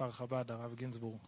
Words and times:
כפר 0.00 0.10
חב"ד, 0.10 0.50
הרב 0.50 0.74
גינזבורג. 0.74 1.20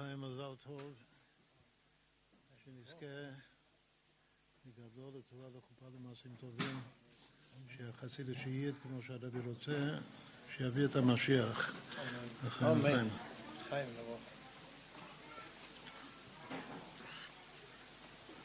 לחיים 0.00 0.20
מזל 0.20 0.54
טוב, 0.66 0.94
שנזכה 2.64 3.06
לגדול 4.66 5.12
לטובה 5.18 5.48
לחופה 5.48 5.86
למעשים 5.94 6.30
טובים, 6.40 6.80
שיחסי 7.76 8.24
לשיעית 8.24 8.74
כמו 8.82 9.02
שהרבי 9.02 9.38
רוצה, 9.38 9.98
שיביא 10.56 10.84
את 10.84 10.96
המשיח. 10.96 11.74
אמן. 12.62 13.06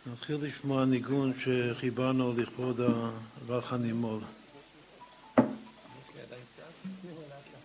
נתחיל 0.05 0.37
לשמוע 0.41 0.85
ניגון 0.85 1.33
שחיברנו 1.39 2.33
לכבוד 2.33 2.79
הרך 2.79 3.73
הנימול. 3.73 4.21
יש 5.37 6.15
לי 6.15 6.21
עדיין 6.21 6.43
קצת? 6.55 7.62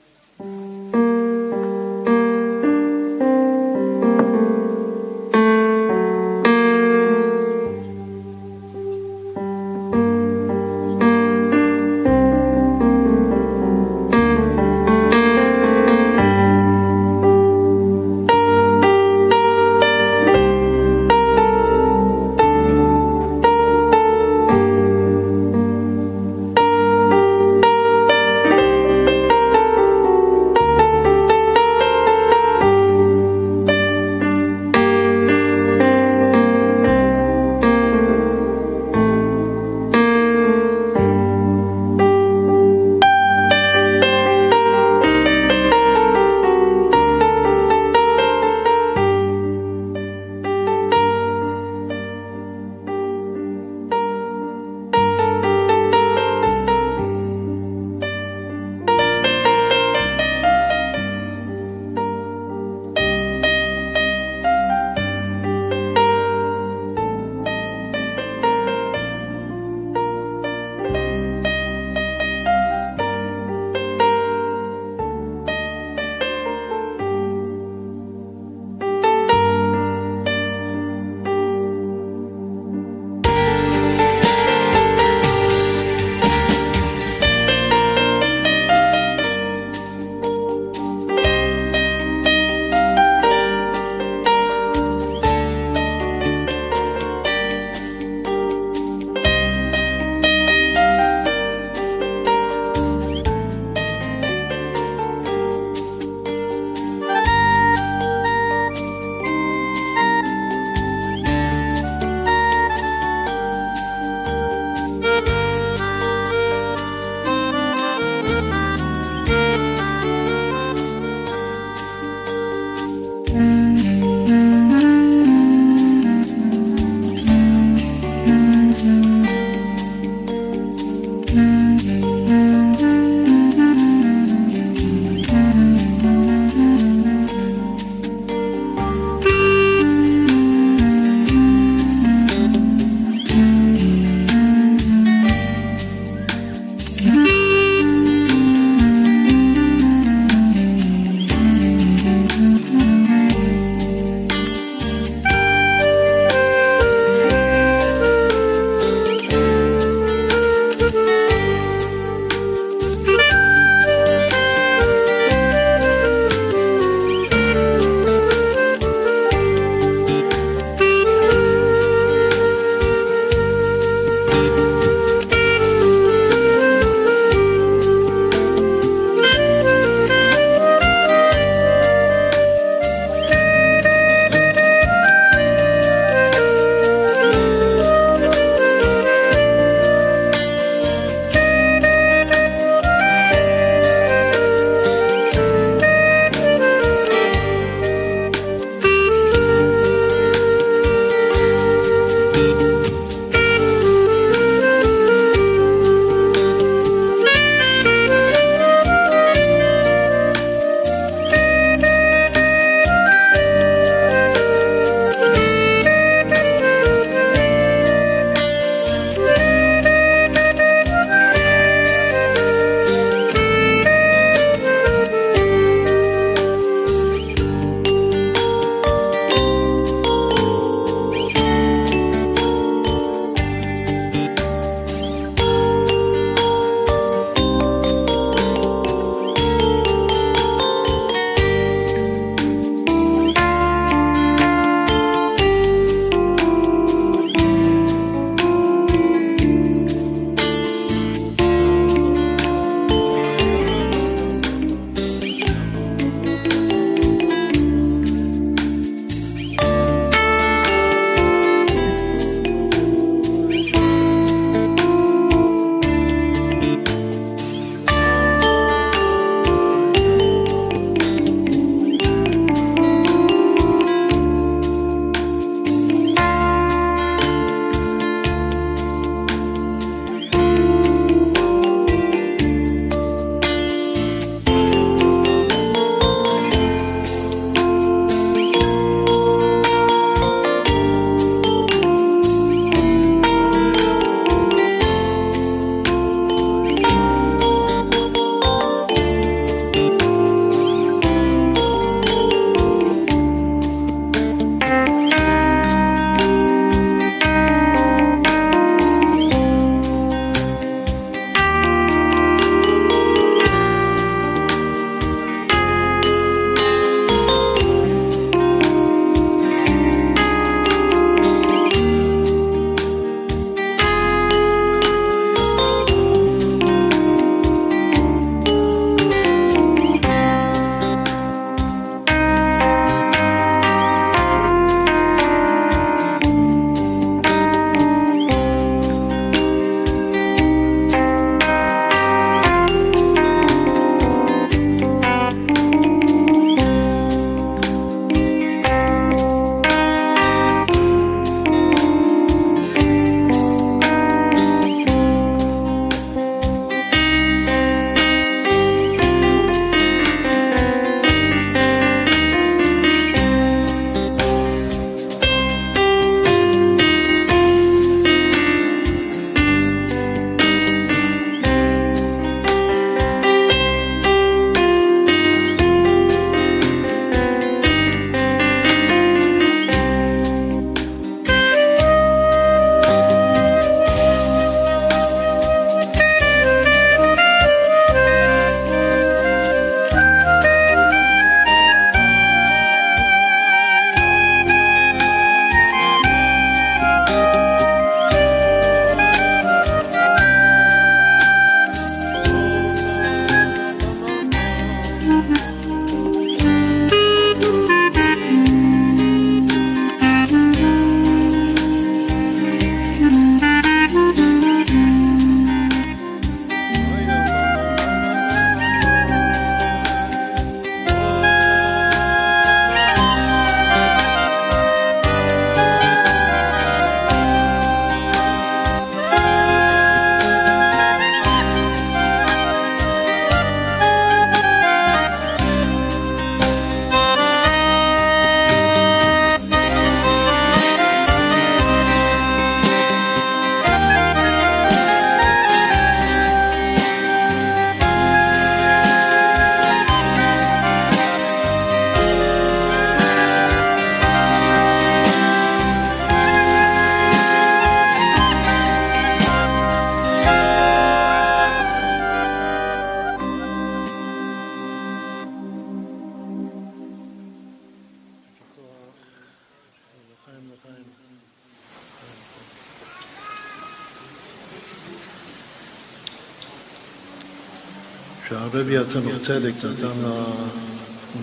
יצא 478.89 479.01
צדק 479.27 479.53
נתן 479.65 479.99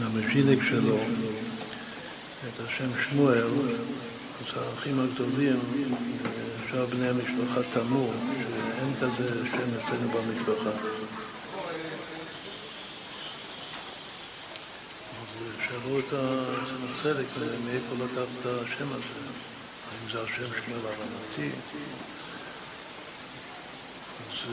למשיניק 0.01 0.59
שלו 0.69 0.97
את 2.47 2.59
השם 2.59 2.89
שמואל, 3.03 3.47
אז 3.47 4.61
האחים 4.61 4.99
הגדולים, 4.99 5.59
שאר 6.71 6.85
בני 6.85 7.09
המשפחה 7.09 7.61
תמו, 7.73 8.11
שאין 8.37 8.93
כזה 8.99 9.45
שם 9.51 9.57
אצלנו 9.57 10.09
במשפחה. 10.09 10.69
שאלו 15.67 15.99
את 15.99 16.13
הצדק 16.13 17.25
מאיפה 17.65 17.95
לקח 17.95 18.29
את 18.41 18.45
השם 18.45 18.87
הזה, 18.87 19.27
האם 19.91 20.11
זה 20.11 20.21
השם 20.21 20.47
שמואל 20.65 20.81
הרמתי? 20.85 21.49
אז 24.19 24.51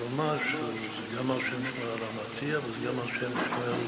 ממש, 0.00 0.42
זה 0.52 1.16
גם 1.18 1.30
על 1.30 1.40
שם 1.40 1.46
שמואל 1.46 1.90
הרמתי, 1.90 2.56
אבל 2.56 2.70
זה 2.70 2.86
גם 2.86 2.98
על 2.98 3.08
שם 3.08 3.32
שמואל 3.48 3.80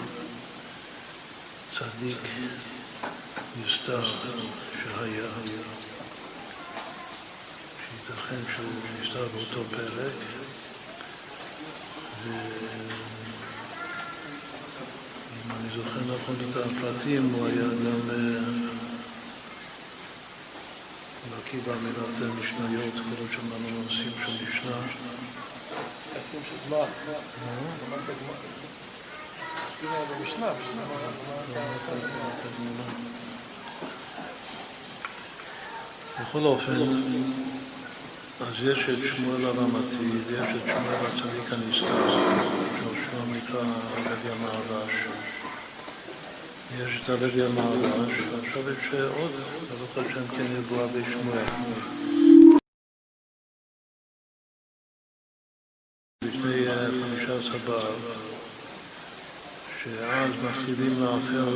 צדיק 1.79 2.19
נסתר 3.61 4.05
שהיה, 4.83 5.31
שייתכן 7.81 8.43
שהוא 8.55 8.75
נסתר 9.01 9.27
באותו 9.35 9.65
פרק, 9.71 10.13
ואם 12.25 12.41
אני 15.51 15.69
זוכר 15.77 16.01
נכון 16.01 16.37
את 16.51 16.57
הפרטים, 16.57 17.33
הוא 17.33 17.47
היה 17.47 17.69
גם 17.69 18.01
בקיא 21.31 21.61
באמירת 21.67 22.17
משניות, 22.41 22.95
כל 22.95 23.21
עוד 23.21 23.31
שמענו 23.33 23.83
נושאים 23.83 24.13
של 24.27 24.33
משנה. 24.33 24.81
עושים 26.35 26.59
של. 26.69 26.85
במשנה, 30.11 30.53
בכל 36.21 36.39
אופן, 36.39 36.73
אז 38.41 38.55
יש 38.63 38.79
את 38.79 38.99
שמואל 39.17 39.45
הרמתי 39.45 39.97
ויש 40.27 40.49
את 40.57 40.63
שמואל 40.65 41.07
הצדיק 41.07 41.53
הנזכר, 41.53 42.19
ששמו 42.77 43.35
נקרא 43.35 43.63
לוי 44.05 44.31
המהרש. 44.33 44.93
יש 46.79 47.01
את 47.05 47.09
הלוי 47.09 47.45
המהרש, 47.47 48.13
ועכשיו 48.33 48.71
יש 48.71 48.95
עוד, 48.95 49.31
ברוך 49.71 49.99
השם 49.99 50.37
כן 50.37 50.47
ידוע 50.59 50.87
בשמואל. 50.87 52.34
באב, 57.65 57.95
שאז 59.83 60.31
מתחילים 60.45 61.03
לאחר 61.03 61.49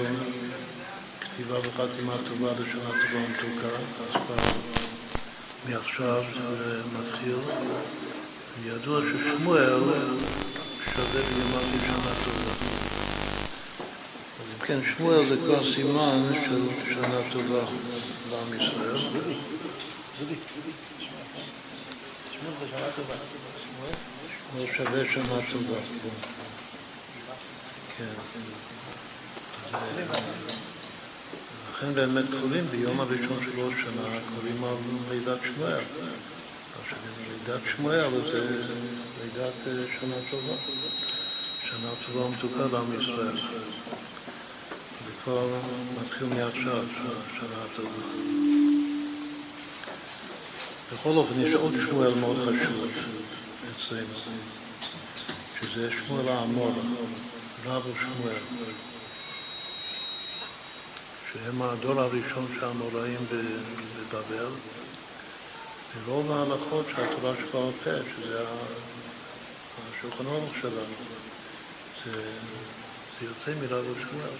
כתיבה 1.21 1.59
וחתימה 1.59 2.15
טובה 2.29 2.53
לשנה 2.53 2.85
טובה 2.85 3.25
ומתוקה, 3.27 3.77
אז 4.00 4.11
כבר 4.11 4.37
מעכשיו 5.69 6.23
זה 6.59 6.81
מתחיל. 6.99 7.37
ידוע 8.67 9.00
ששמואל 9.00 9.81
שווה 10.95 11.23
בימיו 11.23 11.62
לשנה 11.75 12.15
טובה. 12.25 12.53
אז 14.41 14.47
אם 14.55 14.67
כן, 14.67 14.79
שמואל 14.97 15.29
זה 15.29 15.37
כבר 15.37 15.61
סימן 15.75 16.23
של 16.45 16.62
שנה 16.95 17.21
טובה 17.33 17.61
לעם 18.31 18.55
ישראל. 18.55 18.99
שמואל 22.33 22.55
זה 22.61 22.67
שנה 22.71 22.88
טובה. 22.97 23.15
שמואל 24.52 24.67
שווה 24.76 25.05
שנה 25.14 25.38
טובה. 25.52 25.81
כן. 27.99 28.05
לכן 31.73 31.95
באמת 31.95 32.25
קוראים 32.40 32.64
ביום 32.71 33.00
הראשון 33.00 33.38
של 33.45 33.61
ראש 33.61 33.75
שנה, 33.75 34.19
קוראים 34.35 34.64
על 34.64 34.75
לידת 35.11 35.38
שמואל. 35.45 35.81
לידת 37.28 37.61
שמואל 37.76 38.11
זה 38.11 38.64
לידת 39.23 39.52
שנה 40.00 40.17
טובה. 40.31 40.55
שנה 41.62 41.90
טובה 42.07 42.26
ומתוקה 42.26 42.67
לעם 42.73 43.02
ישראל. 43.02 43.37
זה 45.07 45.12
כבר 45.25 45.49
מתחיל 46.02 46.26
מעכשיו, 46.26 46.85
שנה 47.40 47.64
טובה. 47.76 48.02
בכל 50.93 51.11
אופן, 51.11 51.40
יש 51.40 51.55
עוד 51.55 51.75
שמואל 51.88 52.14
מאוד 52.14 52.37
חשוב 52.37 52.87
אצלנו, 53.78 54.14
שזה 55.61 55.90
שמואל 55.90 56.28
האמור, 56.28 56.75
רב 57.64 57.82
שמואל. 58.00 58.37
שהם 61.32 61.62
הדור 61.62 62.00
הראשון 62.00 62.47
של 62.54 62.64
האמוראים 62.64 63.26
בבבל, 63.30 64.50
ורוב 66.04 66.32
ההלכות 66.32 66.87
שהתורה 66.90 67.32
שבעל 67.37 67.73
פה, 67.85 67.90
שזה 68.16 68.44
השולחן 69.99 70.26
ערוך 70.26 70.54
שלנו, 70.61 70.94
זה, 72.04 72.23
זה 73.20 73.26
יוצא 73.26 73.52
מרב 73.61 73.85
שמואל. 73.85 74.37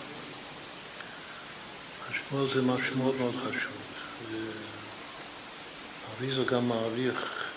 השמואל 2.11 2.55
זה 2.55 2.63
משהו 2.63 2.97
מאוד 2.97 3.15
מאוד 3.17 3.35
חשוב. 3.35 3.73
אריזו 6.21 6.45
גם 6.47 6.69
מעריך 6.69 7.48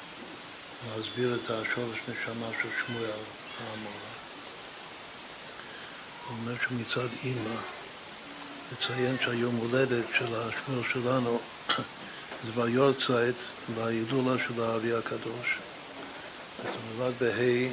להסביר 0.89 1.35
את 1.35 1.49
השורש 1.49 1.97
נשמה 2.07 2.47
של 2.61 2.69
שמואל 2.85 3.19
האמורה. 3.59 4.11
הוא 6.27 6.37
אומר 6.41 6.53
שמצד 6.67 7.07
אימא, 7.23 7.59
לציין 8.71 9.15
שהיום 9.25 9.55
הולדת 9.55 10.03
של 10.17 10.25
השמואל 10.25 10.83
שלנו 10.93 11.39
זה 12.45 12.51
ביורצייט, 12.55 13.35
בהילולה 13.75 14.43
של 14.47 14.63
הארי 14.63 14.97
הקדוש. 14.97 15.57
זה 16.63 16.69
נולד 16.97 17.13
בה' 17.19 17.69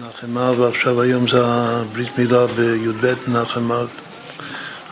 נחמה, 0.00 0.50
ועכשיו 0.50 1.02
היום 1.02 1.28
זה 1.28 1.46
הברית 1.46 2.18
מילה 2.18 2.46
בי"ב 2.46 3.14
נחמה, 3.28 3.80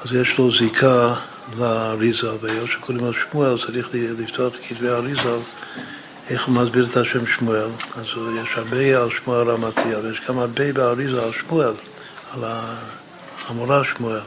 אז 0.05 0.13
יש 0.13 0.39
לו 0.39 0.59
זיקה 0.59 1.15
לאריזה, 1.59 2.33
והיות 2.41 2.71
שקוראים 2.71 3.05
על 3.05 3.13
שמואל 3.31 3.59
צריך 3.67 3.89
לפתוח 3.93 4.53
בכתבי 4.53 4.89
האריזה 4.89 5.37
איך 6.31 6.47
הוא 6.47 6.55
מסביר 6.55 6.87
את 6.91 6.97
השם 6.97 7.27
שמואל. 7.27 7.69
אז 7.97 8.07
יש 8.43 8.57
הרבה 8.57 9.03
על 9.03 9.09
שמואל 9.11 9.51
הרמתי, 9.51 9.97
אבל 9.97 10.13
יש 10.13 10.21
גם 10.29 10.39
הרבה 10.39 10.73
באריזה 10.73 11.23
על 11.23 11.33
שמואל, 11.33 11.73
על 12.33 12.45
המורה 13.49 13.85
שמואל. 13.85 14.21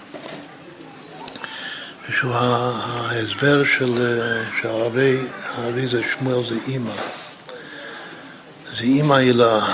ושהוא 2.10 2.36
ההסבר 2.36 3.64
של 3.78 4.22
שהרבי 4.62 5.20
האריזה 5.56 6.02
שמואל 6.14 6.48
זה 6.50 6.56
אימא. 6.68 6.94
זה 8.78 8.84
אימא 8.84 9.14
הילה, 9.14 9.74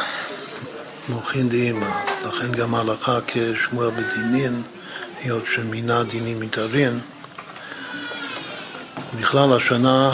מוחין 1.10 1.50
דאימא. 1.50 1.90
לכן 2.28 2.52
גם 2.52 2.76
ההלכה 2.76 3.20
כשמואל 3.28 3.90
בדינין, 3.90 4.62
היות 5.24 5.44
שמינה 5.56 6.04
דינים 6.04 6.40
מתארין. 6.40 7.00
בכלל 9.20 9.54
השנה 9.54 10.12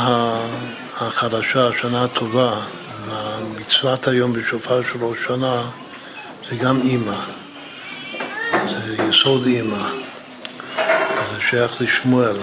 החדשה, 1.02 1.68
השנה 1.68 2.04
הטובה, 2.04 2.60
מצוות 3.60 4.08
היום 4.08 4.34
בשופר 4.34 4.82
של 4.84 5.04
ראש 5.04 5.18
שנה 5.28 5.64
זה 6.50 6.56
גם 6.56 6.82
אימא, 6.82 7.16
זה 8.52 9.04
יסוד 9.10 9.46
אימא, 9.46 9.90
זה 11.34 11.42
שייך 11.50 11.82
לשמואל. 11.82 12.36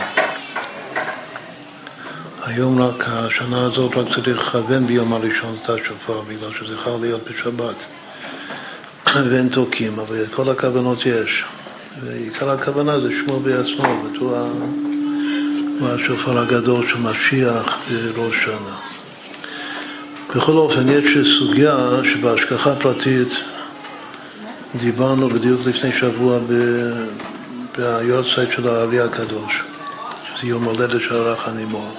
היום 2.43 2.83
רק, 2.83 3.05
השנה 3.07 3.65
הזאת 3.65 3.97
רק 3.97 4.07
צריך 4.15 4.39
לכוון 4.39 4.87
ביום 4.87 5.13
הראשון 5.13 5.57
את 5.65 5.71
השופר, 5.71 6.21
בגלל 6.21 6.53
שזה 6.53 6.79
חייב 6.85 7.01
להיות 7.01 7.29
בשבת. 7.31 7.77
ואין 9.15 9.49
תוקים, 9.49 9.99
אבל 9.99 10.27
כל 10.27 10.49
הכוונות 10.49 11.07
יש. 11.07 11.45
ועיקר 12.01 12.51
הכוונה 12.51 13.01
זה 13.01 13.09
שמואל 13.13 13.43
בעצמו, 13.43 14.03
בתור 14.03 14.37
הוא 15.81 15.89
השופר 15.89 16.39
הגדול 16.39 16.87
של 16.87 16.99
משיח 16.99 17.79
בראש 18.15 18.45
שנה. 18.45 18.77
בכל 20.37 20.53
אופן, 20.53 20.89
יש 20.89 21.39
סוגיה 21.39 21.77
שבהשגחה 22.13 22.75
פרטית 22.75 23.29
דיברנו 24.75 25.29
בדיוק 25.29 25.61
לפני 25.67 25.91
שבוע 26.01 26.39
ביורצייט 27.79 28.51
של 28.57 28.69
הארי 28.69 29.01
הקדוש, 29.01 29.63
שזה 30.27 30.47
יום 30.47 30.65
הולדת 30.65 31.01
של 31.01 31.15
הרח 31.15 31.49
הנימור. 31.49 31.95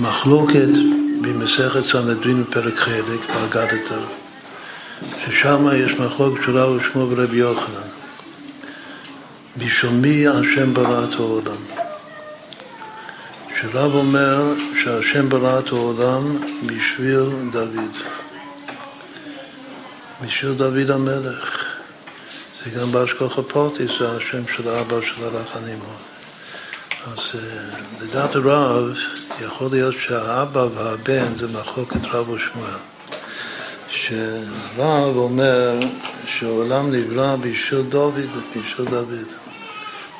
מחלוקת 0.00 0.72
במסכת 1.20 1.84
סנהדרין 1.84 2.44
בפרק 2.44 2.76
חלק, 2.76 3.20
באגדתא, 3.34 4.00
ששם 5.24 5.66
יש 5.74 5.92
מחלוקת 5.92 6.40
של 6.46 6.58
רב 6.58 6.68
ושמו 6.70 7.10
ורבי 7.10 7.36
יוחנן. 7.36 7.90
בשביל 9.56 9.92
מי 9.92 10.28
השם 10.28 10.74
ברא 10.74 11.04
את 11.04 11.14
העולם? 11.14 11.79
שרב 13.60 13.94
אומר 13.94 14.42
שהשם 14.84 15.28
ברא 15.28 15.58
את 15.58 15.68
העולם 15.68 16.38
בשביל 16.66 17.24
דוד. 17.52 17.96
בשביל 20.24 20.52
דוד 20.52 20.90
המלך. 20.90 21.64
זה 22.64 22.70
גם 22.70 22.92
באשכוח 22.92 23.38
הפורטיס, 23.38 23.90
זה 23.98 24.16
השם 24.16 24.42
של 24.56 24.68
האבא 24.68 25.00
של 25.00 25.24
הרחנים. 25.24 25.78
אז 27.06 27.18
אה, 27.34 27.80
לדעת 28.00 28.34
הרב, 28.34 28.94
יכול 29.40 29.68
להיות 29.70 29.94
שהאבא 29.98 30.66
והבן 30.74 31.34
זה 31.34 31.58
מחלוקת 31.58 32.04
רב 32.04 32.28
ושמואל. 32.28 32.80
שרב 33.88 35.16
אומר 35.16 35.78
שהעולם 36.26 36.92
נברא 36.92 37.36
בשביל 37.36 37.82
דוד 37.82 38.14
ובשביל 38.34 38.86
דוד. 38.90 39.39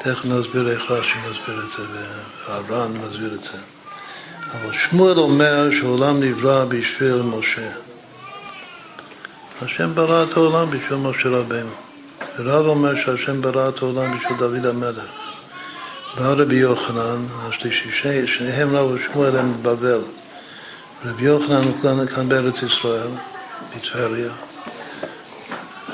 תכף 0.03 0.25
נסביר 0.25 0.71
איך 0.71 0.91
רש"י 0.91 1.19
מסביר 1.31 1.65
את 1.65 1.71
זה, 1.77 1.83
והר"ן 2.49 2.93
מסביר 2.93 3.35
את 3.35 3.43
זה. 3.43 3.59
אבל 4.53 4.73
שמואל 4.73 5.19
אומר 5.19 5.71
שהעולם 5.71 6.23
נברא 6.23 6.65
בשביל 6.65 7.23
משה. 7.23 7.71
השם 9.63 9.95
ברא 9.95 10.25
את 10.25 10.37
העולם 10.37 10.71
בשביל 10.71 10.99
משה 10.99 11.29
רבנו. 11.29 11.71
ורב 12.39 12.67
אומר 12.67 13.05
שהשם 13.05 13.43
ברא 13.43 13.69
את 13.69 13.83
העולם 13.83 14.19
בשביל 14.19 14.39
דוד 14.39 14.67
המלך. 14.67 15.11
בא 16.17 16.27
רבי 16.27 16.57
יוחנן 16.57 17.27
השלישי, 17.49 18.27
שניהם 18.27 18.77
רב 18.77 18.91
ושמואל 18.91 19.37
הם 19.37 19.63
בבבל. 19.63 20.01
רבי 21.05 21.25
יוחנן 21.25 21.63
הוא 21.65 22.07
כאן, 22.15 22.29
בארץ 22.29 22.63
ישראל, 22.63 23.09
בטבריה. 23.77 24.31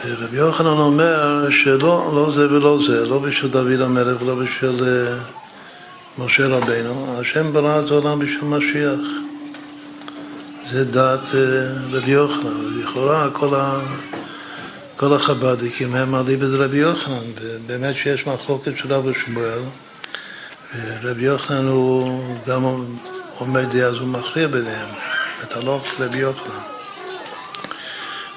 ורבי 0.06 0.36
יוחנן 0.36 0.66
אומר 0.66 1.50
שלא 1.50 2.12
לא 2.14 2.32
זה 2.34 2.50
ולא 2.50 2.78
זה, 2.86 3.06
לא 3.06 3.18
בשביל 3.18 3.50
דוד 3.50 3.80
המלך 3.80 4.22
ולא 4.22 4.34
בשביל 4.34 4.80
uh, 4.80 6.22
משה 6.22 6.46
רבנו, 6.46 7.20
השם 7.20 7.52
ברא 7.52 7.80
את 7.80 7.90
העולם 7.90 8.18
בשביל 8.18 8.44
משיח. 8.44 9.00
זה 10.70 10.84
דת 10.84 11.20
uh, 11.22 11.34
רבי 11.90 12.10
יוחנן, 12.10 12.80
לכאורה 12.80 13.28
כל, 13.32 13.54
ה, 13.54 13.80
כל 14.96 15.12
החב"דיקים 15.12 15.94
הם 15.94 16.10
מעלים 16.10 16.38
את 16.38 16.48
רבי 16.52 16.76
יוחנן, 16.76 17.25
ובאמת 17.40 17.94
שיש 17.96 18.26
מחלוקת 18.26 18.72
של 18.76 18.92
רב 18.92 19.06
ושמואל, 19.06 19.62
ורבי 21.02 21.25
יוחנן 21.25 21.66
הוא 21.66 22.06
גם 22.46 22.62
עומד 23.38 23.76
אז 23.76 23.94
הוא 23.94 24.08
מכריע 24.08 24.46
ביניהם, 24.46 24.88
את 25.42 25.56
הלוך 25.56 26.00
רבי 26.00 26.18
יוחנן. 26.18 26.75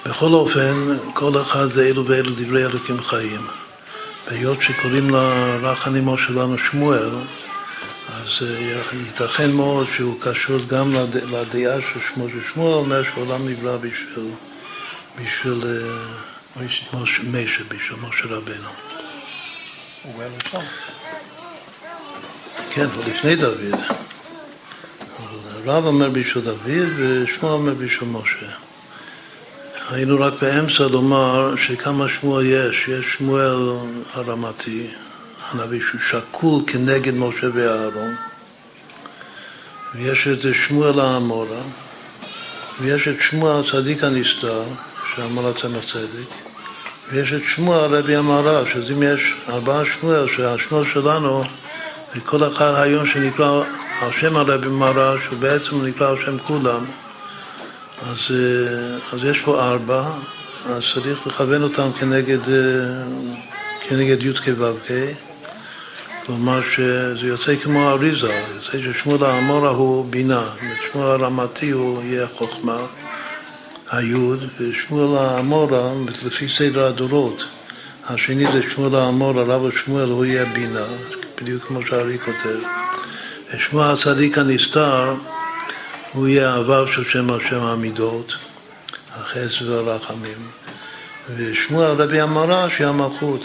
בכל 0.05 0.33
אופן, 0.33 0.97
כל 1.13 1.41
אחד 1.41 1.71
זה 1.71 1.87
אלו 1.87 2.05
ואלו 2.05 2.31
דברי 2.35 2.65
אלוקים 2.65 3.03
חיים. 3.03 3.47
והיות 4.27 4.61
שקוראים 4.61 5.09
לרח 5.09 5.87
הנימו 5.87 6.17
שלנו 6.17 6.57
שמואל, 6.57 7.09
אז 8.09 8.47
אה, 8.47 8.81
ייתכן 9.05 9.51
מאוד 9.51 9.87
שהוא 9.95 10.21
קשור 10.21 10.57
גם 10.67 10.93
לדעה 11.13 11.77
של 11.81 11.99
שמואל, 12.13 12.29
ששמואל 12.31 12.73
אומר 12.73 13.03
שהעולם 13.03 13.49
נברא 13.49 13.77
בשביל, 13.77 14.31
בשביל 15.21 15.63
משה, 16.93 17.63
בשביל 17.67 17.99
משה 18.01 18.25
רבנו. 18.25 18.69
הוא 20.03 20.21
היה 20.21 20.29
ראשון. 20.43 20.65
כן, 22.71 22.85
הוא 22.95 23.03
לפני 23.07 23.35
דוד. 23.35 23.75
הרב 25.65 25.85
אומר 25.85 26.09
בשביל 26.09 26.43
דוד 26.43 26.89
ושמואל 26.97 27.53
אומר 27.53 27.73
בשביל 27.73 28.09
משה. 28.09 28.68
היינו 29.91 30.19
רק 30.19 30.33
באמצע 30.41 30.87
לומר 30.87 31.53
שכמה 31.55 32.09
שמואל 32.09 32.45
יש. 32.45 32.87
יש 32.87 33.05
שמואל 33.17 33.75
הרמתי, 34.13 34.87
הנביא 35.51 35.81
שהוא 35.89 36.01
שקול 36.01 36.61
כנגד 36.67 37.13
משה 37.13 37.47
ואהרון, 37.53 38.15
ויש 39.95 40.27
את 40.27 40.55
שמואל 40.67 40.99
האמורה, 40.99 41.61
ויש 42.81 43.07
את 43.07 43.15
שמואל 43.21 43.61
הצדיק 43.61 44.03
הנסתר, 44.03 44.63
שאמר 45.15 45.47
הצמח 45.47 45.83
צדק, 45.93 46.29
ויש 47.11 47.33
את 47.33 47.41
שמואל 47.55 47.95
רבי 47.95 48.15
המהר"ש, 48.15 48.75
אז 48.75 48.91
אם 48.91 49.03
יש 49.03 49.33
ארבעה 49.49 49.83
שמואל, 49.85 50.27
שהשמואל 50.35 50.83
שלנו, 50.93 51.43
וכל 52.15 52.47
אחד 52.47 52.73
היום 52.75 53.07
שנקרא 53.07 53.63
על 54.01 54.11
שם 54.19 54.37
הרבי 54.37 54.67
מהר"ש, 54.67 55.27
הוא 55.29 55.39
בעצם 55.39 55.85
נקרא 55.85 56.09
על 56.09 56.25
שם 56.25 56.37
כולם, 56.39 56.85
אז, 58.01 58.17
אה, 58.31 58.97
אז 59.13 59.23
יש 59.23 59.39
פה 59.39 59.61
ארבע, 59.61 60.03
אז 60.65 60.83
צריך 60.93 61.27
לכוון 61.27 61.63
אותם 61.63 61.89
כנגד, 61.99 62.49
אה, 62.49 63.03
כנגד 63.89 64.23
י"ק 64.23 64.41
ו"ק, 64.57 64.91
כלומר 66.25 66.61
שזה 66.75 67.27
יוצא 67.27 67.55
כמו 67.55 67.89
אריזה, 67.89 68.41
יוצא 68.55 68.77
ששמואל 68.93 69.23
האמורה 69.23 69.69
הוא 69.69 70.05
בינה, 70.09 70.43
ושמואל 70.55 71.23
הרמתי 71.23 71.69
הוא 71.69 72.03
יהיה 72.03 72.27
חוכמה, 72.37 72.77
היוד, 73.91 74.45
ושמואל 74.59 75.17
האמורה, 75.17 75.91
לפי 76.25 76.49
סדר 76.49 76.85
הדורות, 76.85 77.43
השני 78.07 78.51
זה 78.51 78.61
שמואל 78.69 78.95
האמורה, 78.95 79.43
רב 79.43 79.71
שמואל, 79.85 80.09
הוא 80.09 80.25
יהיה 80.25 80.45
בינה, 80.45 80.85
בדיוק 81.41 81.63
כמו 81.63 81.85
שהארי 81.85 82.19
כותב. 82.19 82.59
ושמואל 83.53 83.91
הצדיק 83.91 84.37
הנסתר, 84.37 85.13
הוא 86.13 86.27
יהיה 86.27 86.53
הוו 86.53 86.87
של 86.87 87.03
שם 87.03 87.29
השם 87.31 87.59
המידות, 87.59 88.33
החסד 89.11 89.69
והרחמים. 89.69 90.37
ושמואל 91.35 91.91
רבי 91.91 92.21
המרה 92.21 92.69
שיהיה 92.69 92.89
המלכות, 92.89 93.41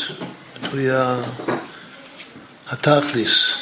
הוא 0.70 0.80
יהיה 0.80 1.16
התכליס, 2.70 3.54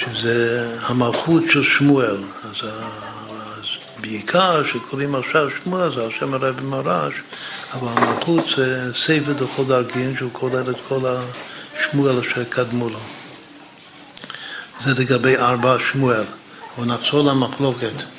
שזה 0.00 0.68
המלכות 0.82 1.42
של 1.50 1.62
שמואל. 1.62 2.16
אז, 2.44 2.56
אז 2.62 3.64
בעיקר 4.00 4.64
שקוראים 4.64 5.14
עכשיו 5.14 5.48
שמואל 5.64 5.94
זה 5.94 6.06
השם 6.06 6.34
הרבי 6.34 6.62
מרש, 6.62 7.14
אבל 7.72 7.88
המלכות 7.88 8.44
זה 8.56 8.92
ספר 8.94 9.32
דכל 9.32 9.64
דרכין 9.64 10.14
שהוא 10.18 10.30
כולל 10.32 10.70
את 10.70 10.76
כל 10.88 11.00
השמואל 11.06 12.28
שקדמו 12.28 12.88
לו. 12.88 13.00
זה 14.84 14.94
לגבי 15.02 15.36
ארבע 15.36 15.76
שמואל. 15.92 16.24
אבל 16.78 16.86
נחזור 16.86 17.24
למחלוקת. 17.24 18.13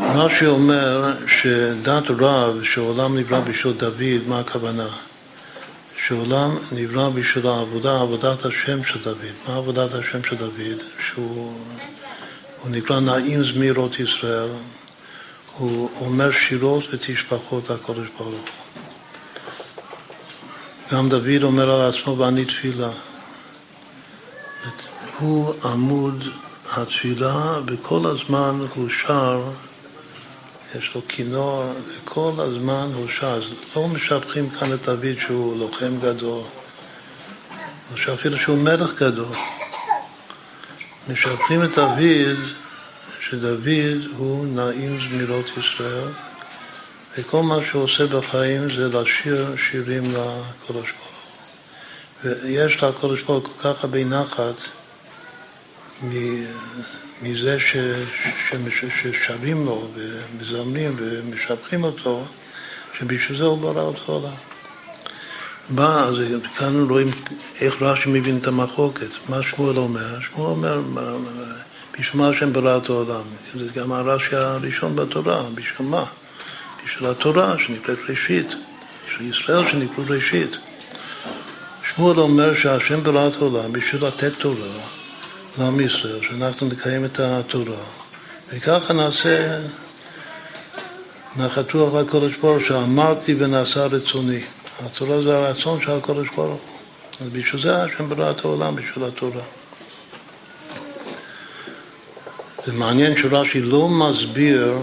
רש"י 0.00 0.46
אומר 0.46 1.12
שדת 1.26 2.04
רב, 2.18 2.62
שעולם 2.62 3.18
נברא 3.18 3.40
בשביל 3.40 3.72
דוד, 3.72 4.28
מה 4.28 4.40
הכוונה? 4.40 4.88
שעולם 6.06 6.56
נברא 6.72 7.08
בשביל 7.08 7.46
העבודה, 7.46 8.00
עבודת 8.00 8.44
השם 8.44 8.84
של 8.84 9.02
דוד. 9.04 9.34
מה 9.48 9.56
עבודת 9.56 9.94
השם 9.94 10.24
של 10.24 10.36
דוד? 10.36 10.78
שהוא 11.08 11.60
נקרא 12.66 13.00
נעים 13.00 13.44
זמירות 13.44 14.00
ישראל. 14.00 14.48
הוא 15.56 15.90
אומר 16.00 16.30
שירות 16.32 16.84
ותשפחות 16.92 17.70
הקודש 17.70 18.06
ברוך. 18.18 18.48
גם 20.92 21.08
דוד 21.08 21.42
אומר 21.42 21.70
על 21.70 21.92
עצמו 21.92 22.18
ואני 22.18 22.44
תפילה. 22.44 22.90
הוא 25.18 25.54
עמוד 25.64 26.24
התפילה, 26.76 27.58
וכל 27.66 28.00
הזמן 28.04 28.66
הוא 28.74 28.88
שר, 29.06 29.42
יש 30.74 30.94
לו 30.94 31.00
כינור, 31.08 31.64
וכל 31.88 32.32
הזמן 32.38 32.90
הוא 32.94 33.08
שר. 33.08 33.34
אז 33.34 33.44
לא 33.76 33.88
משבחים 33.88 34.50
כאן 34.50 34.72
את 34.72 34.82
דוד 34.82 35.16
שהוא 35.26 35.58
לוחם 35.58 36.00
גדול, 36.00 36.42
או 37.92 37.96
שאפילו 37.96 38.38
שהוא 38.38 38.58
מלך 38.58 39.02
גדול. 39.02 39.36
משבחים 41.08 41.64
את 41.64 41.74
דוד, 41.74 42.38
שדוד 43.20 43.68
הוא 44.16 44.46
נעים 44.46 44.98
זמירות 45.00 45.46
ישראל, 45.56 46.08
וכל 47.18 47.42
מה 47.42 47.56
שהוא 47.70 47.82
עושה 47.82 48.06
בחיים 48.06 48.70
זה 48.76 48.88
לשיר 48.88 49.54
שירים 49.56 50.04
לקדוש 50.04 50.18
ברוך 50.68 50.86
הוא. 52.24 52.30
ויש 52.44 52.82
לקדוש 52.82 53.22
ברוך 53.22 53.46
הוא 53.46 53.54
כל 53.62 53.74
כך 53.74 53.84
הרבה 53.84 54.04
נחת 54.04 54.54
מזה 57.22 57.60
ש, 57.60 57.76
ש, 58.50 58.84
ששרים 59.02 59.66
לו 59.66 59.88
ומזמנים 59.94 60.96
ומשבחים 60.98 61.84
אותו, 61.84 62.24
שבשביל 62.98 63.38
זה 63.38 63.44
הוא 63.44 63.58
ברא 63.58 63.82
אותו 63.82 64.12
עולם. 64.12 64.34
מה, 65.70 66.04
אז 66.04 66.14
כאן 66.58 66.86
רואים 66.90 67.08
איך 67.60 67.82
רש"י 67.82 68.08
מבין 68.08 68.38
את 68.38 68.46
המחלוקת. 68.46 69.10
מה 69.28 69.42
שמואל 69.42 69.76
אומר? 69.76 70.20
שמואל 70.20 70.50
אומר, 70.50 70.80
בשביל 71.98 72.22
מה 72.22 72.28
השם 72.28 72.52
ברא 72.52 72.76
את 72.76 72.88
העולם? 72.88 73.22
זה 73.54 73.64
גם 73.74 73.92
הרש"י 73.92 74.36
הראשון 74.36 74.96
בתורה, 74.96 75.42
בשביל 75.54 75.88
מה? 75.88 76.04
בשביל 76.84 77.10
התורה 77.10 77.54
שנקראת 77.58 77.98
ראשית, 78.08 78.54
בשביל 79.08 79.30
ישראל 79.30 79.70
שנקראו 79.70 80.06
ראשית. 80.08 80.56
שמואל 81.94 82.18
אומר 82.18 82.56
שהשם 82.56 83.02
ברא 83.02 83.28
את 83.28 83.34
העולם 83.34 83.72
בשביל 83.72 84.04
לתת 84.04 84.32
תורה. 84.38 84.97
לעם 85.58 85.80
ישראל, 85.80 86.20
שאנחנו 86.22 86.66
נקיים 86.68 87.04
את 87.04 87.20
התורה, 87.20 87.84
וככה 88.48 88.92
נעשה 88.92 89.58
נחת 91.36 91.72
רוח 91.72 91.94
לקודש 91.94 92.36
ברוך 92.36 92.64
שאמרתי 92.64 93.34
ונעשה 93.38 93.86
רצוני. 93.86 94.40
התורה 94.86 95.22
זה 95.22 95.36
הרצון 95.36 95.80
של 95.82 95.90
הקודש 95.90 96.28
ברוך 96.36 96.60
הוא. 96.62 96.78
אז 97.20 97.28
בשביל 97.32 97.62
זה 97.62 97.82
השם 97.82 98.08
ברא 98.08 98.30
את 98.30 98.44
העולם, 98.44 98.76
בשביל 98.76 99.04
התורה. 99.04 99.42
זה 102.66 102.72
מעניין 102.72 103.22
שרש"י 103.22 103.60
לא 103.60 103.88
מסביר 103.88 104.78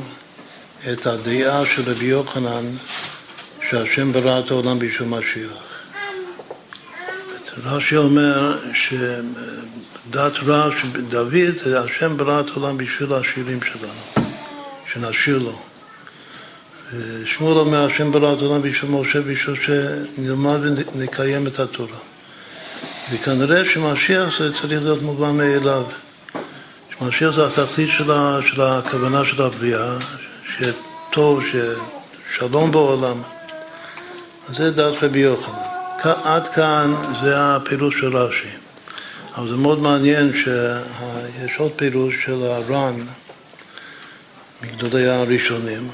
את 0.92 1.06
הדעה 1.06 1.66
של 1.66 1.92
רבי 1.92 2.06
יוחנן 2.06 2.66
שהשם 3.70 4.14
ברא 4.14 4.40
את 4.40 4.52
העולם 4.52 4.80
בשביל 4.80 5.08
משיח. 5.10 5.75
רש"י 7.64 7.98
אומר 7.98 8.58
שדת 8.74 10.34
רש, 10.46 10.76
דוד, 11.10 11.76
השם 11.78 12.18
ברא 12.18 12.40
את 12.40 12.46
העולם 12.50 12.78
בשביל 12.78 13.14
השירים 13.14 13.60
שלנו, 13.64 14.28
שנשיר 14.94 15.38
לו. 15.38 15.62
שמואל 17.26 17.58
אומר, 17.58 17.86
השם 17.86 18.12
ברא 18.12 18.34
את 18.34 18.40
העולם 18.40 18.62
בשביל 18.62 18.92
משה, 18.92 19.22
בשביל 19.22 19.56
שנלמד 19.66 20.60
ונקיים 20.96 21.48
את 21.48 21.60
התורה. 21.60 21.98
וכנראה 23.12 23.70
שמשיח 23.74 24.40
זה 24.40 24.54
צריך 24.54 24.84
להיות 24.84 25.02
מובן 25.02 25.38
מאליו. 25.38 25.84
שמשיח 27.00 27.36
זה 27.36 27.46
התכלית 27.46 27.90
של, 27.98 28.62
הכוונה 28.62 29.26
של 29.26 29.42
הבריאה, 29.42 29.98
שטוב, 30.58 31.44
ששלום 32.32 32.72
בעולם. 32.72 33.22
זה 34.54 34.72
דעת 34.72 35.04
רבי 35.04 35.20
יוחנן. 35.20 35.75
עד 36.06 36.48
כאן 36.48 36.94
זה 37.24 37.34
הפירוש 37.38 38.00
של 38.00 38.18
רש"י. 38.18 38.48
אבל 39.38 39.50
זה 39.50 39.56
מאוד 39.56 39.80
מעניין 39.80 40.34
שיש 40.34 41.58
עוד 41.58 41.72
פירוש 41.76 42.16
של 42.26 42.44
הר"ן, 42.44 42.96
מגדולי 44.62 45.08
הראשונים, 45.08 45.90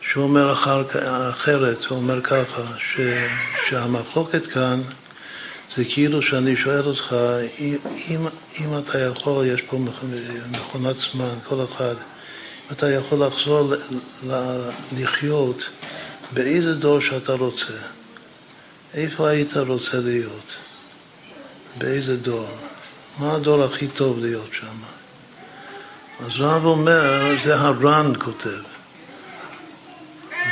שהוא 0.00 0.24
אומר 0.24 0.52
אחר, 0.52 0.82
אחרת, 1.30 1.84
הוא 1.84 1.98
אומר 1.98 2.20
ככה, 2.20 2.62
ש, 2.78 3.00
שהמחלוקת 3.68 4.46
כאן 4.46 4.80
זה 5.76 5.84
כאילו 5.84 6.22
שאני 6.22 6.56
שואל 6.56 6.86
אותך, 6.86 7.16
אם, 7.58 8.26
אם 8.60 8.78
אתה 8.78 8.98
יכול, 8.98 9.46
יש 9.46 9.62
פה 9.62 9.78
מכונת 10.50 10.96
זמן, 11.12 11.34
כל 11.48 11.64
אחד, 11.64 11.94
אם 11.94 12.72
אתה 12.72 12.90
יכול 12.90 13.26
לחזור 13.26 13.70
ל, 13.70 13.76
ל, 14.32 14.60
לחיות 14.98 15.64
באיזה 16.32 16.74
דור 16.74 17.00
שאתה 17.00 17.32
רוצה, 17.32 17.72
איפה 18.96 19.28
היית 19.28 19.56
רוצה 19.56 20.00
להיות? 20.00 20.56
באיזה 21.78 22.16
דור? 22.16 22.48
מה 23.18 23.34
הדור 23.34 23.64
הכי 23.64 23.88
טוב 23.88 24.18
להיות 24.18 24.50
שם? 24.52 24.76
אז 26.26 26.30
רב 26.38 26.64
אומר, 26.64 27.34
זה 27.44 27.60
הר"ן 27.60 28.12
כותב. 28.18 28.62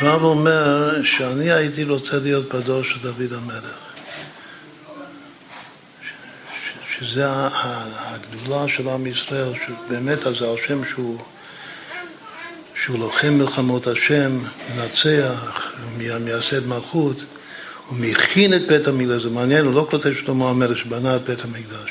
רב 0.02 0.22
אומר 0.22 1.02
שאני 1.04 1.52
הייתי 1.52 1.84
רוצה 1.84 2.18
להיות 2.18 2.54
בדור 2.54 2.82
של 2.82 2.98
דוד 3.02 3.32
המלך. 3.32 3.78
שזה 6.98 7.24
הגדולה 7.26 8.68
של 8.68 8.88
עם 8.88 9.06
ישראל, 9.06 9.52
שבאמת 9.66 10.26
אז 10.26 10.34
השם 10.34 10.80
שהוא, 10.94 11.18
שהוא 12.84 12.98
לוחם 12.98 13.34
מלחמות 13.34 13.86
השם, 13.86 14.38
מנצח, 14.76 15.72
מייסד 15.98 16.66
מלכות, 16.66 17.16
הוא 17.88 17.98
מכין 17.98 18.54
את 18.54 18.66
בית 18.66 18.86
המקדש, 18.86 19.22
זה 19.22 19.30
מעניין, 19.30 19.64
הוא 19.64 19.74
לא 19.74 19.86
כותב 19.90 20.12
שלמה 20.14 20.50
המלך 20.50 20.78
שבנה 20.78 21.16
את 21.16 21.22
בית 21.24 21.44
המקדש. 21.44 21.90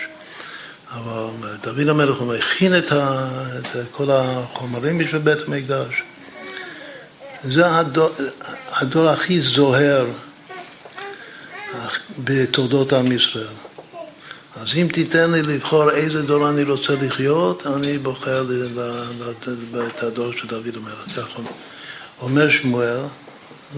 אבל 0.92 1.48
דוד 1.64 1.88
המלך 1.88 2.18
הוא 2.18 2.34
מכין 2.34 2.78
את, 2.78 2.92
ה, 2.92 3.28
את 3.60 3.78
כל 3.92 4.12
החומרים 4.12 4.98
בשביל 4.98 5.22
בית 5.22 5.38
המקדש. 5.48 6.04
זה 7.44 7.76
הדור, 7.76 8.10
הדור 8.72 9.10
הכי 9.10 9.42
זוהר 9.42 10.06
בתולדות 12.24 12.94
עם 12.94 13.12
ישראל. 13.12 13.48
אז 14.62 14.68
אם 14.76 14.88
תיתן 14.92 15.32
לי 15.32 15.42
לבחור 15.42 15.92
איזה 15.92 16.22
דור 16.22 16.50
אני 16.50 16.64
רוצה 16.64 16.94
לחיות, 17.02 17.68
אני 17.68 17.98
בוחר 17.98 18.44
את 19.88 20.04
הדור 20.04 20.34
של 20.34 20.48
דוד 20.48 20.76
המלך. 20.76 21.30
אומר 22.22 22.50
שמואל, 22.50 23.00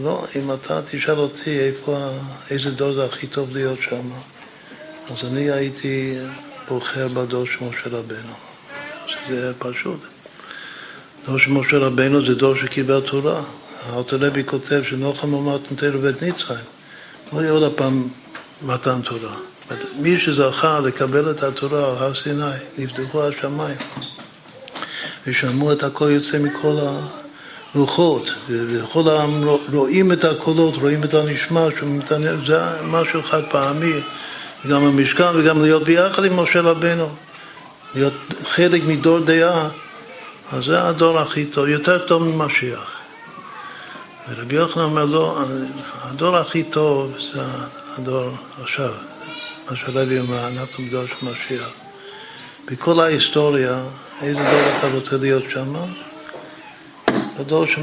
לא, 0.03 0.25
אם 0.36 0.51
אתה 0.53 0.81
תשאל 0.91 1.17
אותי 1.17 1.60
איפה, 1.60 2.10
איזה 2.51 2.71
דור 2.71 2.93
זה 2.93 3.05
הכי 3.05 3.27
טוב 3.27 3.49
להיות 3.53 3.79
שם, 3.81 4.10
אז 5.12 5.23
אני 5.23 5.51
הייתי 5.51 6.17
בוחר 6.67 7.08
בדור 7.08 7.45
של 7.45 7.58
משה 7.62 7.89
רבנו. 7.89 8.34
זה 9.29 9.53
פשוט. 9.60 9.99
דור 11.25 11.39
של 11.39 11.51
משה 11.51 11.77
רבנו 11.77 12.25
זה 12.25 12.36
דור 12.36 12.55
שקיבל 12.55 13.01
תורה. 13.01 13.43
האלתר 13.86 14.17
רבי 14.17 14.43
כותב 14.43 14.81
שנוחם 14.89 15.34
אמרת 15.34 15.71
נותן 15.71 15.88
לבית 15.93 16.21
ניצחיים. 16.21 16.65
לא 17.34 17.41
יהיה 17.41 17.51
עוד 17.51 17.73
פעם 17.73 18.08
מתן 18.62 19.01
תורה. 19.01 19.36
מי 19.99 20.19
שזכה 20.19 20.79
לקבל 20.79 21.31
את 21.31 21.43
התורה 21.43 21.79
על 21.79 21.97
הר 21.97 22.13
סיני, 22.23 22.45
נפתחו 22.77 23.23
השמיים 23.23 23.77
ושמעו 25.27 25.71
את 25.71 25.84
הקול 25.84 26.12
יוצא 26.12 26.39
מכל 26.39 26.77
הרוחות, 27.76 28.30
וכל 28.50 29.10
העם 29.10 29.44
רואים 29.74 30.12
את 30.12 30.24
הקולות, 30.24 30.76
רואים 30.76 31.04
את 31.04 31.14
הנשמע, 31.14 31.68
זה 32.48 32.60
משהו 32.84 33.24
חד 33.24 33.42
פעמי, 33.52 33.94
גם 34.70 34.84
המשכן 34.84 35.36
וגם 35.36 35.62
להיות 35.62 35.84
ביחד 35.84 36.26
עם 36.26 36.40
משה 36.40 36.62
רבנו, 36.62 37.10
להיות 37.96 38.14
חלק 38.44 38.82
מדור 38.88 39.20
דעה, 39.20 39.70
אז 40.52 40.66
זה 40.66 40.88
הדור 40.88 41.20
הכי 41.20 41.46
טוב, 41.46 41.68
יותר 41.68 42.08
טוב 42.08 42.24
ממשיח. 42.24 42.98
ורבי 44.30 44.56
יוחנן 44.56 44.84
אומר, 44.84 45.06
לא, 45.06 45.40
הדור 46.04 46.36
הכי 46.38 46.64
טוב 46.64 47.14
זה 47.34 47.42
הדור 47.98 48.30
עכשיו. 48.62 48.92
מה 49.70 49.78
שהרבי 49.78 50.20
אומר, 50.20 50.48
אנחנו 50.48 50.84
בדור 50.84 51.06
של 51.06 51.26
משיח. 51.26 51.70
בכל 52.66 53.00
ההיסטוריה, 53.00 53.80
איזה 54.22 54.40
דור 54.40 54.78
אתה 54.78 54.88
רוצה 54.88 55.18
להיות 55.18 55.44
שם? 55.54 55.74
בדור 57.39 57.65
של 57.65 57.82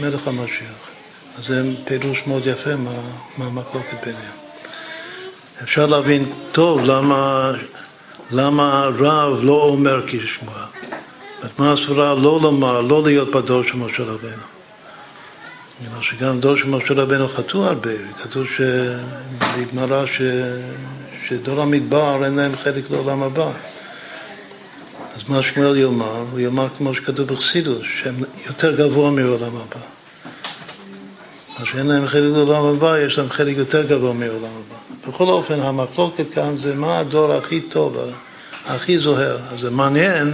מלך 0.00 0.28
המשיח. 0.28 0.90
אז 1.38 1.44
זה 1.44 1.62
פירוש 1.84 2.22
מאוד 2.26 2.46
יפה 2.46 2.70
מהמחלוקת 3.38 3.94
מה 3.94 4.00
ביניהם. 4.04 4.34
אפשר 5.62 5.86
להבין 5.86 6.32
טוב 6.52 6.80
למה, 6.84 7.52
למה 8.30 8.88
רב 8.98 9.38
לא 9.42 9.62
אומר 9.64 10.02
כשמוע. 10.06 10.66
מה 11.58 11.72
הסברה 11.72 12.14
לא 12.14 12.40
לומר, 12.42 12.80
לא 12.80 13.02
להיות 13.02 13.30
בדור 13.30 13.62
של 13.62 13.76
משה 13.76 14.02
רבנו. 14.02 14.42
בגלל 15.82 16.02
שגם 16.02 16.40
דור 16.40 16.56
של 16.56 16.68
משה 16.68 16.94
רבנו 16.94 17.28
חטאו 17.28 17.64
הרבה, 17.64 17.90
כתוב 18.22 18.46
בגמרא 19.38 20.06
ש... 20.06 20.22
שדור 21.28 21.60
המדבר 21.60 22.24
אין 22.24 22.34
להם 22.34 22.56
חלק 22.56 22.90
לעולם 22.90 23.22
הבא. 23.22 23.50
מה 25.28 25.42
שמואל 25.42 25.76
יאמר? 25.76 26.24
הוא 26.32 26.40
יאמר 26.40 26.68
כמו 26.78 26.94
שכתוב 26.94 27.28
בחסידוס, 27.28 27.82
שהם 28.02 28.14
יותר 28.46 28.76
גבוה 28.76 29.10
מעולם 29.10 29.56
הבא. 29.56 29.80
מה 31.58 31.66
שאין 31.66 31.86
להם 31.86 32.06
חלק 32.06 32.32
לעולם 32.32 32.64
הבא, 32.64 32.98
יש 32.98 33.18
להם 33.18 33.30
חלק 33.30 33.56
יותר 33.56 33.82
גבוה 33.82 34.12
מעולם 34.12 34.38
הבא. 34.42 35.08
בכל 35.08 35.24
אופן, 35.24 35.60
המחלוקת 35.60 36.34
כאן 36.34 36.56
זה 36.56 36.74
מה 36.74 36.98
הדור 36.98 37.32
הכי 37.32 37.60
טוב, 37.60 37.96
הכי 38.66 38.98
זוהר. 38.98 39.38
אז 39.52 39.60
זה 39.60 39.70
מעניין 39.70 40.32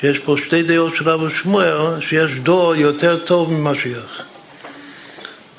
שיש 0.00 0.18
פה 0.18 0.36
שתי 0.44 0.62
דעות 0.62 0.96
של 0.96 1.08
רב 1.08 1.30
שמואל, 1.30 2.00
שיש 2.00 2.30
דור 2.42 2.74
יותר 2.74 3.18
טוב 3.24 3.52
ממשיח. 3.52 4.22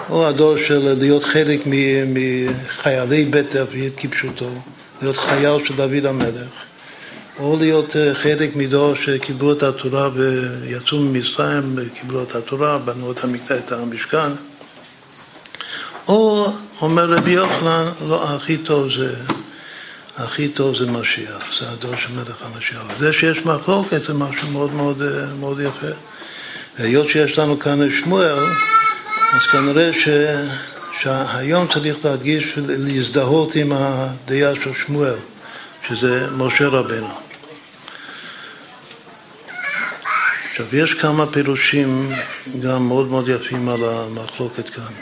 או 0.09 0.27
הדור 0.27 0.57
של 0.57 0.95
להיות 0.99 1.23
חלק 1.23 1.59
מחיילי 1.65 3.25
בית 3.25 3.55
דוד 3.55 3.93
כפשוטו, 3.97 4.49
להיות 5.01 5.17
חייל 5.17 5.65
של 5.65 5.75
דוד 5.75 6.05
המלך, 6.05 6.68
או 7.39 7.57
להיות 7.59 7.95
אה, 7.95 8.15
חלק 8.15 8.55
מדור 8.55 8.95
שקיבלו 8.95 9.53
את 9.53 9.63
התורה 9.63 10.09
ויצאו 10.13 10.99
ממצרים, 10.99 11.75
קיבלו 11.99 12.23
את 12.23 12.35
התורה, 12.35 12.77
בנו 12.77 13.11
את, 13.11 13.71
המשכן, 13.71 14.31
או 16.07 16.51
אומר 16.81 17.05
רבי 17.05 17.31
יוחנן, 17.31 17.85
לא, 18.07 18.29
הכי 18.29 18.57
טוב 18.57 18.91
זה, 18.91 19.15
הכי 20.17 20.47
טוב 20.47 20.75
זה 20.75 20.85
משיח, 20.85 21.59
זה 21.59 21.69
הדור 21.69 21.95
של 21.95 22.13
מלך 22.13 22.41
המשיח. 22.41 22.81
זה 22.97 23.13
שיש 23.13 23.45
מחלוקת 23.45 24.01
זה 24.01 24.13
משהו 24.13 24.49
מאוד 24.51 24.73
מאוד, 24.73 25.01
אה, 25.01 25.25
מאוד 25.39 25.59
יפה. 25.59 25.95
והיות 26.79 27.09
שיש 27.09 27.39
לנו 27.39 27.59
כאן 27.59 27.91
שמואל, 27.91 28.45
אז 29.33 29.41
כנראה 29.51 29.93
ש... 29.93 30.07
שהיום 31.01 31.67
צריך 31.67 32.05
להדגיש, 32.05 32.53
להזדהות 32.57 33.55
עם 33.55 33.71
הדעה 33.75 34.55
של 34.55 34.71
שמואל, 34.73 35.15
שזה 35.87 36.27
משה 36.37 36.67
רבנו. 36.67 37.18
עכשיו, 40.59 40.79
יש 40.79 40.93
כמה 40.93 41.25
פירושים 41.27 42.09
גם 42.61 42.87
מאוד 42.87 43.07
מאוד 43.07 43.29
יפים 43.29 43.69
על 43.69 43.83
המחלוקת 43.83 44.69
כאן, 44.69 44.93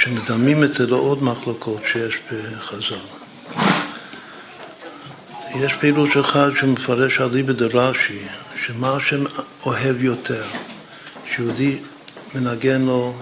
שמדמים 0.00 0.64
את 0.64 0.74
זה 0.74 0.86
לעוד 0.86 1.22
מחלוקות 1.22 1.82
שיש 1.92 2.14
בחז"ל. 2.32 3.06
יש 5.54 5.72
פירוש 5.80 6.16
אחד 6.16 6.50
שמפרש 6.60 7.20
על 7.20 7.30
ליבא 7.32 7.52
דרש"י, 7.52 8.18
שמה 8.66 8.96
השם 8.96 9.24
אוהב 9.66 10.04
יותר. 10.04 10.44
שיהודי 11.34 11.78
מנגן 12.34 12.82
לו, 12.82 13.14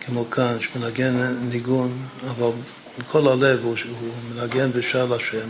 כמו 0.00 0.30
כאן, 0.30 0.56
שמנגן 0.60 1.34
ניגון, 1.52 1.92
אבל 2.30 2.50
מכל 2.98 3.28
הלב 3.28 3.60
הוא, 3.62 3.76
הוא 4.00 4.12
מנגן 4.34 4.70
ושר 4.72 5.06
לשם, 5.06 5.48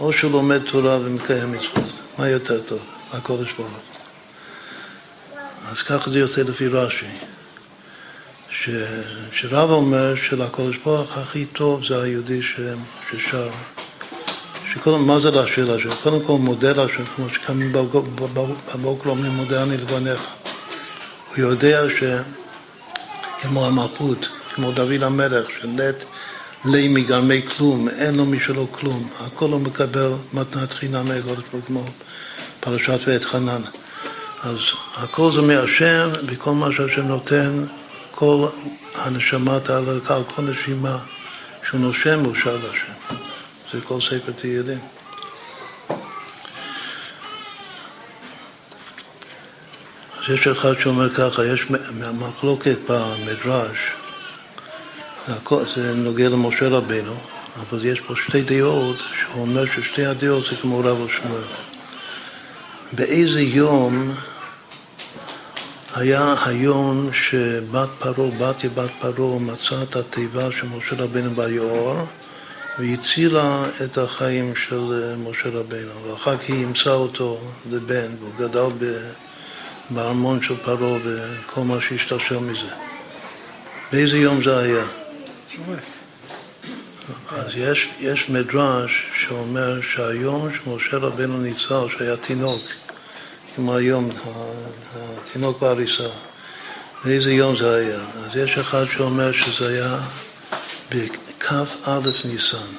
או 0.00 0.12
שהוא 0.12 0.32
לומד 0.32 0.60
תורה 0.70 0.98
ומקיים 1.02 1.52
מצוות. 1.52 1.92
מה 2.18 2.28
יותר 2.28 2.60
טוב? 2.60 2.78
הקודש 3.12 3.52
ברוך 3.52 3.70
אז 5.70 5.82
ככה 5.82 6.10
זה 6.10 6.18
יוצא 6.18 6.42
לפי 6.42 6.68
רש"י. 6.68 7.06
ש, 8.50 8.70
שרב 9.32 9.70
אומר 9.70 10.14
שלקודש 10.16 10.76
ברוך 10.76 11.18
הכי 11.18 11.46
טוב 11.46 11.84
זה 11.86 12.02
היהודי 12.02 12.42
ש, 12.42 12.60
ששר. 13.10 13.48
שקודם, 14.72 15.06
מה 15.06 15.20
זה 15.20 15.30
להשאיר 15.30 15.72
להשם? 15.74 15.90
קודם 16.02 16.20
כל 16.26 16.32
מודה 16.32 16.72
להשם, 16.72 17.04
כמו 17.16 17.26
שקמים 17.30 17.72
בבוקר 17.72 19.10
אומרים 19.10 19.32
מודה 19.32 19.62
אני 19.62 19.76
לבניך. 19.76 20.20
הוא 21.28 21.38
יודע 21.38 21.82
ש... 22.00 22.02
כמו 23.42 23.66
המלכות, 23.66 24.28
כמו 24.54 24.72
דוד 24.72 25.02
המלך, 25.02 25.46
שלט 25.60 26.04
לי 26.64 26.88
מגרמי 26.88 27.42
כלום, 27.42 27.88
אין 27.88 28.14
לו 28.14 28.26
משלו 28.26 28.72
כלום, 28.72 29.08
הכל 29.20 29.50
הוא 29.50 29.60
מקבל 29.60 30.12
מתנת 30.32 30.72
חינם 30.72 31.08
מהקודש 31.08 31.42
ברוך 31.52 31.66
כמו 31.66 31.84
פרשת 32.60 32.98
ואת 33.06 33.24
חנן. 33.24 33.62
אז 34.42 34.58
הכל 34.96 35.30
זה 35.34 35.40
מהשם, 35.42 36.08
וכל 36.26 36.50
מה 36.50 36.68
שהשם 36.72 37.02
נותן, 37.02 37.64
כל 38.10 38.46
הנשמה 38.94 39.60
תעלה 39.60 39.92
על 40.08 40.24
כל 40.24 40.42
נשימה 40.42 40.98
שהוא 41.68 41.80
נושם 41.80 42.24
הוא 42.24 42.34
שר 42.34 42.56
להשם. 42.56 43.16
זה 43.72 43.78
כל 43.84 44.00
ספר 44.00 44.32
תהילים. 44.36 44.78
אז 50.18 50.34
יש 50.34 50.46
אחד 50.46 50.72
שאומר 50.80 51.14
ככה, 51.14 51.44
יש 51.44 51.66
מחלוקת 52.18 52.78
במדרש, 52.88 53.78
זה 55.74 55.94
נוגע 55.94 56.28
למשה 56.28 56.68
רבינו, 56.68 57.14
אבל 57.60 57.84
יש 57.84 58.00
פה 58.00 58.14
שתי 58.16 58.42
דעות, 58.42 58.96
שהוא 58.96 59.42
אומר 59.42 59.64
ששתי 59.66 60.06
הדעות 60.06 60.44
זה 60.50 60.56
כמו 60.62 60.78
רב 60.78 61.00
ושמואל. 61.00 61.42
באיזה 62.92 63.40
יום 63.40 64.12
היה 65.96 66.34
היום 66.46 67.10
שבת 67.12 67.88
פרעה, 67.98 68.30
בת 68.38 68.64
בת 68.74 68.90
פרעה, 69.00 69.38
מצאה 69.38 69.82
את 69.82 69.96
התיבה 69.96 70.52
של 70.52 70.66
משה 70.66 70.96
רבינו 70.98 71.30
ביאור 71.30 71.96
והצילה 72.78 73.64
את 73.84 73.98
החיים 73.98 74.54
של 74.56 75.14
משה 75.18 75.48
רבינו. 75.48 75.90
ואחר 76.06 76.36
כך 76.36 76.44
היא 76.48 76.56
אימצה 76.56 76.92
אותו 76.92 77.38
לבן, 77.70 78.08
והוא 78.20 78.48
גדל 78.48 78.86
בארמון 79.90 80.42
של 80.42 80.56
פרעה 80.56 80.98
וכל 81.04 81.60
מה 81.60 81.76
שהשתרשר 81.88 82.38
מזה. 82.38 82.70
באיזה 83.92 84.18
יום 84.18 84.42
זה 84.42 84.58
היה? 84.58 84.99
אז 87.30 87.56
יש, 87.56 87.88
יש 88.00 88.28
מדרש 88.28 89.10
שאומר 89.20 89.80
שהיום 89.82 90.48
שמשה 90.54 90.96
רבנו 90.96 91.38
ניצל, 91.38 91.86
שהיה 91.98 92.16
תינוק, 92.16 92.62
כמו 93.56 93.76
היום, 93.76 94.10
התינוק 94.94 95.60
בעריסה, 95.60 96.08
באיזה 97.04 97.32
יום 97.32 97.56
זה 97.56 97.74
היה? 97.74 98.00
אז 98.24 98.36
יש 98.36 98.58
אחד 98.58 98.84
שאומר 98.96 99.32
שזה 99.32 99.68
היה 99.68 99.98
בכ"א 100.90 101.98
ניסן, 102.24 102.70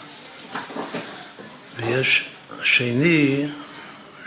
ויש 1.77 2.25
שני 2.63 3.47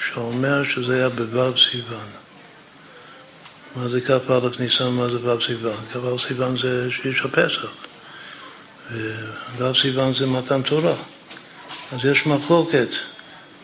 שאומר 0.09 0.65
שזה 0.65 0.95
היה 0.95 1.09
בו' 1.09 1.59
סיוון. 1.71 2.09
מה 3.77 3.89
זה 3.89 4.01
כ"א 4.01 4.49
ניסן, 4.61 4.89
מה 4.89 5.09
זה 5.09 5.29
ו' 5.29 5.41
סיוון? 5.47 5.77
כ"א 5.93 6.27
סיוון 6.29 6.59
זה 6.59 6.91
שיש 6.91 7.21
הפסח. 7.25 7.84
ו' 8.93 9.75
סיוון 9.83 10.15
זה 10.15 10.27
מתן 10.27 10.63
תורה. 10.63 10.95
אז 11.93 12.05
יש 12.05 12.27
מחלוקת. 12.27 12.89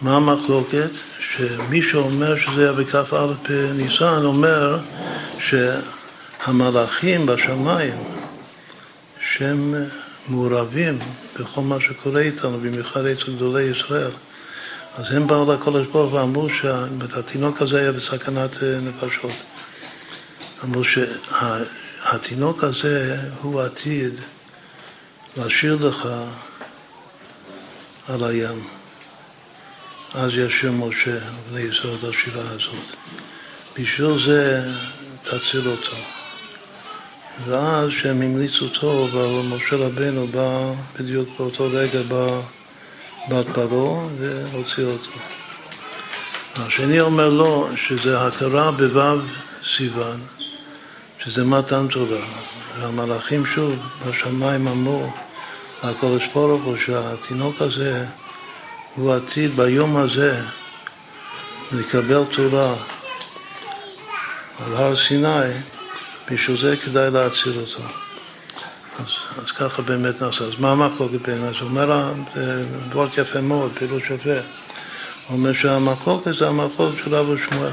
מה 0.03 0.17
המחלוקת? 0.17 0.91
שמי 1.21 1.83
שאומר 1.83 2.39
שזה 2.39 2.63
היה 2.63 2.73
בכ"א 2.73 3.27
ניסן 3.75 4.25
אומר 4.25 4.79
שהמלאכים 5.39 7.27
בשמיים 7.27 7.95
שהם 9.33 9.75
מעורבים 10.29 10.99
בכל 11.41 11.61
מה 11.61 11.81
שקורה 11.81 12.21
איתנו, 12.21 12.59
במיוחד 12.59 13.05
אצל 13.05 13.33
גדולי 13.37 13.63
ישראל. 13.63 14.11
אז 14.99 15.15
הם 15.15 15.27
באו 15.27 15.53
לקודש 15.53 15.87
ברוך 15.87 16.13
ואמרו 16.13 16.49
שהתינוק 16.51 17.63
הזה 17.63 17.81
היה 17.81 17.93
בסכנת 17.93 18.63
אה, 18.63 18.79
נפשות. 18.81 19.33
אמרו 20.65 20.83
שהתינוק 20.85 22.65
הזה 22.65 23.17
הוא 23.43 23.61
עתיד 23.61 24.15
להשאיר 25.37 25.79
לך 25.81 26.09
על 28.09 28.25
הים. 28.25 28.67
אז 30.15 30.31
ישיר 30.35 30.73
משה 30.73 31.19
בני 31.51 31.61
ישראל 31.61 31.95
את 31.95 32.05
השירה 32.05 32.43
הזאת. 32.51 32.97
בשביל 33.79 34.19
זה 34.27 34.73
תציל 35.23 35.69
אותו. 35.69 35.97
ואז 37.45 37.91
שהם 37.91 38.23
המליצו 38.23 38.69
טוב, 38.69 39.17
אבל 39.17 39.57
משה 39.57 39.77
רבנו 39.77 40.27
בא 40.27 40.73
בדיוק 40.99 41.29
באותו 41.39 41.69
רגע 41.73 42.03
בא 42.03 42.41
בת 43.31 43.47
פרעה 43.55 44.07
והוציא 44.19 44.85
אותו. 44.85 45.11
השני 46.57 47.01
אומר 47.01 47.29
לו 47.29 47.69
שזה 47.77 48.21
הכרה 48.21 48.71
בו' 48.71 49.21
סיוון, 49.77 50.21
שזה 51.25 51.45
מתן 51.45 51.87
תורה. 51.89 52.25
והמלאכים 52.79 53.47
שוב 53.47 53.75
בשמיים 54.09 54.69
אמרו 54.69 55.13
לקדוש 55.85 56.27
ברוך 56.35 56.65
הוא 56.65 56.77
שהתינוק 56.87 57.63
הזה 57.63 58.05
הוא 58.95 59.15
עתיד 59.15 59.57
ביום 59.57 59.97
הזה 59.97 60.41
לקבל 61.73 62.25
תורה 62.25 62.75
על 64.67 64.77
הר 64.77 64.97
סיני, 64.97 65.53
בשביל 66.31 66.61
זה 66.61 66.77
כדאי 66.77 67.11
להציל 67.11 67.59
אותו. 67.59 67.83
אז, 68.99 69.07
אז 69.39 69.51
ככה 69.51 69.83
באמת 69.83 70.23
נעשה. 70.23 70.45
אז 70.45 70.53
מה 70.59 70.73
המחלוקת 70.73 71.21
בינינו? 71.27 71.49
אז 71.49 71.55
אומר, 71.61 72.13
דבר 72.89 73.07
יפה 73.19 73.41
מאוד, 73.41 73.73
פירוש 73.79 74.03
יפה. 74.11 74.31
הוא 74.31 75.39
אומר 75.39 75.53
שהמחלוקת 75.53 76.35
זה 76.39 76.49
המחלוקת 76.49 77.05
של 77.05 77.15
אבו 77.15 77.35
שמואל. 77.39 77.71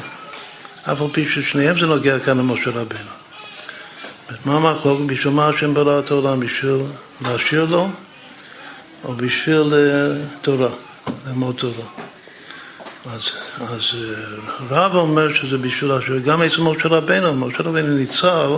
אף 0.84 1.02
על 1.02 1.08
פי 1.12 1.30
ששניהם 1.30 1.80
זה 1.80 1.86
נוגע 1.86 2.20
כאן 2.20 2.38
למשה 2.38 2.70
רבינו. 2.70 3.16
מה 4.46 4.56
המחלוקת? 4.56 5.06
בשביל 5.06 5.34
מה 5.34 5.48
השם 5.48 5.74
ברא 5.74 6.00
את 6.00 6.12
העולם? 6.12 6.40
בשביל 6.40 6.82
להשאיר 7.22 7.66
לו 7.66 7.88
או 9.04 9.13
בשביל 9.13 9.74
אה, 9.74 10.26
תורה, 10.42 10.70
ללמוד 11.28 11.56
תורה? 11.56 11.86
אז, 13.13 13.22
אז 13.62 13.82
אה, 13.96 14.24
רב 14.70 14.96
אומר 14.96 15.34
שזה 15.34 15.58
בשביל 15.58 15.92
להשאיר, 15.92 16.20
גם 16.20 16.44
אצל 16.44 16.62
משה 16.62 16.88
רבנו, 16.88 17.34
משה 17.34 17.63
רבנו 17.63 17.88
ניצל 17.88 18.50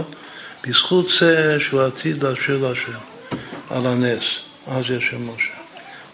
בזכות 0.68 1.06
זה 1.20 1.58
שהוא 1.60 1.82
עתיד 1.82 2.24
להשאיר 2.24 2.58
להשם 2.58 3.00
על 3.70 3.88
הנס, 3.88 4.24
אז 4.68 4.86
יש 4.90 5.08
שם 5.10 5.30
משה. 5.30 5.52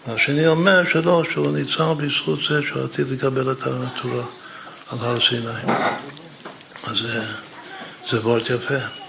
והשני 0.06 0.46
אומר 0.46 0.82
שלא, 0.92 1.22
שהוא 1.32 1.56
ניצל 1.56 1.94
בזכות 1.96 2.38
זה 2.48 2.62
שהוא 2.62 2.84
עתיד 2.84 3.10
לקבל 3.10 3.52
את 3.52 3.62
התורה 3.62 4.24
על 4.92 4.98
הר 5.00 5.20
סיני. 5.20 5.74
אז 6.84 6.96
זה, 6.96 7.22
זה 8.10 8.20
וורט 8.20 8.50
יפה. 8.50 9.05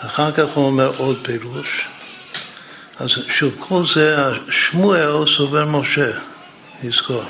אחר 0.00 0.32
כך 0.32 0.46
הוא 0.54 0.66
אומר 0.66 0.92
עוד 0.96 1.18
פירוש. 1.22 1.86
אז 3.00 3.10
שוב, 3.28 3.54
כל 3.58 3.82
זה, 3.94 4.16
שמואל 4.50 5.26
סובר 5.26 5.64
משה, 5.64 6.10
נזכור. 6.82 7.22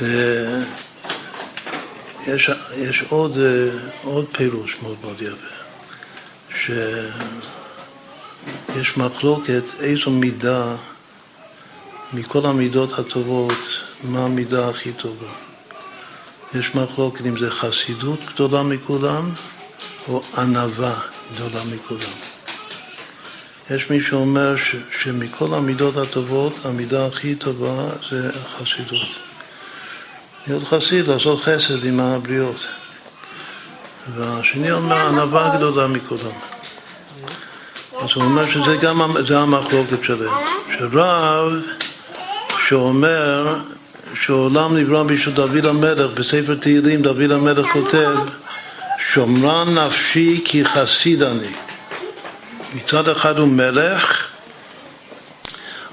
ויש 0.00 2.50
יש 2.76 3.04
עוד, 3.08 3.38
עוד 4.02 4.26
פירוש 4.32 4.76
מאוד 4.82 4.96
מאוד 5.02 5.22
יפה, 5.22 5.54
שיש 6.56 7.12
מחלוקת 8.96 9.62
איזו 9.80 10.10
מידה 10.10 10.74
מכל 12.12 12.46
המידות 12.46 12.98
הטובות, 12.98 13.80
מה 14.02 14.24
המידה 14.24 14.68
הכי 14.68 14.92
טובה. 14.92 15.32
יש 16.54 16.74
מחלוקת 16.74 17.26
אם 17.26 17.38
זה 17.38 17.50
חסידות 17.50 18.20
גדולה 18.34 18.62
מכולם 18.62 19.30
או 20.08 20.22
ענווה 20.36 21.00
גדולה 21.34 21.64
מכולם. 21.74 22.12
יש 23.70 23.90
מי 23.90 24.00
שאומר 24.02 24.56
ש, 24.56 24.76
שמכל 25.02 25.54
המידות 25.54 25.96
הטובות, 25.96 26.52
המידה 26.64 27.06
הכי 27.06 27.34
טובה 27.34 27.88
זה 28.10 28.30
חסידות. 28.32 29.08
להיות 30.46 30.64
חסיד, 30.64 31.08
לעשות 31.08 31.40
חסד 31.40 31.84
עם 31.84 32.00
הבריות. 32.00 32.66
והשני 34.14 34.72
אומר 34.72 35.06
ענווה 35.08 35.56
גדולה 35.56 35.86
מכולם. 35.86 36.38
אז 37.98 38.08
הוא 38.14 38.24
אומר 38.24 38.50
שזה 38.50 38.76
גם 38.76 39.00
המחלוקת 39.38 40.04
שלהם. 40.04 40.34
שרב 40.78 41.52
שאומר 42.68 43.56
שהעולם 44.14 44.76
נברא 44.76 45.02
בשביל 45.02 45.34
דוד 45.34 45.64
המלך, 45.66 46.10
בספר 46.10 46.54
תהילים 46.54 47.02
דוד 47.02 47.30
המלך 47.30 47.66
כותב 47.72 48.16
שומרן 49.16 49.78
נפשי 49.78 50.40
כי 50.44 50.64
חסיד 50.64 51.22
אני. 51.22 51.52
מצד 52.74 53.08
אחד 53.08 53.38
הוא 53.38 53.48
מלך, 53.48 54.26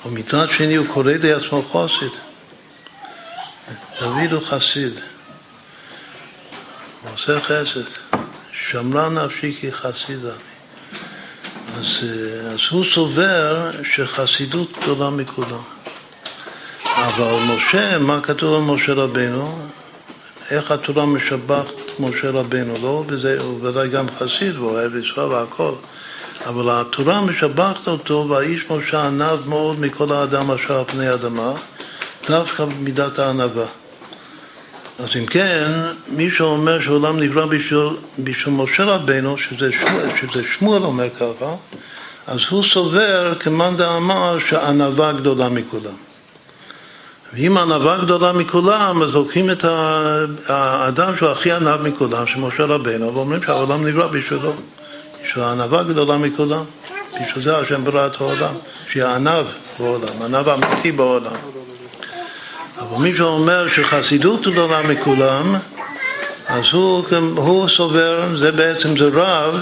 ומצד 0.06 0.50
שני 0.50 0.76
הוא 0.76 0.88
קורא 0.88 1.12
לעצמו 1.24 1.64
חסיד. 1.64 2.12
דוד 4.00 4.32
הוא 4.32 4.44
חסיד, 4.44 4.94
הוא 7.02 7.12
עושה 7.14 7.42
חסד. 7.42 7.90
שמרה 8.52 9.10
נפשי 9.10 9.56
כי 9.60 9.72
חסיד 9.72 10.26
אני. 10.26 10.54
אז, 11.78 12.00
אז 12.54 12.60
הוא 12.72 12.86
סובר 12.94 13.72
שחסידות 13.96 14.78
גדולה 14.82 15.10
מכולם. 15.10 15.64
אבל 16.96 17.38
משה, 17.48 17.98
מה 17.98 18.22
כתוב 18.22 18.54
על 18.70 18.76
משה 18.76 18.94
רבנו? 18.94 19.73
איך 20.54 20.72
התורה 20.72 21.06
משבחת 21.06 21.74
משה 22.00 22.30
רבנו, 22.30 22.78
לא? 22.82 23.04
וזה, 23.08 23.38
ודאי 23.62 23.88
גם 23.88 24.06
חסיד, 24.20 24.58
והוא 24.58 24.72
אוהב 24.72 24.96
לנסוע 24.96 25.26
והכל. 25.26 25.72
אבל 26.46 26.70
התורה 26.70 27.22
משבחת 27.22 27.88
אותו, 27.88 28.26
והאיש 28.30 28.62
משה 28.70 29.08
ענב 29.08 29.48
מאוד 29.48 29.80
מכל 29.80 30.12
האדם 30.12 30.52
אשר 30.52 30.78
על 30.78 30.84
פני 30.88 31.08
האדמה, 31.08 31.54
דווקא 32.28 32.66
במידת 32.66 33.20
הענווה. 33.20 33.66
אז 35.00 35.10
אם 35.20 35.26
כן, 35.26 35.72
מי 36.08 36.32
שאומר 36.32 36.82
שהעולם 36.82 37.20
נברא 37.20 37.46
בשביל, 37.46 37.90
בשביל 38.20 38.56
משה 38.56 38.84
רבנו, 38.84 39.38
שזה 39.38 39.72
שזה 40.22 40.44
שמואל 40.58 40.84
אומר 40.84 41.10
ככה, 41.10 41.56
אז 42.28 42.40
הוא 42.50 42.64
סובר, 42.64 43.34
כמאן 43.40 43.78
דאמר, 43.78 44.38
שענווה 44.50 45.12
גדולה 45.12 45.50
מכולם. 45.50 46.03
ואם 47.34 47.58
ענווה 47.58 47.98
גדולה 47.98 48.34
מכולם, 48.34 49.02
אז 49.02 49.16
לוקחים 49.16 49.50
את 49.50 49.66
האדם 50.48 51.18
שהוא 51.18 51.30
הכי 51.30 51.52
ענב 51.52 51.82
מכולם, 51.82 52.28
שמשה 52.28 52.64
רבנו, 52.64 53.14
ואומרים 53.14 53.44
שהעולם 53.44 53.88
נברא 53.88 54.08
בשבילו. 54.08 54.54
בשביל 55.26 55.44
הענווה 55.44 55.84
גדולה 55.84 56.18
מכולם. 56.18 56.64
בשביל 57.22 57.44
זה 57.44 57.58
השם 57.58 57.84
ברא 57.84 58.08
את 58.08 58.22
העולם, 58.22 58.54
שיהיה 58.92 59.16
ענב 59.16 59.46
בעולם, 59.80 60.22
ענב 60.26 60.50
אמיתי 60.50 60.92
בעולם. 60.92 61.36
אבל 62.80 62.98
מי 62.98 63.18
שאומר 63.18 63.68
שחסידות 63.68 64.48
גדולה 64.48 64.82
מכולם, 64.82 65.56
אז 66.48 66.64
הוא, 66.72 67.04
הוא 67.36 67.70
סובר, 67.70 68.38
זה 68.38 68.52
בעצם 68.52 68.98
זה 68.98 69.10
רב 69.14 69.56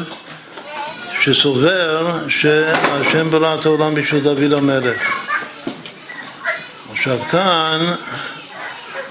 שסובר 1.22 2.12
שהשם 2.28 3.30
ברא 3.30 3.56
את 3.56 3.66
העולם 3.66 3.96
בשביל 3.96 4.24
דוד 4.24 4.54
המלך. 4.54 5.31
עכשיו 6.92 7.20
כאן 7.32 7.94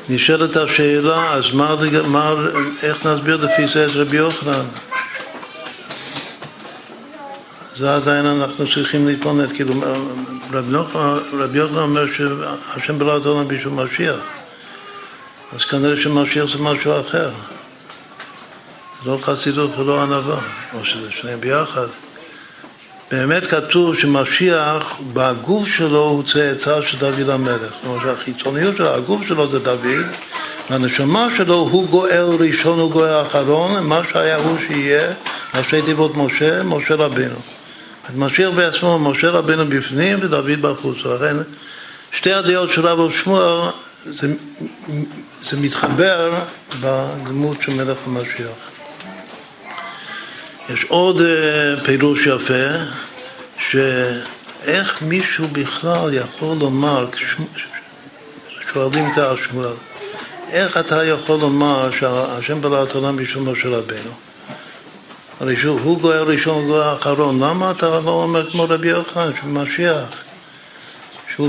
נשאלת 0.09 0.57
השאלה, 0.57 1.33
אז 1.33 1.53
מה, 1.53 1.77
מה, 2.07 2.35
איך 2.83 3.07
נסביר 3.07 3.37
לפי 3.37 3.67
זה 3.67 3.87
את 3.87 3.91
רבי 3.95 4.17
יוחנן? 4.17 4.65
זה 7.77 7.95
עדיין 7.95 8.27
אנחנו 8.27 8.73
צריכים 8.75 9.07
להתבונן, 9.07 9.55
כאילו 9.55 9.75
רבי 11.33 11.59
יוחנן 11.59 11.79
אומר 11.79 12.07
שהשם 12.07 12.99
ברא 12.99 13.17
את 13.17 13.27
העולם 13.27 13.49
בשביל 13.49 13.73
משיח, 13.73 14.21
אז 15.57 15.65
כנראה 15.65 15.97
שמשיח 15.97 16.45
זה 16.53 16.59
משהו 16.59 17.01
אחר, 17.01 17.31
זה 19.05 19.11
לא 19.11 19.19
חסידות 19.23 19.79
ולא 19.79 20.03
ענווה, 20.03 20.41
או 20.75 20.85
שזה 20.85 21.13
שניהם 21.13 21.41
ביחד. 21.41 21.87
באמת 23.11 23.47
כתוב 23.47 23.97
שמשיח 23.97 25.01
בגוף 25.13 25.69
שלו 25.69 26.03
הוא 26.03 26.23
צאצא 26.23 26.83
של 26.83 26.99
דוד 26.99 27.31
המלך. 27.31 27.61
זאת 27.61 27.85
אומרת 27.87 28.03
שהחיצוניות 28.03 28.77
שלו, 28.77 28.89
הגוף 28.89 29.27
שלו 29.27 29.51
זה 29.51 29.59
דוד, 29.59 30.07
והנשמה 30.71 31.29
שלו 31.37 31.55
הוא 31.55 31.89
גואל 31.89 32.37
ראשון, 32.39 32.79
הוא 32.79 32.91
גואל 32.91 33.23
אחרון, 33.23 33.87
מה 33.87 34.01
שהיה 34.13 34.37
הוא 34.37 34.59
שיהיה, 34.67 35.13
ראשי 35.55 35.83
תיבות 35.83 36.17
משה, 36.17 36.63
משה 36.63 36.95
רבינו. 36.95 37.37
משיח 38.17 38.49
בעצמו, 38.57 38.99
משה 38.99 39.31
רבינו 39.31 39.67
בפנים 39.67 40.19
ודוד 40.23 40.63
בחוץ. 40.63 40.97
לכן 41.05 41.37
שתי 42.13 42.33
הדעות 42.33 42.71
של 42.71 42.87
רב 42.87 43.13
שמואל 43.13 43.71
זה, 44.05 44.35
זה 45.51 45.57
מתחבר 45.57 46.35
בדמות 46.81 47.63
של 47.63 47.73
מלך 47.73 47.99
המשיח. 48.07 48.80
יש 50.69 50.85
עוד 50.89 51.21
אה, 51.21 51.85
פירוש 51.85 52.27
יפה, 52.27 52.69
שאיך 53.71 55.03
מישהו 55.03 55.49
בכלל 55.53 56.15
יכול 56.15 56.57
לומר, 56.57 57.07
שואלים 58.73 59.11
את 59.13 59.19
השמואל, 59.19 59.73
איך 60.51 60.77
אתה 60.77 61.05
יכול 61.05 61.41
לומר 61.41 61.91
שהשם 62.01 62.61
ברא 62.61 62.83
את 62.83 62.95
העולם 62.95 63.17
בשביל 63.17 63.43
משה 63.43 63.69
רבינו? 63.69 64.11
הרי 65.41 65.57
שוב, 65.57 65.81
הוא 65.83 66.01
גואל 66.01 66.23
ראשון 66.23 66.65
וגואל 66.65 66.95
אחרון, 66.95 67.43
למה 67.43 67.71
אתה 67.71 67.89
לא 67.89 68.11
אומר 68.11 68.51
כמו 68.51 68.67
רבי 68.69 68.89
יוחנן, 68.89 69.31
שהוא 69.41 69.51
משיח? 69.51 70.05
שהוא 71.35 71.49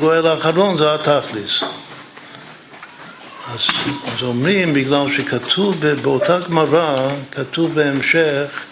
גואל 0.00 0.26
האחרון, 0.26 0.76
זה 0.78 0.94
התכלס. 0.94 1.64
אז, 3.54 3.60
אז 4.06 4.22
אומרים, 4.22 4.74
בגלל 4.74 5.06
שכתוב 5.16 5.86
באותה 6.02 6.38
גמרא, 6.38 7.08
כתוב 7.30 7.74
בהמשך 7.74 8.62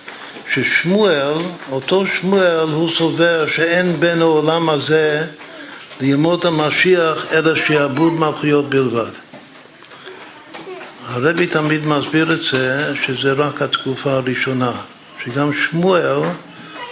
ששמואל, 0.54 1.34
אותו 1.70 2.06
שמואל, 2.06 2.68
הוא 2.72 2.90
סובר 2.90 3.46
שאין 3.46 4.00
בין 4.00 4.20
העולם 4.20 4.68
הזה 4.70 5.26
לימות 6.00 6.44
המשיח 6.44 7.26
אלא 7.32 7.54
שיעבוד 7.54 8.12
מלכויות 8.12 8.68
בלבד. 8.68 9.10
הרבי 11.06 11.46
תמיד 11.46 11.86
מסביר 11.86 12.32
את 12.32 12.42
זה 12.52 12.94
שזה 13.06 13.32
רק 13.32 13.62
התקופה 13.62 14.12
הראשונה, 14.12 14.72
שגם 15.24 15.50
שמואל 15.54 16.20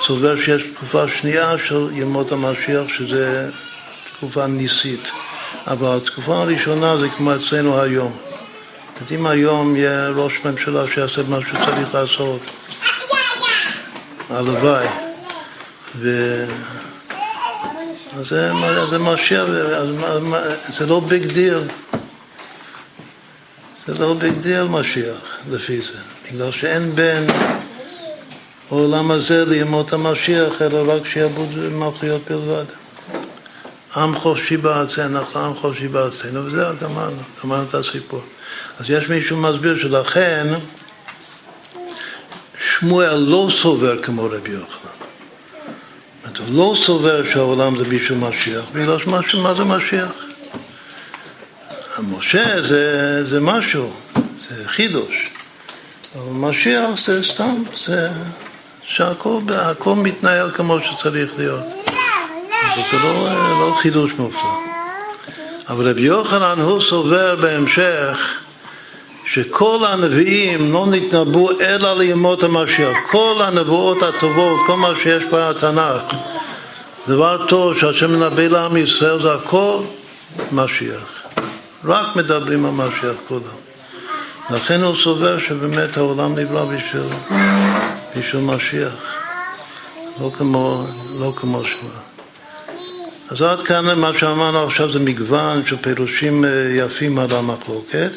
סובר 0.07 0.41
שיש 0.41 0.63
תקופה 0.75 1.09
שנייה 1.09 1.59
של 1.59 1.89
ימות 1.93 2.33
המשיח 2.33 2.85
שזה 2.97 3.51
תקופה 4.17 4.47
ניסית. 4.47 5.11
אבל 5.67 5.97
התקופה 5.97 6.43
הראשונה 6.43 6.99
זה 6.99 7.09
כמו 7.09 7.35
אצלנו 7.35 7.81
היום. 7.81 8.17
אם 9.11 9.27
היום 9.27 9.77
יהיה 9.77 10.09
ראש 10.09 10.33
ממשלה 10.45 10.87
שיעשה 10.95 11.23
מה 11.29 11.39
שצריך 11.41 11.95
לעשות, 11.95 12.41
הלוואי. 14.31 14.87
ו... 15.97 16.45
אז 18.19 18.29
זה, 18.29 18.51
זה 18.91 18.99
זה 20.69 20.87
לא 20.87 21.01
big 21.01 21.27
deal. 21.27 21.59
זה 23.87 23.95
לא 23.99 24.15
big 24.15 24.33
deal 24.33 24.63
משיח, 24.63 25.39
לפי 25.51 25.81
זה. 25.81 25.99
בגלל 26.33 26.53
שאין 26.53 26.93
בין 26.93 27.27
העולם 28.71 29.11
הזה 29.11 29.45
לימות 29.45 29.93
המשיח, 29.93 30.63
אלא 30.63 30.95
רק 30.95 31.05
שיעבוד 31.05 31.73
מלכויות 31.73 32.31
בלבד. 32.31 32.65
עם 33.97 34.19
חופשי 34.19 34.57
בארצנו, 34.57 35.19
אנחנו 35.19 35.41
עם 35.41 35.55
חופשי 35.55 35.89
בארצנו, 35.89 36.47
וזהו, 36.47 36.77
גמרנו, 36.81 37.23
גמרנו 37.45 37.65
את 37.69 37.75
הסיפור. 37.75 38.23
אז 38.81 38.91
יש 38.91 39.09
מישהו 39.09 39.37
מסביר 39.37 39.79
שלכן 39.79 40.47
שמואל 42.69 43.15
לא 43.15 43.49
סובר 43.63 44.03
כמו 44.03 44.25
רבי 44.25 44.51
יוחנן. 44.51 44.85
הוא 46.39 46.47
לא 46.51 46.75
סובר 46.87 47.25
שהעולם 47.25 47.79
זה 47.79 47.85
בשביל 47.85 48.19
משיח, 48.19 48.65
בגלל 48.73 48.99
מה 49.43 49.55
זה 49.55 49.65
משיח? 49.65 50.13
משה 51.99 52.63
זה, 52.63 53.25
זה 53.25 53.41
משהו, 53.41 53.93
זה 54.49 54.69
חידוש. 54.69 55.31
אבל 56.15 56.33
משיח 56.33 56.91
זה 57.07 57.23
סתם, 57.23 57.63
זה 57.87 58.11
שהכל 58.83 59.95
מתנהל 59.97 60.51
כמו 60.51 60.79
שצריך 60.81 61.31
להיות. 61.39 61.84
זה 62.75 62.99
לא, 63.05 63.31
לא 63.61 63.75
חידוש 63.83 64.13
מופלא. 64.19 64.59
אבל 65.69 65.91
רבי 65.91 66.03
יוחנן 66.03 66.61
הוא 66.61 66.81
סובר 66.81 67.37
בהמשך 67.37 68.41
שכל 69.27 69.79
הנביאים 69.89 70.73
לא 70.73 70.87
נתנבאו 70.91 71.61
אלא 71.61 71.99
לימות 71.99 72.43
המשיח. 72.43 72.97
כל 73.11 73.35
הנבואות 73.45 74.03
הטובות, 74.03 74.61
כל 74.67 74.77
מה 74.77 74.91
שיש 75.03 75.25
בתנ"ך, 75.25 76.15
דבר 77.09 77.47
טוב 77.47 77.79
שהשם 77.79 78.11
מנבא 78.11 78.43
לעם 78.43 78.77
ישראל 78.77 79.23
זה 79.23 79.35
הכל 79.35 79.79
משיח. 80.53 81.23
רק 81.85 82.17
מדברים 82.17 82.65
על 82.65 82.71
משיח 82.71 83.17
כולם. 83.29 83.57
לכן 84.51 84.83
הוא 84.83 84.97
סובר 84.97 85.39
שבאמת 85.39 85.97
העולם 85.97 86.39
נברא 86.39 86.65
בשביל, 86.65 87.03
בשביל 88.17 88.43
משיח, 88.43 88.93
לא 90.21 90.31
כמו, 90.39 90.85
לא 91.21 91.33
כמו 91.37 91.65
שמוע. 91.65 92.04
אז 93.29 93.43
עד 93.43 93.63
כאן 93.63 93.99
מה 93.99 94.11
שאמרנו 94.19 94.67
עכשיו 94.67 94.93
זה 94.93 94.99
מגוון 94.99 95.63
של 95.67 95.77
פירושים 95.77 96.45
אה, 96.45 96.51
יפים 96.71 97.19
על 97.19 97.31
המחלוקת. 97.31 98.11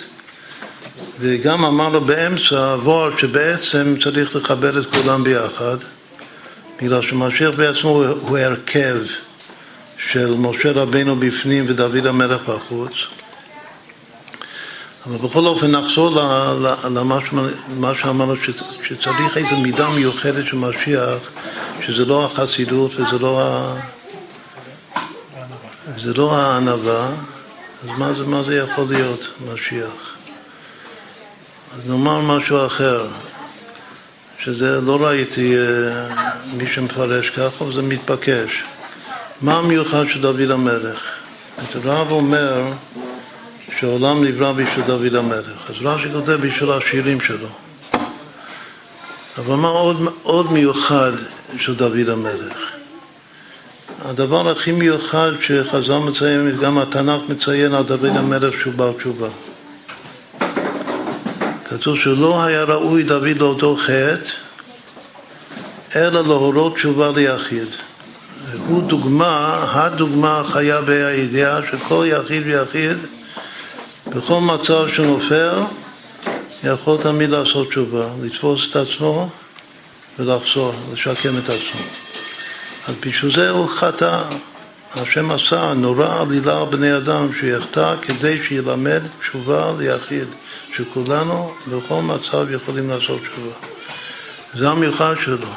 וגם 1.19 1.65
אמרנו 1.65 2.01
באמצע 2.01 2.73
עבור 2.73 3.17
שבעצם 3.17 3.95
צריך 4.03 4.35
לכבד 4.35 4.75
את 4.75 4.85
כולם 4.95 5.23
ביחד. 5.23 5.77
בגלל 6.81 7.01
שמשיח 7.01 7.55
בעצמו 7.55 8.03
הוא 8.21 8.37
הרכב 8.37 8.97
של 9.97 10.33
משה 10.37 10.71
רבינו 10.71 11.15
בפנים 11.15 11.65
ודוד 11.67 12.05
המלך 12.05 12.49
בחוץ. 12.49 12.91
אבל 15.05 15.17
בכל 15.17 15.45
אופן 15.45 15.71
נחזור 15.71 16.21
למה 17.75 17.95
שאמרנו 17.95 18.35
שצריך 18.83 19.37
איזו 19.37 19.55
מידה 19.63 19.89
מיוחדת 19.89 20.45
של 20.45 20.55
משיח 20.55 21.19
שזה 21.85 22.05
לא 22.05 22.25
החסידות 22.25 22.91
וזה 22.95 23.19
לא 23.19 23.41
ה... 23.41 23.75
זה 25.95 26.13
לא 26.13 26.35
הענווה, 26.35 27.07
אז 27.83 27.97
מה 27.97 28.13
זה, 28.13 28.23
מה 28.23 28.43
זה 28.43 28.57
יכול 28.57 28.85
להיות 28.89 29.27
משיח? 29.53 30.15
אז 31.73 31.89
נאמר 31.89 32.21
משהו 32.21 32.65
אחר. 32.65 33.07
שזה 34.39 34.81
לא 34.81 35.05
ראיתי 35.05 35.57
אה, 35.57 36.07
מי 36.57 36.67
שמפרש 36.73 37.29
ככה, 37.29 37.63
וזה 37.63 37.81
מתבקש. 37.81 38.63
מה 39.41 39.57
המיוחד 39.57 40.03
של 40.07 40.21
דוד 40.21 40.51
המלך? 40.51 41.05
רב 41.83 42.11
אומר 42.11 42.63
שהעולם 43.79 44.23
נברא 44.23 44.51
בשביל 44.51 44.85
דוד 44.85 45.15
המלך, 45.15 45.69
אז 45.69 45.75
רש"י 45.81 46.09
כותב 46.13 46.31
בשביל 46.31 46.71
השירים 46.71 47.21
שלו. 47.21 47.47
אבל 49.37 49.55
מה 49.55 49.67
עוד, 49.67 50.13
עוד 50.23 50.51
מיוחד 50.51 51.11
של 51.57 51.75
דוד 51.75 52.09
המלך? 52.09 52.66
הדבר 54.05 54.49
הכי 54.49 54.71
מיוחד 54.71 55.31
שחז"ל 55.41 55.97
מציין, 55.97 56.51
גם 56.61 56.77
התנ"ך 56.77 57.21
מציין 57.29 57.73
על 57.73 57.83
דוד 57.83 58.15
המלך 58.15 58.61
שהוא 58.61 58.73
בר 58.73 58.91
תשובה. 58.97 59.27
כתוב 61.69 61.97
שלא 61.97 62.43
היה 62.43 62.63
ראוי 62.63 63.03
דוד 63.03 63.37
לאותו 63.37 63.77
חטא, 63.77 64.29
אלא 65.95 66.21
להורות 66.21 66.75
תשובה 66.75 67.11
ליחיד. 67.15 67.67
הוא 68.67 68.83
דוגמה, 68.83 69.65
הדוגמה 69.71 70.39
החיה 70.39 70.81
בידיעה 70.81 71.59
שכל 71.71 72.05
יחיד 72.07 72.43
ויחיד, 72.45 72.97
בכל 74.07 74.41
מצב 74.41 74.87
שנופל, 74.95 75.59
יכול 76.63 76.97
תמיד 76.97 77.29
לעשות 77.29 77.69
תשובה, 77.69 78.05
לתפוס 78.23 78.67
את 78.69 78.75
עצמו 78.75 79.29
ולחזור, 80.19 80.73
לשקם 80.93 81.37
את 81.43 81.49
עצמו. 81.49 82.06
אז 82.87 82.95
בשביל 83.05 83.35
זה 83.35 83.49
הוא 83.49 83.69
חטא. 83.69 84.21
השם 84.95 85.31
עשה 85.31 85.73
נורא 85.73 86.21
עלילה 86.21 86.59
על 86.59 86.65
בני 86.65 86.97
אדם 86.97 87.27
שיחטא 87.39 87.95
כדי 88.01 88.43
שילמד 88.43 89.01
תשובה 89.19 89.71
ליחיד, 89.77 90.27
שכולנו 90.75 91.53
בכל 91.67 92.01
מצב 92.01 92.51
יכולים 92.51 92.89
לעשות 92.89 93.19
תשובה. 93.21 93.55
זה 94.53 94.69
המיוחד 94.69 95.15
שלו, 95.23 95.47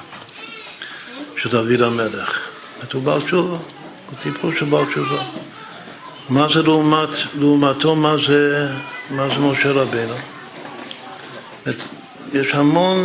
של 1.36 1.50
דוד 1.50 1.82
המלך. 1.82 2.38
הוא 2.92 3.02
בעל 3.02 3.22
תשובה, 3.22 3.56
הוא 3.56 4.18
סיפור 4.22 4.50
של 4.58 4.64
בעל 4.64 4.84
תשובה. 4.84 5.22
מה 6.28 6.46
זה 6.54 6.62
לעומת, 6.62 7.08
לעומתו, 7.38 7.96
מה 7.96 8.14
זה, 8.26 8.68
מה 9.10 9.28
זה 9.28 9.38
משה 9.38 9.72
רבינו? 9.72 10.14
יש 12.32 12.54
המון 12.54 13.04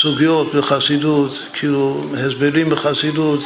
סוגיות 0.00 0.54
בחסידות, 0.54 1.42
כאילו 1.52 2.04
הסברים 2.18 2.70
בחסידות, 2.70 3.40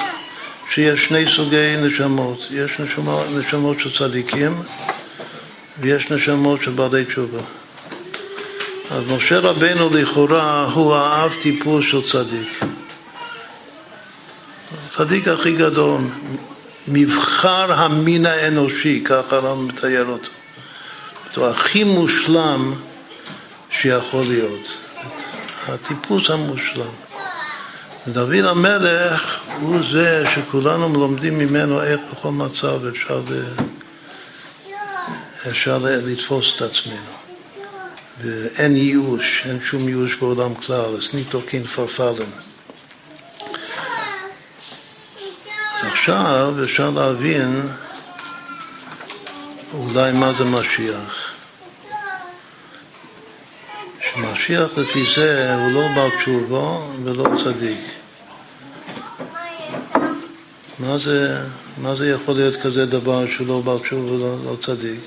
שיש 0.70 1.04
שני 1.04 1.24
סוגי 1.36 1.76
נשמות. 1.78 2.46
יש 2.50 2.80
נשמות, 2.80 3.26
נשמות 3.38 3.80
של 3.80 3.98
צדיקים 3.98 4.52
ויש 5.80 6.10
נשמות 6.10 6.62
של 6.62 6.70
בעלי 6.70 7.04
תשובה. 7.04 7.40
אז 8.90 9.04
משה 9.08 9.38
רבנו 9.38 9.90
לכאורה 9.90 10.64
הוא 10.74 10.94
האב 10.94 11.34
טיפוס 11.42 11.84
של 11.90 12.10
צדיק. 12.10 12.60
הצדיק 14.88 15.28
הכי 15.28 15.52
גדול, 15.52 16.00
מבחר 16.88 17.72
המין 17.72 18.26
האנושי, 18.26 19.02
ככה 19.04 19.36
הרב 19.36 19.58
מתאר 19.60 20.04
אותו. 20.08 20.30
הוא 21.36 21.46
הכי 21.46 21.84
מושלם 21.84 22.74
שיכול 23.70 24.24
להיות. 24.28 24.91
הטיפוס 25.68 26.30
המושלם. 26.30 26.92
דוד 28.08 28.44
המלך 28.44 29.40
הוא 29.60 29.78
זה 29.92 30.24
שכולנו 30.34 30.92
לומדים 30.92 31.38
ממנו 31.38 31.82
איך 31.82 32.00
בכל 32.12 32.30
מצב 32.30 32.86
אפשר, 32.86 33.22
אפשר 35.48 35.78
לתפוס 35.82 36.56
את 36.56 36.62
עצמנו. 36.62 37.12
ואין 38.20 38.76
ייאוש, 38.76 39.42
אין 39.44 39.58
שום 39.64 39.88
ייאוש 39.88 40.14
בעולם 40.14 40.54
כלל, 40.54 41.00
סניטו 41.00 41.42
קין 41.42 41.64
פרפלן. 41.64 42.30
עכשיו 45.82 46.54
אפשר 46.64 46.90
להבין 46.90 47.68
אולי 49.74 50.12
מה 50.12 50.32
זה 50.38 50.44
משיח. 50.44 51.31
שמשיח 54.42 54.78
לפי 54.78 55.04
זה 55.16 55.54
הוא 55.54 55.72
לא 55.72 55.88
בר 55.94 56.08
תשובה 56.18 56.78
ולא 57.04 57.26
צדיק. 57.44 57.78
מה 60.78 60.98
זה, 60.98 61.38
מה 61.82 61.94
זה 61.94 62.10
יכול 62.10 62.34
להיות 62.34 62.56
כזה 62.56 62.86
דבר 62.86 63.26
שהוא 63.26 63.46
לא 63.46 63.60
בר 63.64 63.78
תשובה 63.78 64.12
ולא 64.12 64.36
לא 64.44 64.56
צדיק? 64.66 65.00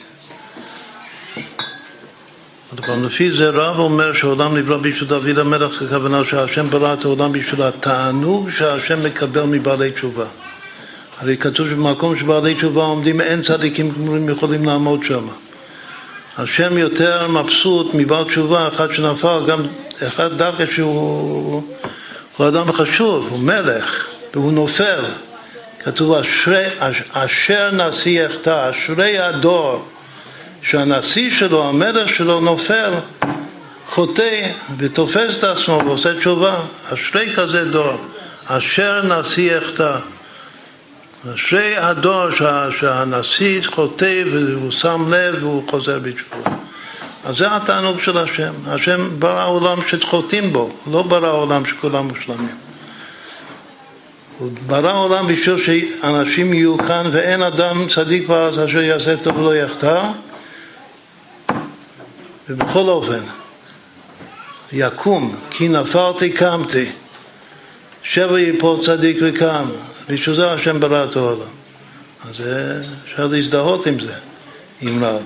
אבל 2.78 3.06
לפי 3.06 3.32
זה 3.32 3.50
רב 3.50 3.80
אומר 3.80 4.14
שהעולם 4.14 4.58
נברא 4.58 4.78
בשביל 4.78 5.10
דוד 5.10 5.38
המלך, 5.38 5.82
הכוונה 5.82 6.24
שהשם 6.24 6.70
ברא 6.70 6.94
את 6.94 7.06
העולם 7.06 7.32
בשביל 7.32 7.62
התענוג 7.62 8.50
שהשם 8.50 9.04
מקבל 9.04 9.44
מבעלי 9.44 9.92
תשובה. 9.92 10.26
הרי 11.20 11.38
כתוב 11.38 11.68
שבמקום 11.68 12.20
שבעלי 12.20 12.56
תשובה 12.56 12.84
עומדים 12.84 13.22
אין 13.22 13.42
צדיקים 13.42 13.92
גמורים 13.92 14.30
יכולים 14.30 14.66
לעמוד 14.66 15.04
שם. 15.04 15.28
השם 16.38 16.78
יותר 16.78 17.28
מבסוט 17.28 17.94
מבעל 17.94 18.24
תשובה, 18.24 18.68
אחד 18.68 18.94
שנפל, 18.94 19.40
גם 19.48 19.64
אחד 20.08 20.38
דווקא 20.38 20.66
שהוא 20.76 21.64
הוא 22.38 22.48
אדם 22.48 22.72
חשוב, 22.72 23.28
הוא 23.30 23.40
מלך, 23.40 24.08
והוא 24.34 24.54
נופל. 24.54 25.04
כתוב 25.84 26.14
אשרי, 26.14 26.64
אשר 27.12 27.72
נשיא 27.72 28.22
יחטא, 28.22 28.70
אשרי 28.70 29.20
הדור 29.20 29.86
שהנשיא 30.62 31.32
שלו, 31.32 31.70
המלך 31.70 32.16
שלו 32.16 32.40
נופל, 32.40 32.92
חוטא 33.90 34.50
ותופס 34.78 35.38
את 35.38 35.44
עצמו 35.44 35.82
ועושה 35.86 36.20
תשובה. 36.20 36.56
אשרי 36.94 37.34
כזה 37.36 37.72
דור, 37.72 37.98
אשר 38.46 39.02
נשיא 39.02 39.58
יחטא. 39.58 39.98
אשרי 41.34 41.78
הדור 41.78 42.26
שהנשיא 42.80 43.62
חוטא 43.66 44.24
והוא 44.32 44.72
שם 44.72 45.14
לב 45.14 45.36
והוא 45.40 45.64
חוזר 45.70 46.00
בתשובה. 46.00 46.52
אז 47.26 47.38
זה 47.38 47.56
התענוג 47.56 48.00
של 48.02 48.18
השם. 48.18 48.54
השם 48.68 49.20
ברא 49.20 49.48
עולם 49.48 49.78
שחוטאים 49.88 50.54
בו, 50.54 50.70
לא 50.92 51.02
ברא 51.02 51.32
עולם 51.32 51.66
שכולם 51.66 52.08
מושלמים. 52.08 52.56
הוא 54.40 54.52
ברא 54.68 54.98
עולם 54.98 55.28
בשביל 55.28 55.58
שאנשים 55.58 56.54
יהיו 56.54 56.78
כאן 56.78 57.10
ואין 57.12 57.44
אדם 57.44 57.88
צדיק 57.96 58.28
בארץ 58.28 58.58
אשר 58.58 58.82
יעשה 58.82 59.18
טוב 59.18 59.38
ולא 59.38 59.56
יחטא 59.56 60.02
ובכל 62.50 62.80
אופן 62.80 63.22
יקום 64.72 65.36
כי 65.50 65.70
נפלתי 65.70 66.30
קמתי 66.30 66.92
שבע 68.04 68.40
יפול 68.40 68.86
צדיק 68.86 69.18
וקם 69.22 69.66
בשביל 70.10 70.36
זה 70.36 70.52
השם 70.52 70.80
ברא 70.80 71.04
את 71.04 71.16
העולם. 71.16 71.48
אז 72.30 72.44
אפשר 73.06 73.28
להזדהות 73.28 73.88
עם 73.88 74.00
זה, 74.00 74.14
עם 74.82 75.04
רב. 75.04 75.22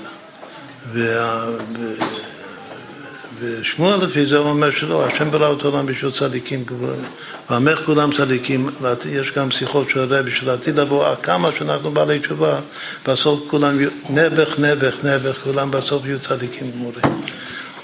ושמואל 3.40 4.06
לפי 4.06 4.26
זה 4.26 4.38
אומר 4.38 4.72
שלא, 4.72 5.06
השם 5.06 5.32
ברא 5.32 5.54
את 5.54 5.62
העולם 5.62 5.86
בשביל 5.86 6.12
צדיקים 6.12 6.64
גבוהים. 6.64 7.04
ועמך 7.50 7.80
כולם 7.86 8.14
צדיקים, 8.18 8.70
יש 9.10 9.32
גם 9.32 9.52
שיחות 9.52 9.90
של 9.90 10.00
הרבי 10.00 10.32
של 10.32 10.50
העתיד 10.50 10.80
לבוא, 10.80 11.16
כמה 11.24 11.50
שאנחנו 11.58 11.92
בעלי 11.92 12.20
תשובה, 12.20 12.60
בסוף 13.08 13.40
כולם, 13.48 13.78
נעבך, 14.10 14.60
נעבך, 14.60 14.96
נעבך, 15.04 15.38
כולם 15.44 15.72
בסוף 15.72 16.06
יהיו 16.06 16.20
צדיקים 16.20 16.72
גמורים. 16.72 17.22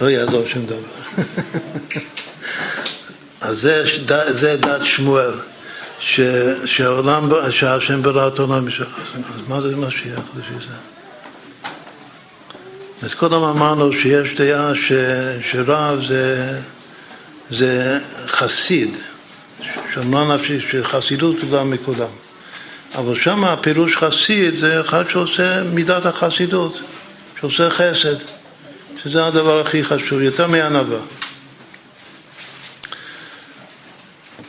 לא 0.02 0.10
יעזור 0.10 0.46
שום 0.46 0.66
דבר. 0.66 0.78
אז 3.42 3.62
זה, 3.62 3.84
זה 4.30 4.58
דת 4.58 4.86
שמואל. 4.86 5.32
ש, 6.00 6.20
שהעולם, 6.66 7.30
שהשם 7.52 8.02
ברא 8.02 8.28
את 8.28 8.40
העולם, 8.40 8.68
אז 8.68 9.48
מה 9.48 9.62
זה 9.62 9.76
משיח 9.76 10.20
לפי 10.38 10.66
זה? 10.68 10.76
אז 13.04 13.14
קודם 13.14 13.44
אמרנו 13.44 13.94
שיש 13.94 14.36
דעה 14.36 14.76
ש, 14.76 14.92
שרב 15.52 16.00
זה, 16.08 16.60
זה 17.52 18.00
חסיד, 18.28 18.96
שאמרה 19.94 20.36
נפשי 20.36 20.60
שחסידות 20.72 21.36
גדולה 21.40 21.64
מכולם. 21.64 22.08
אבל 22.96 23.20
שם 23.20 23.44
הפירוש 23.44 23.98
חסיד 23.98 24.56
זה 24.60 24.82
אחד 24.82 25.10
שעושה 25.10 25.64
מידת 25.64 26.06
החסידות, 26.06 26.80
שעושה 27.40 27.70
חסד, 27.70 28.16
שזה 29.04 29.26
הדבר 29.26 29.62
הכי 29.62 29.84
חשוב, 29.84 30.22
יותר 30.22 30.48
מענווה. 30.48 31.00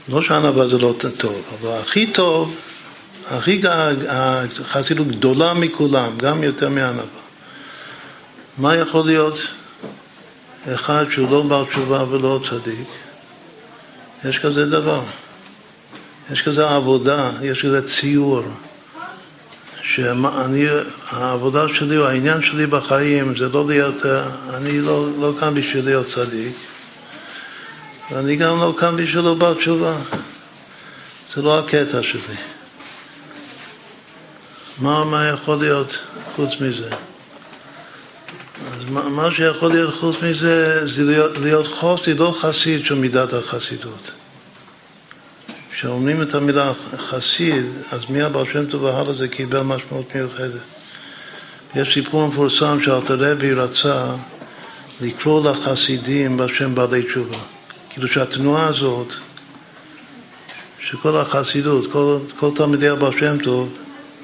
לא 0.09 0.23
שענווה 0.23 0.69
זה 0.69 0.79
לא 0.79 0.95
טוב, 1.19 1.43
אבל 1.61 1.71
הכי 1.73 2.07
טוב, 2.13 2.57
הכי 3.31 3.63
החסידות 4.09 5.09
גדולה 5.09 5.55
מכולם, 5.55 6.19
גם 6.19 6.43
יותר 6.43 6.69
מענווה. 6.69 7.05
מה 8.59 8.77
יכול 8.77 9.07
להיות 9.07 9.37
אחד 10.75 11.05
שהוא 11.11 11.31
לא 11.31 11.43
בר 11.43 11.65
תשובה 11.65 12.05
ולא 12.11 12.41
צדיק? 12.49 12.89
יש 14.25 14.39
כזה 14.39 14.67
דבר. 14.67 15.03
יש 16.33 16.43
כזה 16.43 16.69
עבודה, 16.69 17.31
יש 17.43 17.63
כזה 17.63 17.89
ציור. 17.89 18.43
שאני, 19.83 20.67
העבודה 21.11 21.69
שלי, 21.69 22.07
העניין 22.07 22.43
שלי 22.43 22.67
בחיים 22.67 23.37
זה 23.37 23.49
לא 23.49 23.67
להיות, 23.67 24.07
אני 24.55 24.81
לא, 24.81 25.07
לא 25.21 25.33
כאן 25.41 25.55
בשביל 25.55 25.85
להיות 25.85 26.07
צדיק, 26.07 26.53
ואני 28.11 28.37
גם 28.37 28.61
לא 28.61 28.75
כאן 28.79 28.97
בשבילו 28.97 29.37
בר 29.37 29.55
תשובה. 29.55 29.97
זה 31.35 31.43
לא 31.43 31.59
הקטע 31.59 32.03
שלי. 32.03 32.37
מה, 34.81 35.05
מה 35.05 35.27
יכול 35.27 35.57
להיות 35.57 35.99
חוץ 36.37 36.51
מזה? 36.61 36.89
אז 38.73 38.85
מה, 38.89 39.09
מה 39.09 39.29
שיכול 39.31 39.71
להיות 39.71 39.95
חוץ 40.01 40.17
מזה 40.23 40.87
זה 40.89 41.03
להיות, 41.03 41.37
להיות 41.37 41.67
חוסי, 41.67 42.15
לא 42.15 42.35
חסיד 42.41 42.85
של 42.85 42.95
מידת 42.95 43.33
החסידות. 43.33 44.11
כשאומרים 45.73 46.23
את 46.23 46.35
המילה 46.35 46.73
חסיד, 46.97 47.65
אז 47.93 48.01
מי 48.09 48.23
הבעל 48.23 48.45
שם 48.53 48.67
טוב 48.67 48.83
והלאה 48.83 49.15
זה 49.15 49.29
קיבל 49.29 49.61
משמעות 49.61 50.15
מיוחדת. 50.15 50.61
יש 51.75 51.95
סיפור 51.95 52.29
מפורסם 52.29 52.79
שאלתרבי 52.83 53.53
רצה 53.53 54.07
לקרוא 55.01 55.51
לחסידים 55.51 56.37
בשם 56.37 56.75
בעלי 56.75 57.03
תשובה. 57.03 57.56
כאילו 57.97 58.09
שהתנועה 58.09 58.67
הזאת, 58.67 59.13
שכל 60.81 61.17
החסידות, 61.17 61.93
כל, 61.93 62.19
כל 62.39 62.51
תלמידי 62.55 62.89
הבעל 62.89 63.13
שם 63.19 63.39
טוב, 63.39 63.77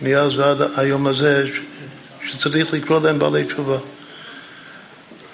מאז 0.03 0.39
ועד 0.39 0.59
היום 0.77 1.07
הזה, 1.07 1.49
שצריך 2.29 2.75
לקרוא 2.75 3.01
להם 3.01 3.19
בעלי 3.19 3.45
תשובה. 3.45 3.77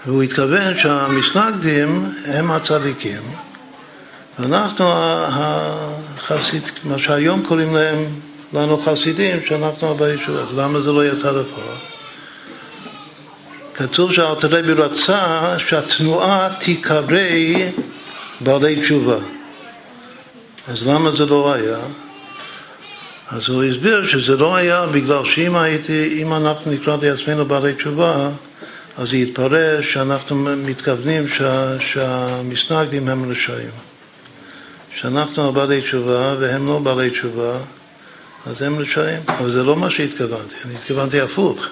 והוא 0.06 0.22
התכוון 0.22 0.76
שהמסנגדים 0.76 2.06
הם 2.24 2.50
הצדיקים, 2.50 3.22
ואנחנו 4.38 4.84
החסיד, 5.26 6.62
מה 6.84 6.98
שהיום 6.98 7.42
קוראים 7.42 7.74
להם, 7.74 8.04
לנו 8.54 8.78
חסידים, 8.78 9.36
שאנחנו 9.48 9.90
הבעלי 9.90 10.16
תשובה. 10.16 10.40
אז 10.40 10.58
למה 10.58 10.80
זה 10.80 10.92
לא 10.92 11.06
יצא 11.06 11.30
לפועל? 11.30 11.76
כתוב 13.74 14.12
שאלתרבי 14.12 14.72
רצה 14.72 15.54
שהתנועה 15.58 16.48
תיקרא 16.60 17.00
בעלי 18.40 18.80
תשובה. 18.82 19.18
אז 20.68 20.88
למה 20.88 21.10
זה 21.10 21.26
לא 21.26 21.52
היה? 21.52 21.78
אז 23.30 23.48
הוא 23.48 23.64
הסביר 23.64 24.06
שזה 24.06 24.36
לא 24.36 24.56
היה 24.56 24.86
בגלל 24.86 25.24
שאם 25.24 25.56
הייתי, 25.56 26.22
אם 26.22 26.32
אנחנו 26.32 26.72
נקרא 26.72 26.96
לעצמנו 27.02 27.44
בעלי 27.44 27.74
תשובה, 27.74 28.28
אז 28.98 29.14
יתפרש 29.14 29.92
שאנחנו 29.92 30.36
מתכוונים 30.56 31.28
שה, 31.28 31.80
שהמסנגדים 31.80 33.08
הם 33.08 33.30
רשעים. 33.30 33.70
שאנחנו 34.96 35.52
בעלי 35.52 35.80
תשובה 35.80 36.34
והם 36.40 36.68
לא 36.68 36.78
בעלי 36.78 37.10
תשובה, 37.10 37.52
אז 38.46 38.62
הם 38.62 38.78
רשעים. 38.78 39.20
אבל 39.28 39.50
זה 39.50 39.62
לא 39.62 39.76
מה 39.76 39.90
שהתכוונתי, 39.90 40.54
אני 40.64 40.74
התכוונתי 40.74 41.20
הפוך. 41.20 41.66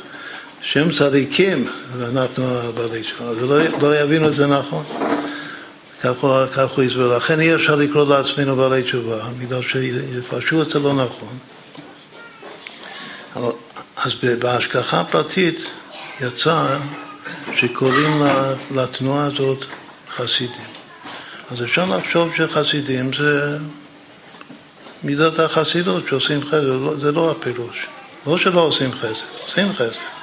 שהם 0.62 0.91
צדיקים 0.91 1.69
ואנחנו 1.97 2.45
בעלי 2.75 3.03
תשובה, 3.03 3.31
ולא 3.31 3.59
לא 3.81 4.01
יבינו 4.01 4.29
את 4.29 4.35
זה 4.35 4.47
נכון. 4.47 4.85
כך 6.55 6.71
הוא 6.77 6.85
הסבר. 6.85 7.17
לכן 7.17 7.41
אי 7.41 7.55
אפשר 7.55 7.75
לקרוא 7.75 8.05
לעצמנו 8.05 8.57
בעלי 8.57 8.83
תשובה, 8.83 9.17
בגלל 9.39 9.63
שיפרשו 9.63 10.63
את 10.63 10.69
זה 10.69 10.79
לא 10.79 10.93
נכון. 10.93 11.39
אז 13.97 14.13
בהשגחה 14.39 15.05
פרטית 15.05 15.71
יצא 16.21 16.79
שקוראים 17.55 18.23
לתנועה 18.75 19.25
הזאת 19.25 19.65
חסידים. 20.17 20.67
אז 21.51 21.63
אפשר 21.63 21.85
לחשוב 21.85 22.31
שחסידים 22.37 23.11
זה 23.13 23.59
מידת 25.03 25.39
החסידות 25.39 26.09
שעושים 26.09 26.43
חסד, 26.43 26.63
לא, 26.63 26.95
זה 27.01 27.13
לא 27.13 27.31
הפירוש. 27.31 27.87
לא 28.27 28.39
שלא 28.39 28.61
עושים 28.61 28.93
חסד, 28.93 29.25
עושים 29.43 29.73
חסד. 29.73 30.16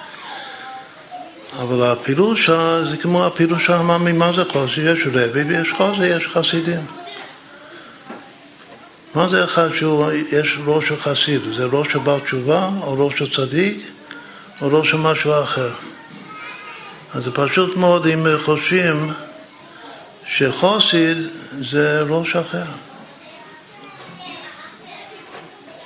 אבל 1.61 1.83
הפירוש 1.83 2.49
זה 2.89 2.97
כמו 3.01 3.25
הפירוש 3.25 3.69
העממי, 3.69 4.11
מה 4.11 4.33
זה 4.33 4.45
חוסי? 4.45 4.81
יש 4.81 5.07
רבי 5.13 5.41
ויש 5.41 5.71
חוסי, 5.71 6.05
יש 6.05 6.27
חסידים. 6.27 6.85
מה 9.15 9.29
זה 9.29 9.43
אחד 9.43 9.69
שיש 9.73 10.57
ראש 10.65 10.87
של 10.87 10.97
חסיד? 10.97 11.41
זה 11.55 11.65
ראש 11.65 11.87
של 11.91 11.99
בר 11.99 12.19
תשובה, 12.19 12.69
או 12.81 13.05
ראש 13.05 13.19
של 13.19 13.35
צדיק, 13.35 13.77
או 14.61 14.67
ראש 14.71 14.91
של 14.91 14.97
משהו 14.97 15.43
אחר. 15.43 15.69
אז 17.13 17.23
זה 17.23 17.31
פשוט 17.31 17.75
מאוד 17.75 18.07
אם 18.07 18.27
חושבים 18.43 19.09
שחוסיד 20.27 21.17
זה 21.51 22.01
ראש 22.01 22.35
אחר. 22.35 22.65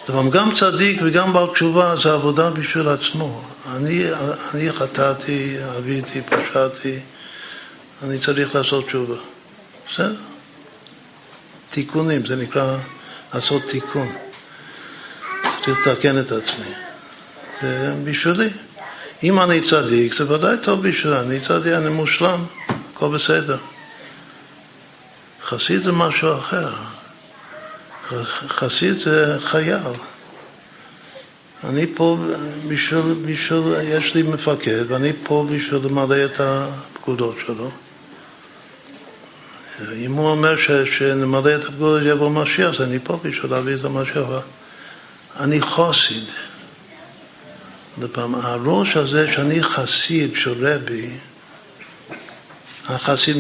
אבל 0.10 0.30
גם 0.30 0.56
צדיק 0.56 1.00
וגם 1.04 1.34
בר 1.34 1.54
תשובה 1.54 1.96
זה 2.04 2.14
עבודה 2.14 2.50
בשביל 2.50 2.88
עצמו. 2.88 3.42
אני, 3.76 4.04
אני 4.54 4.72
חטאתי, 4.72 5.58
אביתי, 5.78 6.22
פשעתי, 6.22 7.00
אני 8.04 8.20
צריך 8.20 8.56
לעשות 8.56 8.88
תשובה. 8.88 9.16
בסדר? 9.92 10.16
תיקונים, 11.70 12.26
זה 12.26 12.36
נקרא 12.36 12.78
לעשות 13.34 13.62
תיקון. 13.70 14.08
צריך 15.66 15.88
לתקן 15.88 16.20
את 16.20 16.32
עצמי. 16.32 16.74
זה 17.62 17.96
בשבילי. 18.04 18.50
אם 19.24 19.40
אני 19.40 19.62
צדיק, 19.62 20.14
זה 20.14 20.32
ודאי 20.32 20.58
טוב 20.64 20.88
בשבילי. 20.88 21.20
אני 21.20 21.40
צדיק, 21.40 21.74
אני 21.74 21.90
מושלם, 21.90 22.44
הכל 22.94 23.08
בסדר. 23.08 23.58
חסיד 25.44 25.82
זה 25.82 25.92
משהו 25.92 26.38
אחר. 26.38 26.70
חסיד 28.48 29.00
זה 29.00 29.38
חייל. 29.42 29.94
אני 31.64 31.86
פה 31.96 32.18
בשביל, 32.68 33.16
בשביל, 33.26 33.62
יש 33.84 34.16
לי 34.16 34.24
מפקד 34.24 34.92
ואני 34.92 35.12
פה 35.24 35.48
בשביל 35.52 35.82
למלא 35.84 36.26
את 36.26 36.40
הפקודות 36.40 37.36
שלו. 37.46 37.72
אם 39.96 40.12
הוא 40.12 40.30
אומר 40.30 40.58
ש, 40.58 40.72
שנמלא 40.72 41.56
את 41.56 41.66
הפקודות 41.66 42.02
יבוא 42.06 42.30
משיח, 42.30 42.76
אז 42.76 42.82
אני 42.82 43.00
פה 43.04 43.20
בשביל 43.24 43.52
להביא 43.52 43.76
את 43.76 43.86
המשיח. 43.86 44.26
אני 45.40 45.62
חוסיד. 45.62 46.24
לפעם, 48.02 48.36
הראש 48.36 48.98
הזה 48.98 49.32
שאני 49.32 49.64
חסיד 49.64 50.32
של 50.36 50.68
רבי, 50.68 51.10
החסיד, 52.86 53.38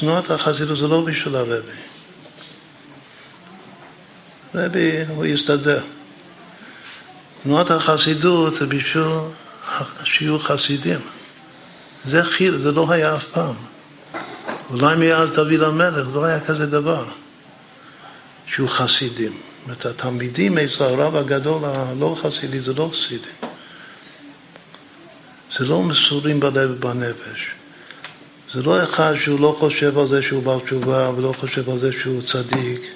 תנועת 0.00 0.30
החסידות 0.30 0.78
זה 0.78 0.88
לא 0.88 1.00
בשביל 1.00 1.36
הרבי. 1.36 1.95
רבי, 4.56 5.04
הוא 5.08 5.26
יסתדר. 5.26 5.80
תנועת 7.42 7.70
החסידות 7.70 8.54
זה 8.54 8.66
בשביל 8.66 9.04
שיהיו 10.04 10.38
חסידים. 10.38 11.00
זה 12.04 12.24
חיל, 12.24 12.58
זה 12.58 12.72
לא 12.72 12.92
היה 12.92 13.16
אף 13.16 13.28
פעם. 13.28 13.54
אולי 14.70 14.96
מאז 14.96 15.30
דוד 15.30 15.62
המלך 15.62 16.06
לא 16.14 16.24
היה 16.24 16.40
כזה 16.40 16.66
דבר, 16.66 17.04
שיהיו 18.46 18.68
חסידים. 18.68 19.32
זאת 19.32 19.64
אומרת, 19.64 19.86
התלמידים 19.86 20.58
אצל 20.58 20.84
הרב 20.84 21.16
הגדול 21.16 21.64
הלא 21.64 22.16
חסידי 22.22 22.60
זה 22.60 22.74
לא 22.74 22.90
חסידים. 22.92 23.50
זה 25.58 25.64
לא 25.64 25.82
מסורים 25.82 26.40
בלב 26.40 26.70
ובנפש. 26.70 27.50
זה 28.54 28.62
לא 28.62 28.82
אחד 28.82 29.14
שהוא 29.20 29.40
לא 29.40 29.56
חושב 29.58 29.98
על 29.98 30.08
זה 30.08 30.22
שהוא 30.22 30.42
בעל 30.42 30.60
תשובה 30.60 31.10
ולא 31.10 31.34
חושב 31.40 31.70
על 31.70 31.78
זה 31.78 31.92
שהוא 31.92 32.22
צדיק. 32.22 32.95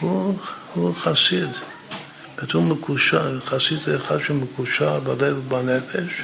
הוא, 0.00 0.38
הוא 0.74 0.94
חסיד. 0.94 1.48
כתוב 2.36 2.72
מקושר, 2.72 3.40
חסיד 3.40 3.78
זה 3.78 3.96
אחד 3.96 4.18
שמקושר 4.26 5.00
בלב 5.00 5.38
ובנפש, 5.38 6.22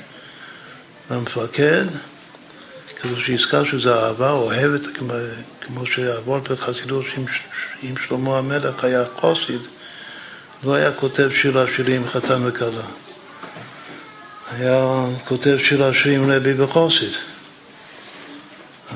והמפקד, 1.10 1.84
כתוב 2.88 3.18
שיזכר 3.20 3.64
שזה 3.64 3.94
אהבה 3.94 4.30
אוהבת, 4.30 4.86
כמו, 4.86 5.14
כמו 5.60 5.86
שעבור 5.86 6.38
בחסידות 6.38 7.04
עם 7.82 7.94
שלמה 8.06 8.38
המלך 8.38 8.84
היה 8.84 9.04
חוסיד, 9.16 9.60
לא 10.64 10.74
היה 10.74 10.92
כותב 10.92 11.28
שיר 11.34 11.58
השירים 11.58 12.08
חתן 12.08 12.40
וכלה. 12.44 12.82
היה 14.50 15.04
כותב 15.24 15.56
שיר 15.64 15.84
השירים 15.84 16.30
רבי 16.30 16.62
וחוסיד. 16.62 17.12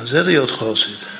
אז 0.00 0.08
זה 0.08 0.22
להיות 0.22 0.50
חוסיד. 0.50 1.15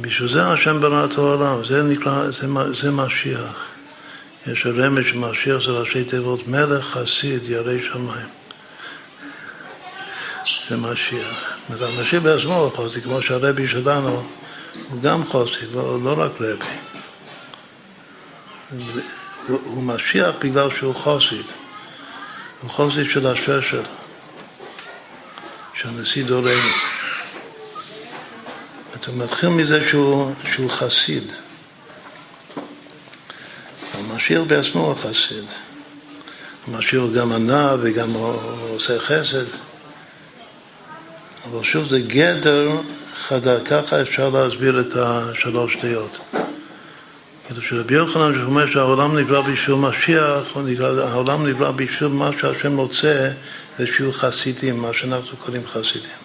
בשביל 0.00 0.32
זה 0.32 0.46
השם 0.46 0.80
ברא 0.80 1.04
את 1.04 1.18
העולם, 1.18 1.64
זה 1.64 1.82
נקרא, 1.82 2.30
זה, 2.30 2.46
זה 2.82 2.90
משיח. 2.90 3.74
יש 4.46 4.66
הרמז 4.66 5.04
שמשיח 5.04 5.64
זה 5.66 5.70
ראשי 5.70 6.04
תיבות 6.04 6.48
מלך 6.48 6.84
חסיד 6.84 7.42
ירא 7.42 7.72
שמיים. 7.82 8.28
זה 10.68 10.76
משיח. 10.76 11.58
המשיח 11.70 12.22
בעצמו 12.22 12.54
הוא 12.54 12.88
חסיד, 12.88 13.04
כמו 13.04 13.22
שהרבי 13.22 13.68
שלנו 13.68 14.26
הוא 14.88 15.02
גם 15.02 15.22
חסיד, 15.28 15.68
לא, 15.74 15.98
לא 16.02 16.14
רק 16.18 16.32
רבי. 16.40 16.64
הוא, 19.48 19.60
הוא 19.64 19.82
משיח 19.82 20.34
בגלל 20.40 20.68
שהוא 20.76 20.94
חסיד. 20.94 21.46
הוא 22.62 22.70
חסיד 22.70 23.10
של 23.10 23.26
השפר 23.26 23.60
שלו, 23.60 23.82
של 25.74 25.88
נשיא 25.90 26.24
דורנו. 26.24 27.03
אתה 29.04 29.12
מתחיל 29.12 29.48
מזה 29.48 29.88
שהוא, 29.88 30.32
שהוא 30.54 30.70
חסיד. 30.70 31.22
המשיח 33.94 34.42
בעצמו 34.46 34.86
הוא 34.86 34.94
חסיד. 34.94 35.44
המשיח 36.66 37.02
גם 37.16 37.32
ענה 37.32 37.74
וגם 37.82 38.12
עושה 38.12 38.98
חסד. 38.98 39.44
אבל 41.50 41.62
שוב 41.62 41.88
זה 41.88 42.00
גדר 42.00 42.70
חדה, 43.16 43.60
ככה 43.60 44.02
אפשר 44.02 44.28
להסביר 44.28 44.80
את 44.80 44.96
השלוש 44.96 45.76
דעות. 45.82 46.18
כאילו 47.46 47.62
שרבי 47.62 47.94
יוחנן 47.94 48.34
שאומר 48.34 48.70
שהעולם 48.70 49.18
נברא 49.18 49.40
בשביל 49.40 49.76
משיח, 49.76 50.56
העולם 51.02 51.46
נברא 51.46 51.70
בשביל 51.70 52.08
מה 52.08 52.30
שהשם 52.40 52.76
רוצה, 52.76 53.30
ושיהיו 53.78 54.12
חסידים, 54.12 54.76
מה 54.76 54.88
שאנחנו 54.92 55.36
קוראים 55.36 55.62
חסידים. 55.66 56.23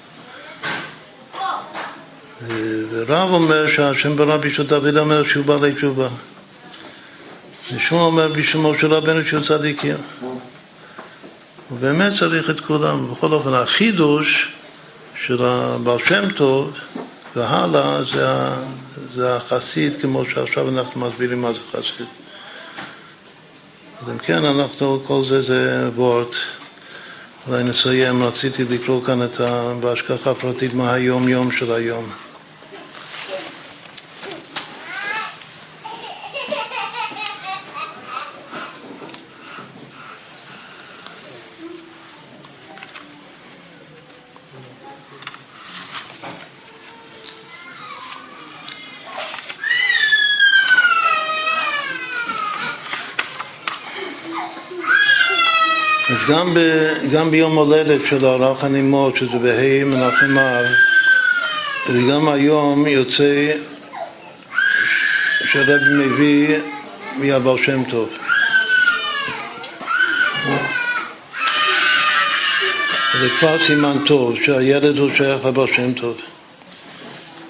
ורב 2.47 3.33
אומר 3.33 3.69
שהשם 3.69 4.15
ברא 4.15 4.37
בשביל 4.37 4.67
דוד 4.67 4.97
אומר 4.97 5.23
שהוא 5.23 5.45
בעלי 5.45 5.73
תשובה. 5.73 6.07
ושמו 7.73 8.01
אומר 8.01 8.27
בשביל 8.27 8.61
משה 8.61 8.87
רבנו 8.87 9.25
שהוא 9.25 9.43
צדיקים. 9.43 9.95
ובאמת 11.71 12.13
צריך 12.19 12.49
את 12.49 12.59
כולם. 12.59 13.11
בכל 13.11 13.33
אופן, 13.33 13.53
החידוש 13.53 14.51
של 15.25 15.43
הבעל 15.43 15.97
שם 16.05 16.31
טוב 16.31 16.77
והלאה 17.35 18.03
זה, 18.03 18.27
זה 19.13 19.35
החסיד, 19.35 20.01
כמו 20.01 20.23
שעכשיו 20.33 20.69
אנחנו 20.69 21.07
מסבירים 21.07 21.41
מה 21.41 21.53
זה 21.53 21.59
חסיד. 21.71 22.07
אז 24.01 24.09
אם 24.09 24.17
כן, 24.17 24.45
אנחנו, 24.45 24.99
כל 25.07 25.21
זה 25.29 25.41
זה 25.41 25.89
וורט. 25.95 26.35
אולי 27.47 27.63
נסיים, 27.63 28.23
רציתי 28.23 28.63
לקרוא 28.63 29.01
כאן 29.05 29.23
את 29.23 29.39
ה... 29.39 29.73
בהשגחה 29.79 30.33
פרטית 30.33 30.73
מה 30.73 30.93
היום-יום 30.93 31.51
של 31.51 31.73
היום. 31.73 32.28
גם, 56.29 56.53
ב, 56.53 56.59
גם 57.13 57.31
ביום 57.31 57.55
הולדת 57.55 58.01
של 58.09 58.25
הרח 58.25 58.63
הנימות, 58.63 59.17
שזה 59.17 59.37
בה' 59.39 59.85
מנחם 59.85 60.37
אב, 60.37 60.65
וגם 61.89 62.29
היום 62.29 62.87
יוצא 62.87 63.51
שהרב 65.51 65.81
מביא 65.97 66.57
מהבר 67.17 67.57
שם 67.57 67.83
טוב. 67.83 68.09
זה 73.21 73.29
כבר 73.39 73.59
סימן 73.59 73.97
טוב, 74.05 74.35
שהילד 74.45 74.97
הוא 74.97 75.09
שייך 75.15 75.45
לבר 75.45 75.65
שם 75.65 75.93
טוב. 75.93 76.17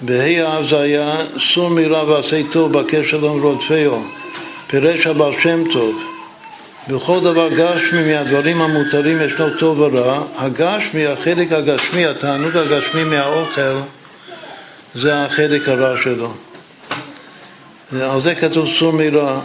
בה' 0.01 0.64
זה 0.70 0.80
היה 0.80 1.16
סור 1.53 1.70
מרע 1.70 2.03
ועשה 2.03 2.41
טוב 2.51 2.80
בקשר 2.80 3.18
למרודפהו, 3.18 4.03
פירש 4.68 5.07
הבר 5.07 5.32
שם 5.39 5.64
טוב. 5.74 6.19
בכל 6.90 7.20
דבר 7.20 7.50
גשמי 7.50 8.14
מהדברים 8.14 8.62
המותרים 8.62 9.22
ישנו 9.22 9.50
טוב 9.50 9.80
ורע. 9.80 10.24
הגשמי, 10.36 11.08
החלק 11.08 11.52
הגשמי, 11.52 12.06
התענוג 12.06 12.58
הגשמי 12.58 13.04
מהאוכל, 13.04 13.78
זה 14.96 15.26
החלק 15.26 15.70
הרע 15.70 16.02
שלו. 16.04 16.34
על 18.02 18.22
זה 18.22 18.36
כתוב 18.36 18.68
סור 18.80 18.94
מרע. 18.94 19.40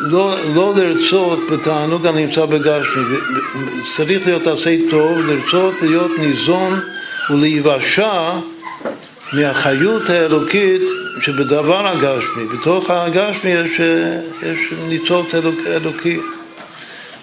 לא, 0.00 0.36
לא 0.54 0.74
לרצות 0.76 1.38
בתענוג 1.52 2.06
הנמצא 2.06 2.46
בגשמי, 2.46 3.16
צריך 3.96 4.26
להיות 4.26 4.46
עשה 4.46 4.76
טוב, 4.90 5.18
לרצות 5.18 5.74
להיות 5.82 6.10
ניזון 6.18 6.80
ולהיוושע 7.30 8.32
מהחיות 9.32 10.10
האלוקית 10.10 10.82
שבדבר 11.20 11.86
הגשמי, 11.86 12.44
בתוך 12.44 12.90
הגשמי 12.90 13.50
יש, 13.50 13.80
יש 14.42 14.72
ניצוץ 14.88 15.34
אלוק, 15.34 15.54
אלוקי. 15.66 16.18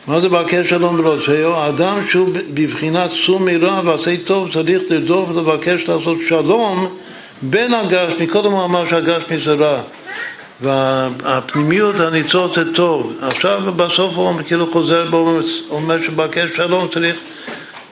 מה 0.08 0.22
זה 0.22 0.30
בקש 0.30 0.70
שלום 0.70 1.02
ברוצאו? 1.02 1.56
האדם 1.56 2.08
שהוא 2.10 2.30
בבחינת 2.54 3.12
סור 3.26 3.40
מרע 3.40 3.82
ועשה 3.86 4.18
טוב 4.26 4.54
צריך 4.54 4.82
לרדוף 4.90 5.30
ולבקש 5.30 5.90
לעשות 5.90 6.18
שלום 6.28 6.96
בין 7.42 7.74
הגשמי, 7.74 8.28
קודם 8.28 8.52
הוא 8.52 8.66
אמר 8.66 8.90
שהגשמי 8.90 9.38
זה 9.46 9.54
רע 9.54 9.82
והפנימיות, 10.62 12.00
הניצוץ 12.00 12.56
זה 12.56 12.74
טוב. 12.74 13.18
עכשיו 13.22 13.62
בסוף 13.76 14.16
הוא 14.16 14.34
כאילו 14.48 14.72
חוזר 14.72 15.06
בו, 15.10 15.40
אומר 15.70 16.04
שבקש 16.04 16.56
שלום 16.56 16.88
צריך 16.94 17.16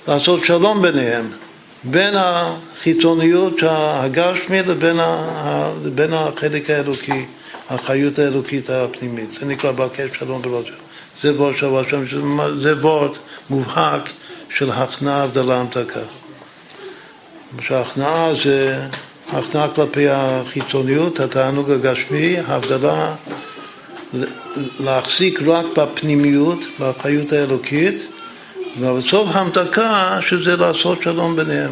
לעשות 0.08 0.46
שלום 0.46 0.82
ביניהם. 0.82 1.47
בין 1.90 2.14
החיצוניות 2.16 3.56
הגשמית 3.64 4.68
לבין, 4.68 4.96
לבין 5.86 6.14
החלק 6.14 6.70
האלוקי, 6.70 7.26
החיות 7.70 8.20
האלוקית 8.20 8.70
הפנימית. 8.70 9.30
זה 9.40 9.46
נקרא 9.46 9.72
בקש 9.72 10.18
שלום 10.20 10.42
ולא 10.46 10.62
זה 11.22 11.34
וורד 11.34 11.58
של 11.58 11.76
השם, 11.76 12.04
זה 12.62 12.76
וורד 12.78 13.18
מובהק 13.50 14.10
של 14.58 14.72
הכנעה, 14.72 15.24
הבדלה, 15.24 15.60
המתקה. 15.60 16.00
שהכנעה 17.62 18.34
זה 18.44 18.82
הכנעה 19.34 19.68
כלפי 19.68 20.10
החיצוניות, 20.10 21.20
התענוג 21.20 21.72
הגשמי, 21.72 22.38
הבדלה 22.48 23.16
להחזיק 24.80 25.42
רק 25.42 25.66
בפנימיות, 25.78 26.60
בחיות 26.80 27.34
האלוקית, 27.34 28.17
ובסוף 28.80 29.30
המתקה 29.32 30.20
שזה 30.22 30.56
לעשות 30.56 31.02
שלום 31.02 31.36
ביניהם. 31.36 31.72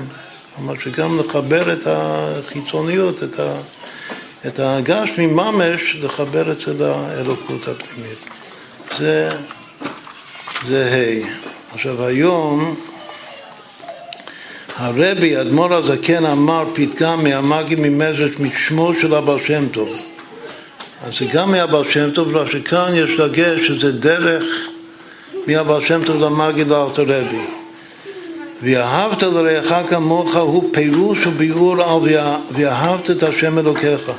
כלומר 0.56 0.74
שגם 0.84 1.20
לחבר 1.20 1.74
את 1.74 1.88
החיצוניות, 1.88 3.24
את, 3.24 3.40
ה, 3.40 3.58
את 4.48 4.60
הגשמי 4.60 5.28
ממש, 5.28 5.96
לחבר 6.02 6.52
את 6.52 6.58
זה 6.66 6.74
לאלוקות 6.74 7.68
הפנימית. 7.68 8.18
זה, 8.98 9.32
זה 10.68 10.86
ה'. 10.92 11.74
עכשיו 11.74 12.06
היום 12.06 12.76
הרבי, 14.78 15.42
אדמו"ר 15.42 15.74
הזקן, 15.74 16.26
אמר 16.26 16.66
פתגם 16.74 17.24
מהמאגי 17.24 17.76
ממזרש 17.76 18.32
משמו 18.40 18.96
של 18.96 19.14
הבעל 19.16 19.40
שם 19.48 19.68
טוב. 19.70 19.90
אז 21.04 21.14
זה 21.20 21.26
גם 21.26 21.52
מהבעל 21.52 21.92
שם 21.92 22.12
טוב, 22.12 22.36
רק 22.36 22.52
שכאן 22.52 22.92
יש 22.96 23.20
דגש 23.20 23.68
שזה 23.68 23.92
דרך 23.92 24.44
מהבעל 25.48 25.86
שם 25.86 26.06
טוב 26.06 26.16
למאגי 26.16 26.64
לאלתר 26.64 27.04
רבי. 27.04 27.46
ואהבת 28.62 29.24
לרעך 29.24 29.90
כמוך 29.90 30.36
הוא 30.36 30.74
פירוש 30.74 31.28
וביאור 31.28 31.84
על 31.84 32.10
ואהבת 32.52 33.12
את 33.12 33.24
השם 33.24 33.58
אלוקיך. 33.58 34.12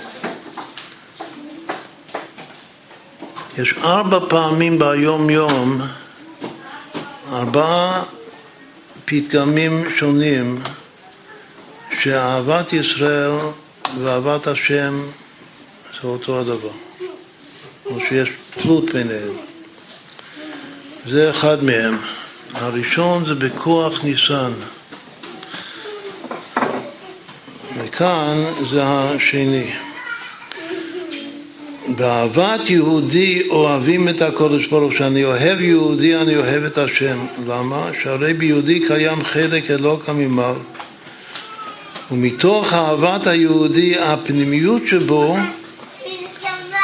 יש 3.59 3.75
ארבע 3.83 4.19
פעמים 4.29 4.79
ביום 4.79 5.31
יום, 5.31 5.81
ארבעה 7.33 8.03
פתגמים 9.05 9.85
שונים 9.99 10.63
שאהבת 12.01 12.73
ישראל 12.73 13.33
ואהבת 14.03 14.47
השם 14.47 15.01
זה 16.03 16.09
אותו 16.09 16.41
הדבר, 16.41 16.69
או 17.87 18.01
שיש 18.09 18.29
תלות 18.55 18.85
ביניהם. 18.85 19.46
זה 21.09 21.31
אחד 21.31 21.65
מהם. 21.65 21.95
הראשון 22.55 23.25
זה 23.25 23.35
בכוח 23.35 24.05
ניסן. 24.05 24.53
וכאן 27.79 28.45
זה 28.71 28.83
השני. 28.85 29.71
באהבת 31.89 32.71
יהודי 32.71 33.49
אוהבים 33.49 34.09
את 34.09 34.23
הקודש 34.23 34.67
ברוך 34.67 34.93
כשאני 34.93 35.25
אוהב 35.25 35.61
יהודי 35.61 36.17
אני 36.17 36.37
אוהב 36.37 36.65
את 36.65 36.79
השם. 36.79 37.19
למה? 37.47 37.91
שהרי 38.03 38.35
ביהודי 38.35 38.81
קיים 38.87 39.25
חלק 39.25 39.71
אלוקא 39.71 40.11
ממעל. 40.11 40.55
ומתוך 42.11 42.73
אהבת 42.73 43.27
היהודי, 43.27 43.99
הפנימיות 43.99 44.83
שבו 44.87 45.37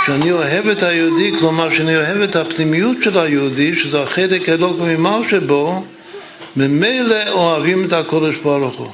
שאני 0.06 0.32
אוהב 0.32 0.68
את 0.68 0.82
היהודי, 0.82 1.32
כלומר 1.38 1.74
שאני 1.74 1.96
אוהב 1.96 2.20
את 2.20 2.36
הפנימיות 2.36 2.96
של 3.04 3.18
היהודי, 3.18 3.76
שזה 3.76 4.02
החלק 4.02 4.48
אלוק 4.48 4.76
ממעל 4.80 5.22
שבו, 5.30 5.84
ממילא 6.56 7.28
אוהבים 7.28 7.84
את 7.84 7.92
הקודש 7.92 8.36
ברוך 8.36 8.78
הוא. 8.78 8.90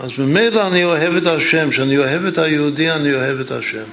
אז 0.00 0.10
ממילא 0.18 0.66
אני 0.66 0.84
אוהב 0.84 1.16
את 1.16 1.26
השם, 1.26 1.70
כשאני 1.70 1.98
אוהב 1.98 2.24
את 2.24 2.38
היהודי 2.38 2.90
אני 2.90 3.14
אוהב 3.14 3.40
את 3.40 3.50
השם. 3.50 3.84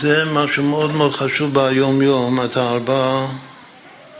זה 0.00 0.24
משהו 0.32 0.62
מאוד 0.62 0.94
מאוד 0.94 1.12
חשוב 1.12 1.54
ביום 1.54 2.02
יום, 2.02 2.44
את 2.44 2.56
הארבעה 2.56 3.26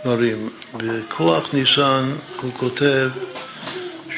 דברים. 0.05 0.49
בכוח 0.77 1.55
ניסן 1.55 2.11
הוא 2.43 2.53
כותב 2.57 3.09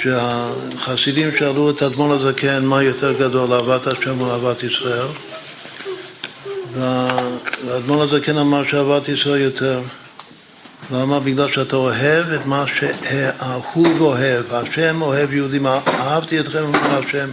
שהחסידים 0.02 1.30
שאלו 1.38 1.70
את 1.70 1.82
אדמון 1.82 2.10
הזקן 2.10 2.64
מה 2.64 2.82
יותר 2.82 3.12
גדול, 3.12 3.52
אהבת 3.52 3.86
השם 3.86 4.20
או 4.20 4.30
אהבת 4.32 4.62
ישראל 4.62 5.06
ואדמון 6.74 8.00
הזקן 8.00 8.38
אמר 8.38 8.64
שאהבת 8.64 9.08
ישראל 9.08 9.40
יותר 9.40 9.80
למה? 10.92 11.20
בגלל 11.20 11.52
שאתה 11.52 11.76
אוהב 11.76 12.32
את 12.32 12.46
מה 12.46 12.64
שהאהוב 12.78 14.00
אוהב. 14.00 14.54
השם 14.54 15.02
אוהב 15.02 15.32
יהודים. 15.32 15.66
אהבתי 15.66 16.40
אתכם, 16.40 16.64
אמר 16.64 17.00
השם. 17.06 17.30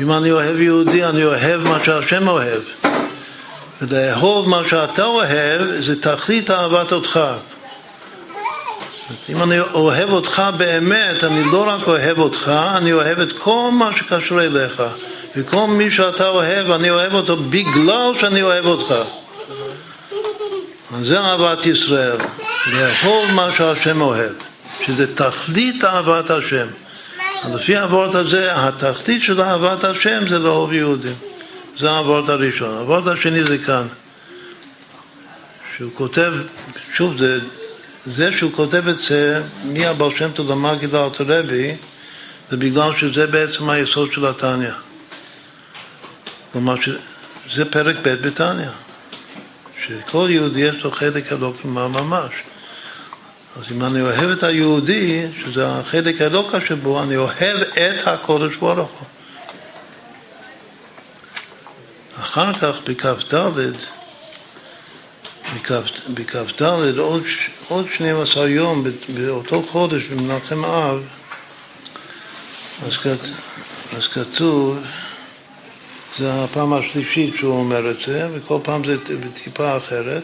אם 0.00 0.12
אני 0.12 0.30
אוהב 0.30 0.60
יהודי, 0.60 1.04
אני 1.04 1.24
אוהב 1.24 1.60
מה 1.60 1.78
שהשם 1.84 2.28
אוהב. 2.28 2.62
ולאהוב 3.82 4.48
מה 4.48 4.62
שאתה 4.68 5.04
אוהב, 5.04 5.62
זה 5.80 6.02
תכלית 6.02 6.50
אהבת 6.50 6.92
אותך. 6.92 7.20
אם 9.28 9.42
אני 9.42 9.60
אוהב 9.60 10.12
אותך 10.12 10.42
באמת, 10.56 11.24
אני 11.24 11.44
לא 11.44 11.68
רק 11.68 11.88
אוהב 11.88 12.18
אותך, 12.18 12.52
אני 12.76 12.92
אוהב 12.92 13.20
את 13.20 13.32
כל 13.32 13.70
מה 13.72 13.90
שקשור 13.96 14.40
אליך. 14.42 14.82
וכל 15.36 15.66
מי 15.66 15.90
שאתה 15.90 16.28
אוהב, 16.28 16.70
אני 16.70 16.90
אוהב 16.90 17.14
אותו 17.14 17.36
בגלל 17.36 18.12
שאני 18.20 18.42
אוהב 18.42 18.66
אותך. 18.66 18.94
אז 20.96 21.06
זה 21.06 21.20
אהבת 21.20 21.66
ישראל, 21.66 22.16
לאהוב 22.72 23.30
מה 23.30 23.48
שהשם 23.56 24.00
אוהב, 24.00 24.32
שזה 24.86 25.14
תכלית 25.14 25.84
אהבת 25.84 26.30
השם. 26.30 26.66
לפי 27.54 27.76
הוורט 27.76 28.14
הזה, 28.14 28.50
התכלית 28.54 29.22
של 29.22 29.40
אהבת 29.40 29.84
השם 29.84 30.28
זה 30.28 30.38
לאהוב 30.38 30.72
יהודים. 30.72 31.14
זה 31.78 31.90
הוורט 31.90 32.28
הראשון. 32.28 32.78
הוורט 32.78 33.06
השני 33.06 33.44
זה 33.44 33.58
כאן. 33.58 33.86
שהוא 35.76 35.90
כותב, 35.94 36.32
שוב, 36.94 37.18
זה, 37.18 37.38
זה 38.08 38.32
שהוא 38.36 38.52
כותב 38.52 38.88
את 38.88 39.02
זה 39.02 39.42
מהבר 39.64 40.16
שם 40.16 40.30
טוב 40.32 40.50
למגיד 40.50 40.94
האלתרבי, 40.94 41.74
זה 42.50 42.56
בגלל 42.56 42.96
שזה 42.96 43.26
בעצם 43.26 43.70
היסוד 43.70 44.12
של 44.12 44.26
התניא. 44.26 44.70
כלומר, 46.52 46.74
זה 47.54 47.64
פרק 47.64 47.96
ב' 48.02 48.08
בתניא. 48.08 48.68
שכל 49.86 50.26
יהודי 50.30 50.60
יש 50.60 50.84
לו 50.84 50.90
חלק 50.90 51.32
אלוקים 51.32 51.74
ממש. 51.74 52.32
אז 53.56 53.72
אם 53.72 53.84
אני 53.84 54.00
אוהב 54.00 54.30
את 54.30 54.42
היהודי, 54.42 55.26
שזה 55.44 55.68
החלק 55.68 56.20
האלוקה 56.20 56.58
שבו, 56.60 57.02
אני 57.02 57.16
אוהב 57.16 57.62
את 57.72 58.06
הקודש 58.06 58.56
ברוך 58.56 58.90
הוא. 58.98 59.06
אחר 62.20 62.52
כך 62.52 62.80
בכ"ד, 62.84 63.72
בכ"ד 66.14 66.62
עוד, 66.98 67.22
עוד 67.68 67.86
12 67.94 68.48
יום 68.48 68.84
באותו 69.08 69.62
חודש 69.62 70.02
במנחם 70.02 70.64
אב, 70.64 71.02
אז, 72.86 72.92
אז 73.96 74.06
כתוב 74.06 74.78
זה 76.18 76.44
הפעם 76.44 76.72
השלישית 76.72 77.34
שהוא 77.36 77.60
אומר 77.60 77.90
את 77.90 77.96
זה, 78.06 78.28
וכל 78.32 78.58
פעם 78.62 78.84
זה 78.84 78.96
טיפה 79.34 79.76
אחרת. 79.76 80.22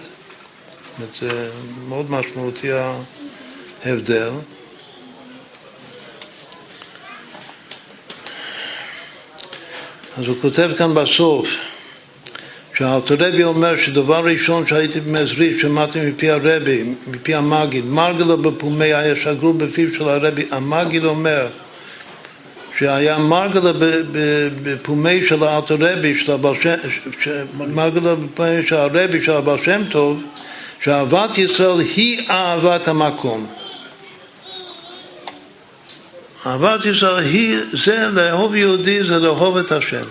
זה 1.20 1.50
מאוד 1.88 2.10
משמעותי 2.10 2.68
ההבדל. 3.84 4.30
אז 10.18 10.26
הוא 10.26 10.36
כותב 10.42 10.70
כאן 10.78 10.94
בסוף 10.94 11.48
שהאלתרבי 12.78 13.44
אומר 13.44 13.76
שדבר 13.76 14.24
ראשון 14.24 14.66
שהייתי 14.66 15.00
במזריד, 15.00 15.60
שמעתי 15.60 16.00
מפי 16.00 16.30
הרבי, 16.30 16.84
מפי 17.06 17.34
המגיד, 17.34 17.84
מרגלו 17.84 18.36
בפומי 18.36 18.94
היה 18.94 19.16
שגרו 19.16 19.52
בפיו 19.52 19.94
של 19.94 20.08
הרבי, 20.08 20.46
המגיד 20.50 21.04
אומר 21.04 21.46
שהיה 22.78 23.18
מרגלה 23.18 23.72
בפומי 24.62 25.26
של 25.28 25.42
האלתרבי, 25.42 26.14
מרגלה 27.56 28.14
בפומי 28.14 28.66
של 28.66 28.76
הרבי, 28.76 29.22
של 29.22 29.32
הבעל 29.32 29.58
שם 29.64 29.82
טוב, 29.90 30.22
שאהבת 30.84 31.38
ישראל 31.38 31.80
היא 31.80 32.30
אהבת 32.30 32.88
המקום. 32.88 33.46
אהבת 36.46 36.84
ישראל 36.86 37.18
היא, 37.18 37.58
זה 37.72 38.08
לאהוב 38.12 38.54
יהודי, 38.54 39.04
זה 39.04 39.18
לאהוב 39.18 39.56
את 39.56 39.72
השם. 39.72 40.04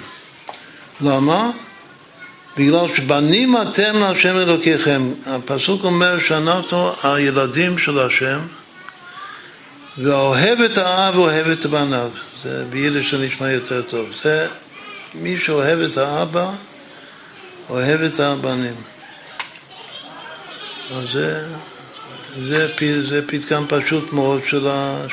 למה? 1.01 1.51
בגלל 2.57 2.95
שבנים 2.95 3.55
אתם 3.61 3.95
להשם 3.95 4.37
אלוקיכם. 4.37 5.01
הפסוק 5.25 5.83
אומר 5.83 6.19
שאנחנו 6.19 6.91
הילדים 7.03 7.77
של 7.77 7.99
השם, 7.99 8.39
ואוהב 9.97 10.61
את 10.61 10.77
האב 10.77 11.15
אוהב 11.15 11.47
את 11.47 11.65
בניו. 11.65 12.09
זה 12.43 12.65
ביידיש 12.69 13.13
זה 13.13 13.25
נשמע 13.25 13.51
יותר 13.51 13.81
טוב. 13.81 14.09
זה 14.23 14.47
מי 15.15 15.37
שאוהב 15.39 15.79
את 15.79 15.97
האבא, 15.97 16.51
אוהב 17.69 18.01
את 18.01 18.19
הבנים. 18.19 18.75
אז 20.95 21.09
זה, 21.13 21.45
זה, 22.41 22.67
זה 23.09 23.27
פתגם 23.27 23.65
פשוט 23.67 24.13
מאוד 24.13 24.41
של, 24.47 24.67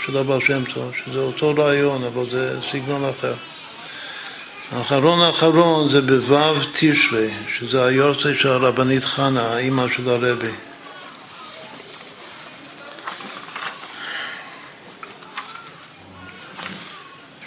של 0.07 0.12
שם 0.47 0.62
טוב, 0.74 0.93
שזה 1.05 1.18
אותו 1.18 1.55
רעיון, 1.59 2.05
אבל 2.05 2.24
זה 2.30 2.57
סגנון 2.72 3.11
אחר. 3.18 3.34
האחרון 4.73 5.21
האחרון 5.21 5.91
זה 5.91 6.01
בו' 6.01 6.61
תשרי, 6.73 7.31
שזה 7.59 7.85
היורצי 7.85 8.35
של 8.35 8.49
הרבנית 8.49 9.05
חנה, 9.05 9.43
האימא 9.43 9.87
של 9.97 10.09
הרבי. 10.09 10.51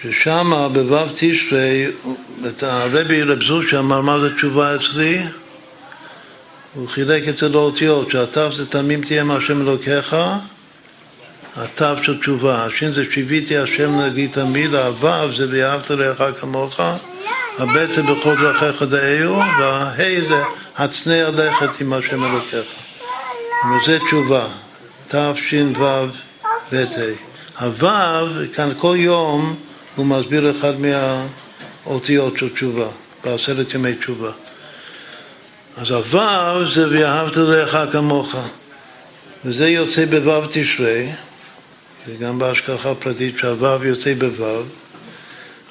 ששם 0.01 0.51
בו' 0.73 0.97
תשרי, 1.15 1.87
את 2.47 2.63
הרבי 2.63 3.23
רב 3.23 3.43
זושה 3.43 3.79
אמר 3.79 4.01
מה 4.01 4.19
זה 4.19 4.35
תשובה 4.35 4.75
אצלי, 4.75 5.21
הוא 6.73 6.87
חילק 6.87 7.27
את 7.27 7.37
זה 7.37 7.49
לאותיות, 7.49 8.11
שהתו 8.11 8.51
זה 8.51 8.65
תמים 8.65 9.01
תהיה 9.01 9.23
מהשם 9.23 9.61
אלוקיך, 9.61 10.15
התו 11.57 12.03
של 12.03 12.19
תשובה, 12.19 12.65
השין 12.65 12.93
זה 12.93 13.03
שיוויתי 13.11 13.57
השם 13.57 13.89
נגיד 14.05 14.31
תמיד, 14.31 14.75
הוו 14.75 15.33
זה 15.37 15.47
ואהבת 15.51 15.89
לרעך 15.89 16.39
כמוך, 16.41 16.79
הבט 17.57 17.89
זה 17.95 18.03
בכל 18.03 18.35
דרכיך 18.35 18.83
דאיו, 18.83 19.39
וההי 19.59 20.21
זה 20.27 20.43
הצנע 20.77 21.29
לכת 21.29 21.81
עם 21.81 21.93
השם 21.93 22.23
אלוקיך. 22.23 22.65
וזה 23.65 23.99
תשובה, 24.07 24.47
תש"ו 25.07 25.79
ו"ה. 25.79 26.05
הוו, 27.59 28.27
כאן 28.53 28.69
כל 28.77 28.95
יום 28.99 29.55
הוא 29.95 30.05
מסביר 30.05 30.51
אחד 30.51 30.73
מהאותיות 30.79 32.37
של 32.37 32.53
תשובה, 32.53 32.87
בעשרת 33.23 33.73
ימי 33.73 33.95
תשובה. 33.95 34.31
אז 35.77 35.91
הוו 35.91 36.65
זה 36.65 36.87
ואהבת 36.91 37.37
לרעך 37.37 37.91
כמוך, 37.91 38.35
וזה 39.45 39.69
יוצא 39.69 40.05
בוו 40.05 40.41
תשרי, 40.51 41.09
וגם 42.07 42.39
בהשגחה 42.39 42.95
פרטית 42.95 43.37
שהוו 43.37 43.83
יוצא 43.83 44.13
בוו, 44.13 44.63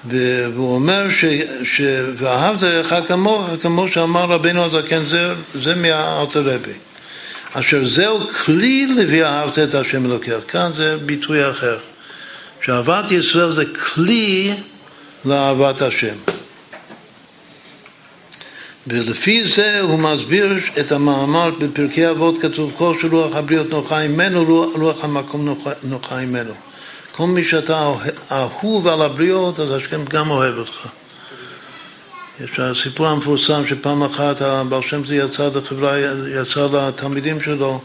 והוא 0.09 0.75
אומר 0.75 1.11
ש, 1.11 1.25
ש... 1.65 1.81
ואהבת 2.17 2.63
לרעך 2.63 3.09
כמוך, 3.09 3.51
כמו 3.63 3.89
שאמר 3.89 4.25
רבינו 4.25 4.65
הזקן, 4.65 5.07
זה, 5.09 5.35
זה 5.55 5.75
מהאלתר 5.75 6.43
רבי. 6.43 6.73
אשר 7.53 7.87
זהו 7.87 8.21
כלי 8.29 8.87
לוי 8.87 9.25
אהבת 9.25 9.59
את 9.59 9.75
השם 9.75 10.07
אלוקיך. 10.07 10.35
כאן 10.49 10.71
זה 10.77 10.97
ביטוי 10.97 11.51
אחר. 11.51 11.79
שאהבת 12.65 13.11
ישראל 13.11 13.53
זה 13.53 13.65
כלי 13.67 14.55
לאהבת 15.25 15.83
השם. 15.83 16.15
ולפי 18.87 19.49
זה 19.49 19.81
הוא 19.81 19.99
מסביר 19.99 20.59
את 20.81 20.93
המאמר 20.93 21.51
בפרקי 21.59 22.11
אבות 22.11 22.43
כתוב 22.43 22.73
כל 22.79 22.95
שרוח 23.01 23.37
הבריות 23.37 23.71
נוחה 23.71 24.09
ממנו 24.09 24.71
רוח 24.75 25.05
המקום 25.05 25.55
נוחה 25.83 26.21
ממנו 26.21 26.55
כל 27.13 27.27
מי 27.27 27.45
שאתה 27.45 27.93
אהוב 28.33 28.89
על 28.89 29.03
הבריות 29.03 29.61
אז 29.61 29.71
השם 29.71 30.05
גם 30.05 30.31
אוהב 30.31 30.59
אותך 30.59 30.89
יש 32.41 32.61
הסיפור 32.61 33.07
המפורסם 33.07 33.67
שפעם 33.67 34.03
אחת 34.03 34.43
הבעל 34.43 34.83
שם 34.83 35.05
זה 35.05 35.15
יצא 35.15 35.49
לחברה, 35.55 35.99
יצא 36.29 36.67
לתלמידים 36.73 37.41
שלו 37.41 37.81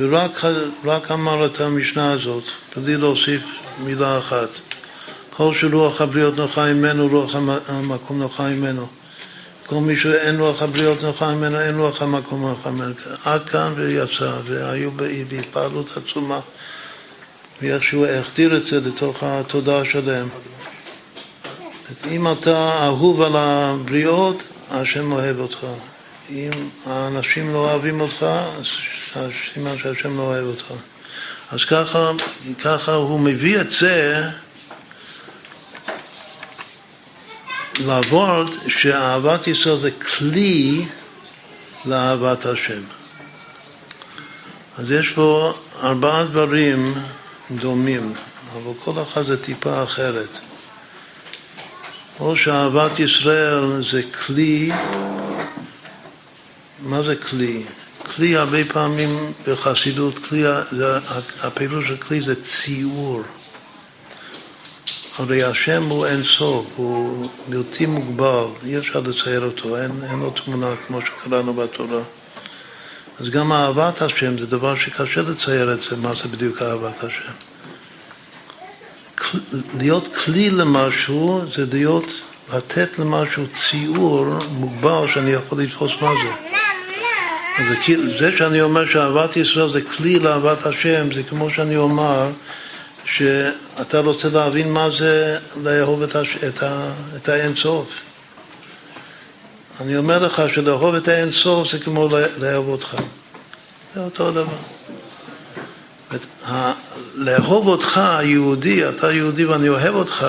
ורק 0.00 1.10
אמר 1.10 1.46
את 1.46 1.60
המשנה 1.60 2.12
הזאת 2.12 2.44
בלי 2.76 2.96
להוסיף 2.96 3.42
מילה 3.84 4.18
אחת 4.18 4.48
כל 5.36 5.54
שרוח 5.54 6.00
הבריות 6.00 6.36
נוחה 6.36 6.72
ממנו 6.72 7.08
רוח 7.08 7.34
המקום 7.68 8.18
נוחה 8.18 8.42
ממנו 8.42 8.86
כל 9.66 9.74
מי 9.80 9.96
שאין 9.96 10.36
לוח 10.36 10.62
הבריות 10.62 11.02
נוחה 11.02 11.34
ממנו, 11.34 11.60
אין 11.60 11.74
לוח 11.74 12.02
המקום 12.02 12.48
נוחה 12.48 12.70
ממנו. 12.70 12.94
עד 13.24 13.44
כאן 13.44 13.72
ויצא, 13.76 14.32
והיו 14.44 14.90
בהתפעלות 15.28 15.90
עצומה. 15.96 16.40
ואיכשהו 17.62 18.06
החדיר 18.06 18.56
את 18.56 18.66
זה 18.66 18.80
לתוך 18.80 19.22
התודעה 19.22 19.84
שלהם. 19.84 20.28
אם 22.10 22.32
אתה 22.32 22.84
אהוב 22.84 23.22
על 23.22 23.32
הבריות, 23.36 24.42
השם 24.70 25.12
אוהב 25.12 25.38
אותך. 25.38 25.58
אם 26.30 26.50
האנשים 26.86 27.52
לא 27.52 27.58
אוהבים 27.58 28.00
אותך, 28.00 28.22
אז 29.16 29.30
סימן 29.54 29.78
שהשם 29.78 30.16
לא 30.16 30.22
אוהב 30.22 30.44
אותך. 30.44 30.64
אז 31.52 31.64
ככה, 31.64 32.10
ככה 32.62 32.92
הוא 32.92 33.20
מביא 33.20 33.60
את 33.60 33.70
זה 33.70 34.22
לעבור 37.80 38.44
שאהבת 38.68 39.46
ישראל 39.46 39.76
זה 39.76 39.90
כלי 39.90 40.84
לאהבת 41.84 42.46
השם. 42.46 42.82
אז 44.78 44.90
יש 44.90 45.08
פה 45.08 45.52
ארבעה 45.82 46.24
דברים 46.24 46.94
דומים, 47.50 48.12
אבל 48.52 48.72
כל 48.84 49.02
אחד 49.02 49.22
זה 49.22 49.42
טיפה 49.42 49.82
אחרת. 49.82 50.28
או 52.20 52.36
שאהבת 52.36 52.98
ישראל 52.98 53.82
זה 53.90 54.02
כלי, 54.02 54.70
מה 56.80 57.02
זה 57.02 57.16
כלי? 57.16 57.62
כלי 58.16 58.36
הרבה 58.36 58.64
פעמים 58.72 59.32
בחסידות, 59.48 60.18
כלי, 60.18 60.42
זה, 60.70 60.98
הפירוש 61.42 61.88
של 61.88 61.96
כלי 61.96 62.20
זה 62.20 62.42
ציור. 62.42 63.22
הרי 65.18 65.42
השם 65.42 65.82
הוא 65.82 66.06
אין 66.06 66.22
סוף, 66.24 66.66
הוא 66.76 67.26
בלתי 67.48 67.86
מוגבל, 67.86 68.44
אי 68.66 68.78
אפשר 68.78 69.00
לצייר 69.00 69.44
אותו, 69.44 69.76
אין, 69.76 69.90
אין 70.10 70.18
לו 70.18 70.30
תמונה 70.30 70.74
כמו 70.86 71.00
שקראנו 71.00 71.54
בתורה. 71.54 72.02
אז 73.20 73.30
גם 73.30 73.52
אהבת 73.52 74.02
השם 74.02 74.38
זה 74.38 74.46
דבר 74.46 74.76
שקשה 74.76 75.22
לצייר 75.22 75.72
את 75.72 75.82
זה, 75.82 75.96
מה 75.96 76.12
זה 76.22 76.28
בדיוק 76.28 76.62
אהבת 76.62 77.04
השם. 77.04 77.32
להיות 79.78 80.16
כלי 80.16 80.50
למשהו 80.50 81.42
זה 81.56 81.66
להיות, 81.72 82.06
לתת 82.54 82.98
למשהו 82.98 83.44
ציור 83.54 84.26
מוגבל 84.50 85.06
שאני 85.14 85.30
יכול 85.30 85.62
לתפוס 85.62 85.92
מה 86.00 86.10
זה. 86.24 86.54
זה, 87.64 87.74
זה 88.18 88.36
שאני 88.38 88.60
אומר 88.60 88.86
שאהבת 88.86 89.36
ישראל 89.36 89.72
זה 89.72 89.80
כלי 89.82 90.18
לאהבת 90.18 90.66
השם, 90.66 91.14
זה 91.14 91.22
כמו 91.22 91.50
שאני 91.50 91.76
אומר 91.76 92.30
שאתה 93.04 94.00
רוצה 94.00 94.28
להבין 94.28 94.72
מה 94.72 94.90
זה 94.90 95.38
לאהוב 95.62 96.02
את, 96.02 96.16
הש... 96.16 96.36
את, 96.48 96.62
ה... 96.62 96.90
את 97.16 97.28
האינסוף. 97.28 97.86
אני 99.80 99.96
אומר 99.96 100.18
לך 100.18 100.42
שלאהוב 100.54 100.94
את 100.94 101.08
האינסוף 101.08 101.70
זה 101.70 101.78
כמו 101.78 102.08
לאהוב 102.38 102.68
אותך. 102.68 102.96
זה 103.94 104.00
אותו 104.00 104.30
דבר. 104.30 104.56
לאהוב 107.14 107.66
אותך, 107.66 108.00
יהודי, 108.22 108.88
אתה 108.88 109.12
יהודי 109.12 109.44
ואני 109.44 109.68
אוהב 109.68 109.94
אותך, 109.94 110.26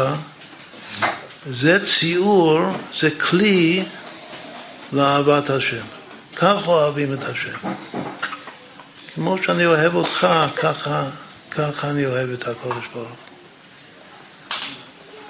זה 1.51 1.85
ציור, 1.85 2.61
זה 2.99 3.09
כלי 3.11 3.83
לאהבת 4.93 5.49
השם. 5.49 5.85
כך 6.35 6.67
אוהבים 6.67 7.13
את 7.13 7.23
השם. 7.23 7.69
כמו 9.15 9.35
שאני 9.45 9.65
אוהב 9.65 9.95
אותך, 9.95 10.27
ככה, 10.55 11.03
ככה 11.51 11.89
אני 11.89 12.05
אוהב 12.05 12.29
את 12.29 12.47
הקודש 12.47 12.85
ברוך 12.93 13.09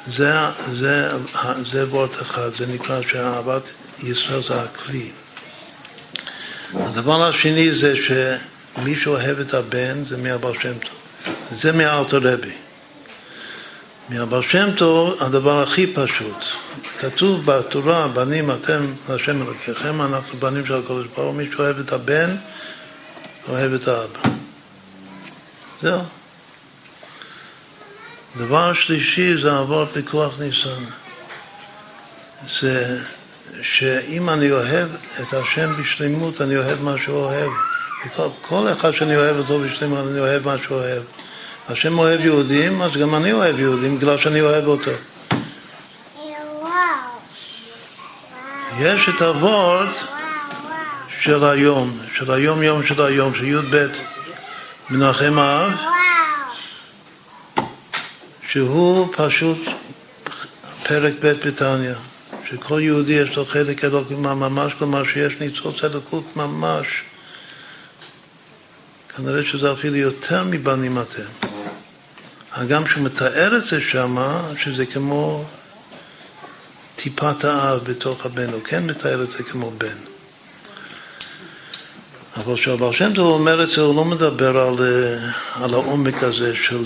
זה, 0.08 0.34
זה, 0.74 1.12
זה 1.72 1.86
וורט 1.90 2.22
אחד, 2.22 2.56
זה 2.58 2.68
נקרא 2.68 3.02
שאהבת 3.02 3.64
ישראל 4.04 4.44
זה 4.44 4.62
הכלי. 4.62 5.10
הדבר 6.74 7.28
השני 7.28 7.74
זה 7.74 7.96
שמי 7.96 8.96
שאוהב 8.96 9.40
את 9.40 9.54
הבן 9.54 10.04
זה 10.04 10.18
מהבר 10.18 10.54
שם 10.54 10.74
טוב. 10.80 10.96
זה 11.52 11.72
מהארתו 11.72 12.18
רבי. 12.22 12.54
מהבר 14.10 14.42
שם 14.42 14.70
טוב 14.78 15.24
הדבר 15.24 15.64
הכי 15.64 15.94
פשוט. 15.94 16.44
כתוב 17.00 17.46
בתורה, 17.46 18.08
בנים 18.08 18.52
אתם 18.52 18.94
להשם 19.10 19.42
אלוקיכם, 19.42 20.02
אנחנו 20.02 20.40
בנים 20.40 20.66
של 20.66 20.74
הקודש 20.74 21.08
ברוך 21.08 21.28
הוא, 21.28 21.34
מי 21.34 21.50
שאוהב 21.56 21.80
את 21.80 21.94
הבן, 21.94 22.36
אוהב 23.50 23.74
את 23.74 23.88
האבא. 23.88 24.20
זהו. 25.82 26.02
דבר 28.38 28.74
שלישי 28.74 29.42
זה 29.42 29.58
עבור 29.58 29.86
פיקוח 29.86 30.40
ניסן. 30.40 30.84
זה 32.62 33.02
שאם 33.62 34.30
אני 34.30 34.52
אוהב 34.52 34.88
את 35.22 35.34
השם 35.34 35.74
בשלמות, 35.82 36.42
אני 36.42 36.58
אוהב 36.58 36.82
מה 36.82 36.96
שהוא 37.04 37.18
אוהב. 37.18 37.52
כל, 38.16 38.28
כל 38.42 38.68
אחד 38.72 38.92
שאני 38.92 39.16
אוהב 39.16 39.38
אותו 39.38 39.60
בשלמות, 39.60 40.00
אני 40.12 40.20
אוהב 40.20 40.46
מה 40.46 40.56
שהוא 40.64 40.78
אוהב. 40.78 41.04
השם 41.70 42.00
אוהב 42.00 42.26
יהודים, 42.26 42.82
אז 42.82 42.92
גם 42.92 43.16
אני 43.16 43.32
אוהב 43.32 43.60
יהודים, 43.60 43.98
בגלל 43.98 44.18
שאני 44.18 44.42
אוהב 44.42 44.66
אותו. 44.66 44.92
יש 48.80 49.10
את 49.10 49.22
הוורד 49.22 49.88
של 51.22 51.44
היום, 51.44 52.00
של 52.16 52.32
היום 52.32 52.64
יום 52.64 52.88
של 52.88 53.02
היום, 53.02 53.34
של 53.36 53.44
י"ב 53.44 53.88
מנחם 54.90 55.40
אב, 55.40 55.72
שהוא 58.50 59.14
פשוט 59.18 59.58
פרק 60.84 61.14
ב' 61.20 61.48
בתניא, 61.48 61.94
שכל 62.50 62.80
יהודי 62.82 63.14
יש 63.14 63.38
לו 63.38 63.46
חלק 63.46 63.84
אלוקים 63.84 64.24
ממש, 64.24 64.74
כלומר 64.74 65.04
שיש 65.06 65.34
ניצוץ 65.40 65.84
אלוקות 65.84 66.36
ממש. 66.36 66.88
כנראה 69.16 69.44
שזה 69.44 69.72
אפילו 69.72 69.96
יותר 69.96 70.44
מבנים 70.44 71.02
אתם. 71.02 71.48
הגם 72.54 72.88
שהוא 72.88 73.04
מתאר 73.04 73.58
את 73.58 73.68
זה 73.68 73.82
שמה, 73.82 74.42
שזה 74.58 74.86
כמו 74.86 75.46
טיפת 76.96 77.44
האב 77.46 77.80
בתוך 77.84 78.26
הבן, 78.26 78.50
הוא 78.50 78.64
כן 78.64 78.86
מתאר 78.86 79.24
את 79.24 79.32
זה 79.32 79.44
כמו 79.44 79.72
בן. 79.72 79.98
אבל 82.38 82.56
כשהבר 82.56 82.92
שם 82.92 83.14
טוב 83.14 83.28
אומר 83.28 83.64
את 83.64 83.70
זה, 83.70 83.82
הוא 83.82 83.96
לא 83.96 84.06
מדבר 84.06 84.58
על, 84.58 84.76
על 85.54 85.74
העומק 85.74 86.24
הזה 86.24 86.56
של 86.56 86.84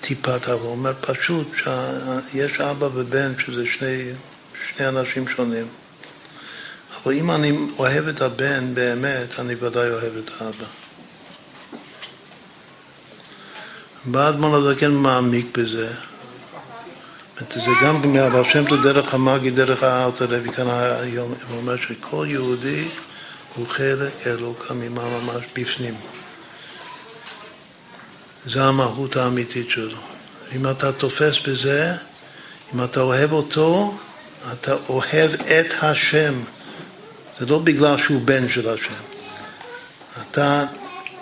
טיפת 0.00 0.48
האב, 0.48 0.60
הוא 0.60 0.70
אומר 0.70 0.92
פשוט 1.00 1.48
שיש 2.30 2.60
אבא 2.60 2.88
ובן, 2.94 3.32
שזה 3.46 3.64
שני, 3.78 4.10
שני 4.76 4.88
אנשים 4.88 5.28
שונים. 5.28 5.66
אבל 7.04 7.14
אם 7.14 7.30
אני 7.30 7.58
אוהב 7.78 8.08
את 8.08 8.22
הבן 8.22 8.74
באמת, 8.74 9.40
אני 9.40 9.54
ודאי 9.60 9.90
אוהב 9.90 10.16
את 10.16 10.30
האבא. 10.40 10.64
באדמון 14.04 14.54
הזקן 14.54 14.90
מעמיק 14.90 15.58
בזה. 15.58 15.92
זה 17.54 17.70
גם 17.84 18.12
מהבר 18.12 18.44
שם 18.44 18.68
טוב 18.68 18.82
דרך 18.82 19.14
המאגי, 19.14 19.50
דרך 19.50 19.82
האלתר 19.82 20.24
רבי 20.24 20.52
כאן 20.52 20.66
היום, 20.70 21.34
הוא 21.48 21.56
אומר 21.56 21.76
שכל 21.76 22.26
יהודי 22.28 22.84
הוא 23.54 23.68
חלק 23.68 24.26
אלוקא 24.26 24.72
ממה 24.72 25.02
ממש 25.18 25.44
בפנים. 25.56 25.94
זה 28.46 28.64
המהות 28.64 29.16
האמיתית 29.16 29.70
שלו. 29.70 29.98
אם 30.56 30.70
אתה 30.70 30.92
תופס 30.92 31.40
בזה, 31.46 31.94
אם 32.74 32.84
אתה 32.84 33.00
אוהב 33.00 33.32
אותו, 33.32 33.98
אתה 34.52 34.74
אוהב 34.88 35.30
את 35.34 35.74
השם. 35.82 36.34
זה 37.40 37.46
לא 37.46 37.58
בגלל 37.58 37.98
שהוא 37.98 38.20
בן 38.24 38.48
של 38.48 38.68
השם. 38.68 39.02
אתה 40.20 40.64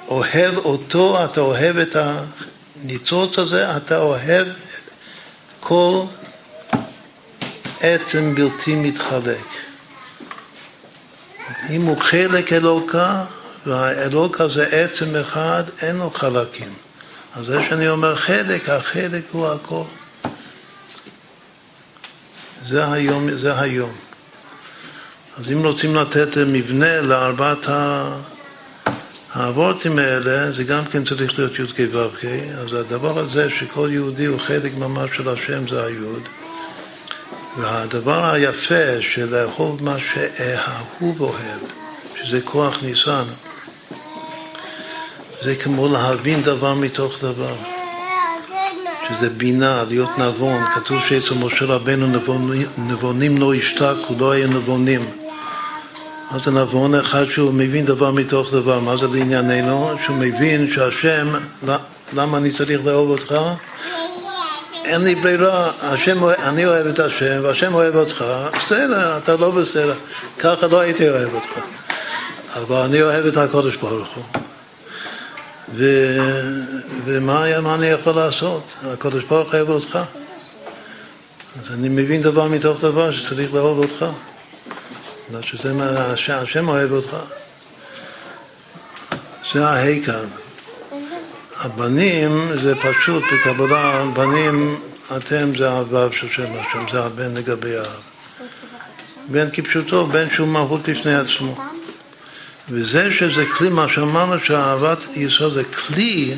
אוהב 0.09 0.57
אותו, 0.57 1.25
אתה 1.25 1.41
אוהב 1.41 1.77
את 1.77 1.97
הניצוץ 1.97 3.39
הזה, 3.39 3.77
אתה 3.77 3.99
אוהב 3.99 4.49
כל 5.61 6.03
עצם 7.81 8.35
בלתי 8.35 8.75
מתחלק. 8.75 9.45
אם 11.71 11.83
הוא 11.83 12.01
חלק 12.01 12.53
אלוקה, 12.53 13.25
והאלוקה 13.67 14.49
זה 14.49 14.67
עצם 14.67 15.17
אחד, 15.17 15.63
אין 15.83 15.97
לו 15.97 16.11
חלקים. 16.11 16.75
אז 17.37 17.47
זה 17.47 17.59
שאני 17.69 17.89
אומר 17.89 18.17
חלק, 18.17 18.69
החלק 18.69 19.23
הוא 19.33 19.49
הכל. 19.49 19.83
זה 22.67 22.93
היום, 22.93 23.39
זה 23.39 23.61
היום. 23.61 23.93
אז 25.39 25.53
אם 25.53 25.67
רוצים 25.67 25.95
לתת 25.97 26.39
מבנה 26.47 27.01
לארבעת 27.01 27.67
האבורטים 29.35 29.99
האלה, 29.99 30.53
זה 30.53 30.65
גם 30.65 30.85
כן 30.85 31.05
צריך 31.05 31.39
להיות 31.39 31.59
י"ק 31.59 31.81
ו"ק, 31.93 32.25
אז 32.59 32.73
הדבר 32.73 33.19
הזה 33.19 33.51
שכל 33.51 33.89
יהודי 33.93 34.25
הוא 34.25 34.41
חלק 34.41 34.73
ממש 34.79 35.11
של 35.17 35.29
השם 35.29 35.69
זה 35.69 35.87
היוד. 35.87 36.23
והדבר 37.59 38.31
היפה 38.33 39.01
של 39.01 39.31
לאהוב 39.31 39.83
מה 39.83 39.97
שהאהוב 39.99 41.21
אוהב, 41.21 41.61
שזה 42.23 42.41
כוח 42.45 42.83
ניסן, 42.83 43.25
זה 45.43 45.57
כמו 45.57 45.89
להבין 45.89 46.43
דבר 46.43 46.75
מתוך 46.75 47.25
דבר, 47.25 47.74
שזה 49.09 49.31
בינה, 49.31 49.85
להיות 49.89 50.19
נבון. 50.19 50.63
כתוב 50.75 50.99
שאצל 51.09 51.35
משה 51.35 51.65
רבנו 51.65 52.07
נבונים, 52.07 52.67
נבונים 52.79 53.39
לא 53.39 53.55
ישתקו, 53.55 54.15
לא 54.19 54.33
היו 54.33 54.49
נבונים. 54.49 55.05
מה 56.31 56.39
זה 56.45 56.51
נבון? 56.51 56.95
אחד 56.95 57.25
שהוא 57.29 57.53
מבין 57.53 57.85
דבר 57.85 58.11
מתוך 58.11 58.53
דבר. 58.53 58.81
מה 58.81 58.97
זה 58.97 59.07
לענייננו? 59.07 59.91
שהוא 60.05 60.17
מבין 60.17 60.71
שהשם, 60.71 61.29
למה 62.17 62.39
אני 62.39 62.51
צריך 62.51 62.81
לאהוב 62.85 63.11
אותך? 63.11 63.35
אין 64.85 65.01
לי 65.01 65.15
ברירה, 65.15 65.71
השם, 65.83 66.25
אני 66.43 66.67
אוהב 66.67 66.87
את 66.87 66.99
השם 66.99 67.41
והשם 67.43 67.75
אוהב 67.75 67.97
אותך, 67.97 68.25
בסדר, 68.57 69.19
אתה 69.19 69.37
לא 69.37 69.51
בסדר, 69.51 69.95
ככה 70.39 70.67
לא 70.67 70.81
הייתי 70.81 71.09
אוהב 71.09 71.35
אותך. 71.35 71.61
אבל 72.57 72.77
אני 72.77 73.03
אוהב 73.03 73.27
את 73.27 73.37
הקודש 73.37 73.77
ברוך 73.77 74.09
הוא. 74.15 74.44
ו, 75.75 76.17
ומה 77.05 77.75
אני 77.75 77.87
יכול 77.87 78.13
לעשות? 78.13 78.77
הקודש 78.93 79.25
ברוך 79.25 79.49
הוא 79.49 79.59
אוהב 79.59 79.69
אותך. 79.69 79.99
אז 81.61 81.75
אני 81.75 81.89
מבין 81.89 82.23
דבר 82.23 82.49
מתוך 82.49 82.85
דבר 82.85 83.13
שצריך 83.13 83.55
לאהוב 83.55 83.79
אותך. 83.79 84.07
שזה 85.43 85.73
מה 85.73 86.17
שהשם 86.17 86.69
אוהב 86.69 86.93
אותך. 86.93 87.17
זה 89.53 89.67
ההי 89.67 90.03
כאן. 90.07 90.27
הבנים 91.57 92.49
זה 92.63 92.75
פשוט 92.75 93.23
בקבלה, 93.33 94.05
בנים 94.15 94.81
אתם 95.17 95.53
זה 95.59 95.71
הוו 95.71 96.13
של 96.13 96.29
שם 96.29 96.53
השם, 96.61 96.85
זה 96.93 97.05
הבן 97.05 97.35
לגבי 97.35 97.77
האב. 97.77 98.01
בן 99.29 99.49
כפשוטו, 99.53 100.07
בן 100.07 100.27
שהוא 100.35 100.49
מהות 100.49 100.89
בפני 100.89 101.15
עצמו. 101.15 101.57
וזה 102.69 103.13
שזה 103.13 103.47
כלי, 103.47 103.69
מה 103.69 103.89
שאמרנו 103.89 104.41
שאהבת 104.41 104.99
יסוד 105.17 105.55
זה 105.55 105.65
כלי 105.65 106.35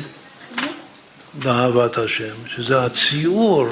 באהבת 1.33 1.97
השם, 1.97 2.35
שזה 2.55 2.85
הציור, 2.85 3.67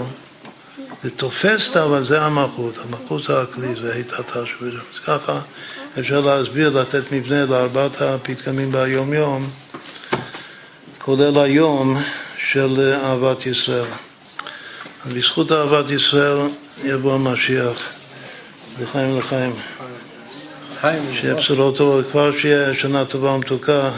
זה 1.03 1.10
תופס 1.10 1.78
אבל 1.78 2.06
זה 2.06 2.22
המלכות, 2.22 2.78
המלכות 2.78 3.24
זה 3.24 3.41
הכלי, 3.41 3.76
זה 3.82 3.93
היתתה 3.93 4.39
אז 4.39 4.99
ככה 5.06 5.39
אפשר 5.99 6.22
להסביר, 6.22 6.80
לתת 6.80 7.12
מבנה 7.12 7.45
לארבעת 7.45 8.01
הפתגמים 8.01 8.72
ביום-יום, 8.72 9.49
כולל 10.99 11.39
היום 11.39 12.01
של 12.51 12.93
אהבת 13.03 13.45
ישראל. 13.45 13.86
בזכות 15.06 15.51
אהבת 15.51 15.89
ישראל 15.89 16.38
יבוא 16.84 17.16
המשיח, 17.16 17.78
לחיים 18.82 19.18
לחיים. 19.18 19.51
שיהיה 21.13 21.36
בשורות 21.36 21.77
טובות, 21.77 22.05
כבר 22.11 22.38
שיהיה 22.38 22.73
שנה 22.73 23.05
טובה 23.05 23.29
ומתוקה 23.31 23.89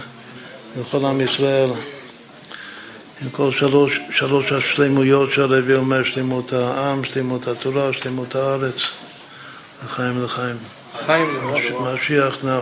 לכל 0.79 1.05
עם 1.05 1.21
ישראל. 1.21 1.69
עם 3.21 3.29
כל 3.29 3.51
שלוש, 3.51 3.99
שלוש 4.11 4.51
השלמויות 4.51 5.31
שהרבי 5.31 5.73
אומר, 5.73 6.03
שלמות 6.03 6.53
העם, 6.53 7.03
שלמות 7.03 7.47
התורה, 7.47 7.93
שלמות 7.93 8.35
הארץ, 8.35 8.75
לחיים 9.85 10.23
לחיים. 10.23 10.55
חיים 11.05 11.27
משיח 11.93 12.37
נא. 12.43 12.59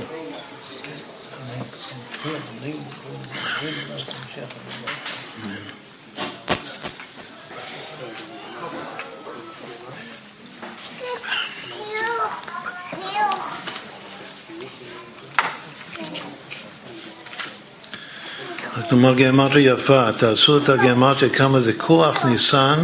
כלומר 18.89 19.13
גיאומטריה 19.13 19.73
יפה, 19.73 20.11
תעשו 20.11 20.57
את 20.57 20.69
הגיאומטריה 20.69 21.33
כמה 21.33 21.59
זה 21.59 21.73
כוח 21.73 22.25
ניסן, 22.25 22.79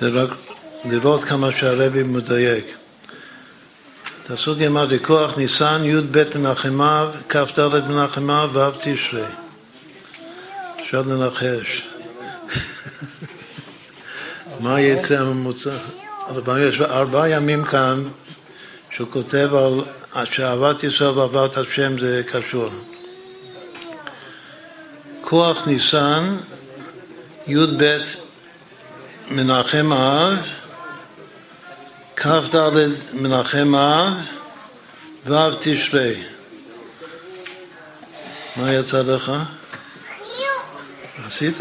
זה 0.00 0.08
רק 0.08 0.30
לראות 0.84 1.24
כמה 1.24 1.52
שהרבי 1.52 2.02
מדייק. 2.02 2.64
תעשו 4.22 4.54
גיאומטריה 4.54 4.98
כוח 4.98 5.38
ניסן, 5.38 5.80
י"ב 5.84 6.38
מנחמיו, 6.38 7.10
כ"ד 7.28 7.88
מנחמיו, 7.88 8.50
ו' 8.52 8.70
תשרי. 8.78 9.22
אפשר 10.80 11.02
לנחש. 11.02 11.82
מה 14.60 14.80
יצא 14.80 15.20
הממוצע? 15.20 15.76
יש 16.60 16.80
ארבעה 16.80 17.28
ימים 17.28 17.64
כאן 17.64 18.02
שהוא 18.90 19.08
כותב 19.10 19.50
על 20.12 20.26
שאהבת 20.26 20.84
ישראל 20.84 21.10
ואהבת 21.10 21.56
השם 21.56 21.98
זה 21.98 22.22
קשור. 22.32 22.70
כוח 25.30 25.66
ניסן, 25.66 26.36
י"ב 27.46 27.98
מנחם 29.30 29.92
אב, 29.92 30.36
כ"ד 32.16 32.56
מנחם 33.12 33.74
אב, 33.74 34.12
ו' 35.26 35.50
תשרי. 35.60 36.22
מה 38.56 38.72
יצא 38.72 39.02
לך? 39.02 39.32
עשית? 41.26 41.56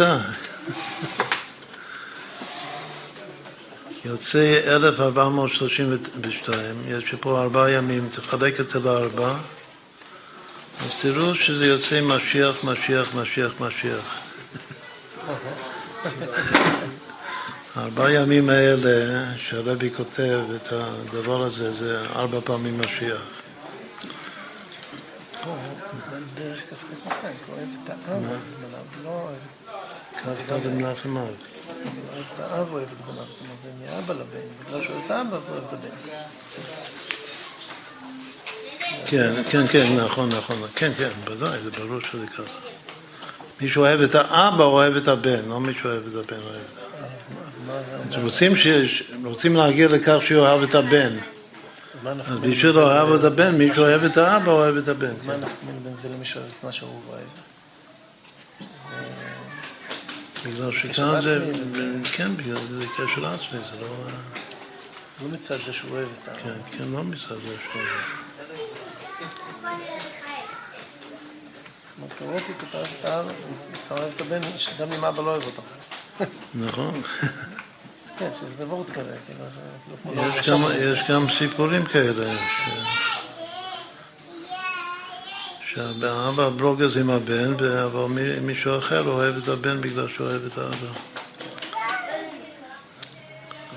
יוצא 4.05 4.61
1432, 4.67 6.59
יש 6.87 7.15
פה 7.19 7.41
ארבעה 7.41 7.71
ימים, 7.71 8.09
תחלק 8.11 8.59
את 8.59 8.69
זה 8.69 8.79
לארבע. 8.79 9.35
אז 10.79 10.91
תראו 11.01 11.35
שזה 11.35 11.65
יוצא 11.65 12.01
משיח, 12.01 12.63
משיח, 12.63 13.15
משיח, 13.15 13.51
משיח. 13.59 14.21
ארבע 17.77 18.11
ימים 18.11 18.49
האלה 18.49 19.25
שהרבי 19.37 19.89
כותב 19.97 20.39
את 20.55 20.67
הדבר 20.71 21.41
הזה, 21.41 21.73
זה 21.73 22.07
ארבע 22.15 22.39
פעמים 22.43 22.79
משיח. 22.79 23.21
כך 30.15 30.33
קודם 30.49 30.77
מנחם 30.77 31.17
אב. 31.17 31.27
אוהב 32.13 32.25
את 32.33 32.39
האב, 32.39 32.73
אוהב 32.73 32.87
את 32.91 33.05
בניו, 33.05 33.25
זאת 33.25 33.41
אומרת, 33.41 33.57
זה 33.63 33.71
מאבא 33.85 34.13
לבן, 34.13 34.47
בגלל 34.67 34.83
שהוא 34.83 35.01
את 35.05 35.11
האבא, 35.11 35.37
אוהב 35.49 35.63
את 35.67 35.73
הבן. 35.73 35.89
כן, 39.05 39.33
כן, 39.49 39.67
כן, 39.67 39.95
נכון, 39.95 40.29
נכון, 40.29 40.57
כן, 40.75 40.91
כן, 40.97 41.09
בוודאי, 41.25 41.59
זה 41.63 41.71
ברור 41.71 41.99
שזה 42.11 42.27
ככה. 42.27 42.43
מי 43.61 43.69
שאוהב 43.69 44.01
את 44.01 44.15
האבא 44.15 44.63
אוהב 44.63 44.95
את 44.95 45.07
הבן, 45.07 45.49
לא 45.49 45.59
מי 45.59 45.73
שאוהב 45.81 46.03
את 46.07 46.13
הבן 46.13 46.41
אוהב 46.41 46.55
את 46.55 48.13
האבא. 48.13 48.23
רוצים, 48.23 48.53
רוצים 49.23 49.55
להגיע 49.55 49.87
לכך 49.87 50.17
שהוא 50.27 50.39
אוהב 50.39 50.63
את 50.63 50.75
הבן. 50.75 51.13
אז 52.05 52.37
מי 52.37 52.55
שלא 52.55 52.81
אוהב 52.81 53.19
את 53.19 53.23
הבן, 53.23 53.55
מי 53.55 53.69
שאוהב 53.75 54.03
את 54.03 54.17
האבא 54.17 54.51
אוהב 54.51 54.77
את 54.77 54.87
הבן. 54.87 55.13
מה 55.25 55.37
נחמן 55.37 55.79
בין 55.83 55.93
זה 56.03 56.09
למי 56.09 56.25
שאוהב 56.25 56.47
את 56.59 56.63
מה 56.63 56.71
שהוא 56.71 57.01
אוהב? 57.09 57.21
בגלל 60.45 60.71
שכאן 60.71 61.21
זה, 61.21 61.51
כן, 62.13 62.37
בגלל 62.37 62.57
זה 62.69 62.85
קשר 62.93 63.25
עצמי, 63.25 63.59
זה 63.71 63.81
לא... 63.81 63.87
לא 65.21 65.27
מצד 65.31 65.57
זה 65.65 65.73
שהוא 65.73 65.91
אוהב 65.91 66.07
את 66.23 66.27
האבא. 66.27 66.39
כן, 66.43 66.77
כן, 66.77 66.91
לא 66.91 67.03
מצד 67.03 67.27
זה 67.27 67.55
שהוא 67.71 67.81
אוהב. 67.81 68.28
תיאורטית 72.17 72.55
אתה 72.69 72.77
אוהב 72.77 72.87
את 72.87 73.05
אתה 73.87 73.95
אוהב 73.95 74.11
את 74.15 74.21
הבן, 74.21 74.41
גם 74.79 74.93
אם 74.93 75.05
אבא 75.05 75.23
לא 75.23 75.29
אוהב 75.29 75.43
אותו. 75.43 75.61
נכון. 76.55 77.01
כן, 78.17 78.29
שזה 78.39 78.65
דבר 78.65 78.83
כזה, 78.83 79.15
כאילו, 79.25 80.25
יש 80.71 80.99
גם 81.09 81.25
סיפורים 81.37 81.85
כאלה, 81.85 82.35
שהאבא 85.65 86.49
ברוגז 86.49 86.97
עם 86.97 87.09
הבן, 87.09 87.53
אבל 87.83 88.05
מישהו 88.41 88.77
אחר 88.77 89.07
אוהב 89.07 89.37
את 89.43 89.47
הבן 89.47 89.81
בגלל 89.81 90.07
שהוא 90.07 90.27
אוהב 90.27 90.45
את 90.45 90.57
האבא. 90.57 90.93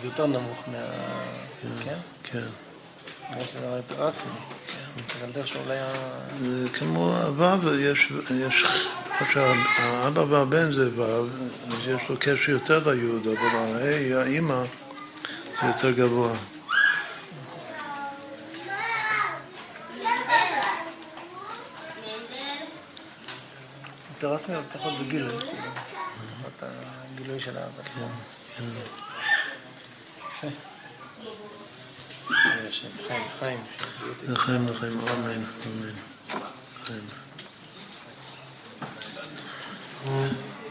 זה 0.02 0.08
יותר 0.08 0.26
נמוך 0.26 0.62
מה... 0.66 0.78
כן? 1.84 1.98
כן. 2.22 2.46
כמו 3.28 3.40
שזה 3.52 3.66
יותר 3.66 4.10
זה 6.40 6.68
כמו 6.78 7.16
הוו, 7.16 7.74
יש, 7.74 8.12
יש, 8.30 8.64
האבא 9.76 10.20
והבן 10.20 10.74
זה 10.74 10.88
וו, 10.88 11.04
אז 11.04 11.78
יש 11.86 12.08
לו 12.08 12.16
קשר 12.20 12.50
יותר 12.50 12.90
ליוד, 12.90 13.26
אבל 13.26 13.56
ההי, 13.56 14.14
האימא, 14.14 14.62
זה 15.62 15.66
יותר 15.66 15.90
גבוה. 15.90 16.32
יותר 24.14 24.34
עצמי, 24.34 24.56
אבל 24.56 24.64
פחות 24.72 24.92
פחות 26.42 26.62
הגילוי 27.14 27.40
של 27.40 27.56
האבא. 27.56 27.82
כן, 27.82 28.00
כן. 28.56 28.64
חיים, 30.40 30.52
חיים. 30.52 30.52
לחיים, 34.28 34.68
לחיים, 34.68 34.98
אמן, 35.00 35.44
אמן. 35.66 35.94
חיים. 36.84 37.00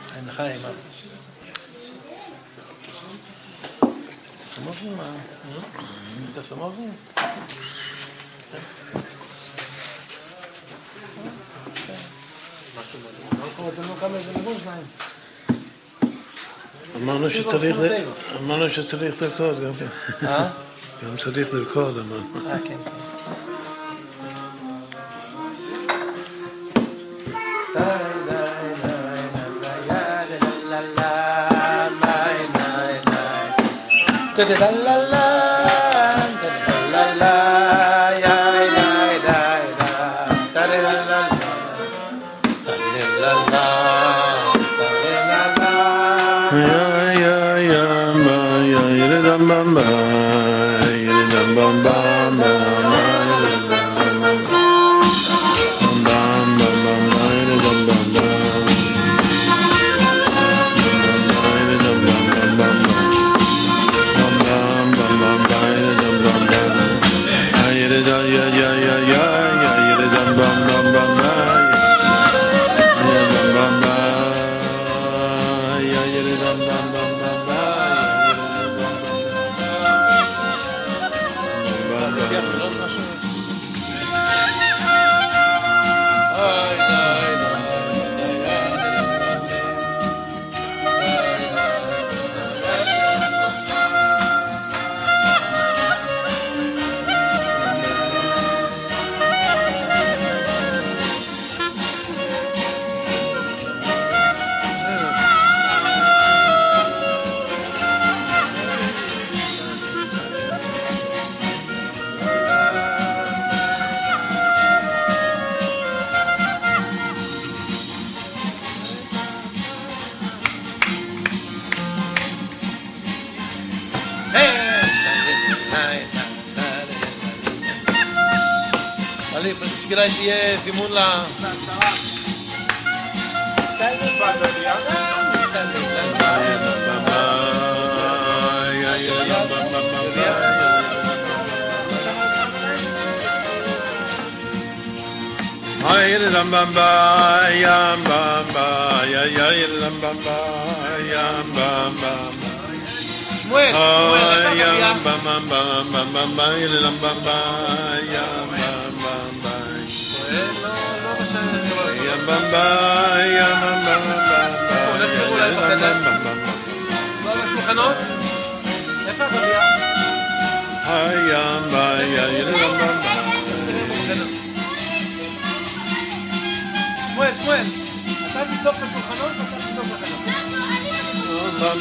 חיים 0.09 0.27
לחיים, 0.27 0.61
סמובים? 4.55 4.97
מה? 4.97 5.03
אתה 6.33 6.43
סמובים? 6.43 6.91
אמרנו 16.95 18.69
שצריך 18.69 19.21
לרקוד 19.21 19.63
גם 19.63 19.73
כן. 19.79 20.25
אה? 21.03 21.09
גם 21.09 21.17
צריך 21.17 21.53
לרקוד, 21.53 21.97
אמרנו. 21.97 22.49
אה, 22.49 22.57
כן. 22.59 22.77
כדאי 34.35 34.57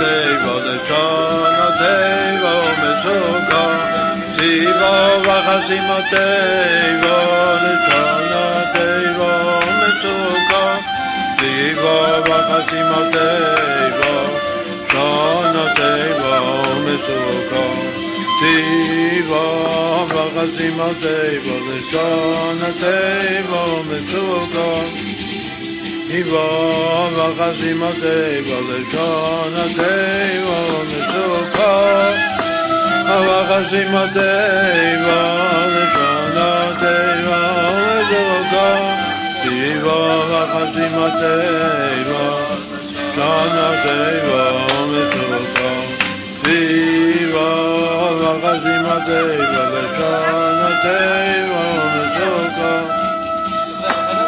teivo, 0.00 0.52
de 0.66 0.76
shono 0.86 1.66
teivo, 1.80 2.54
mesuko, 2.82 3.62
sivo, 4.36 4.92
vachasimo 5.26 5.98
teivo, 6.12 7.16
de 7.64 7.74
shono 7.86 8.44
teivo, 8.74 9.30
mesuko, 9.80 10.62
sivo, 11.38 11.94
vachasimo 12.28 13.00
teivo, 13.16 14.12
shono 14.90 15.64
teivo, 15.80 16.32
mesuko, 16.86 17.62
sivo, 18.40 19.44
vachasimo 20.14 20.88
teivo, 21.04 21.54
de 21.68 21.78
Shiva 26.10 26.44
Vakasima 27.14 27.90
Deva 28.02 28.58
Lechona 28.68 29.64
Deva 29.78 30.58
Mitsuka 30.90 31.70
Vakasima 33.06 34.04
Deva 34.16 35.20
Lechona 35.74 36.48
Deva 36.82 37.40
Mitsuka 37.86 38.66
Shiva 39.38 39.98
Vakasima 40.32 41.06
Deva 41.20 42.24
Lechona 43.14 43.68
teivo 43.84 44.42
Mitsuka 44.90 45.70
Shiva 46.42 47.48
Vakasima 48.20 48.96
Deva 49.06 49.62
Lechona 49.74 50.70
teivo. 50.82 51.89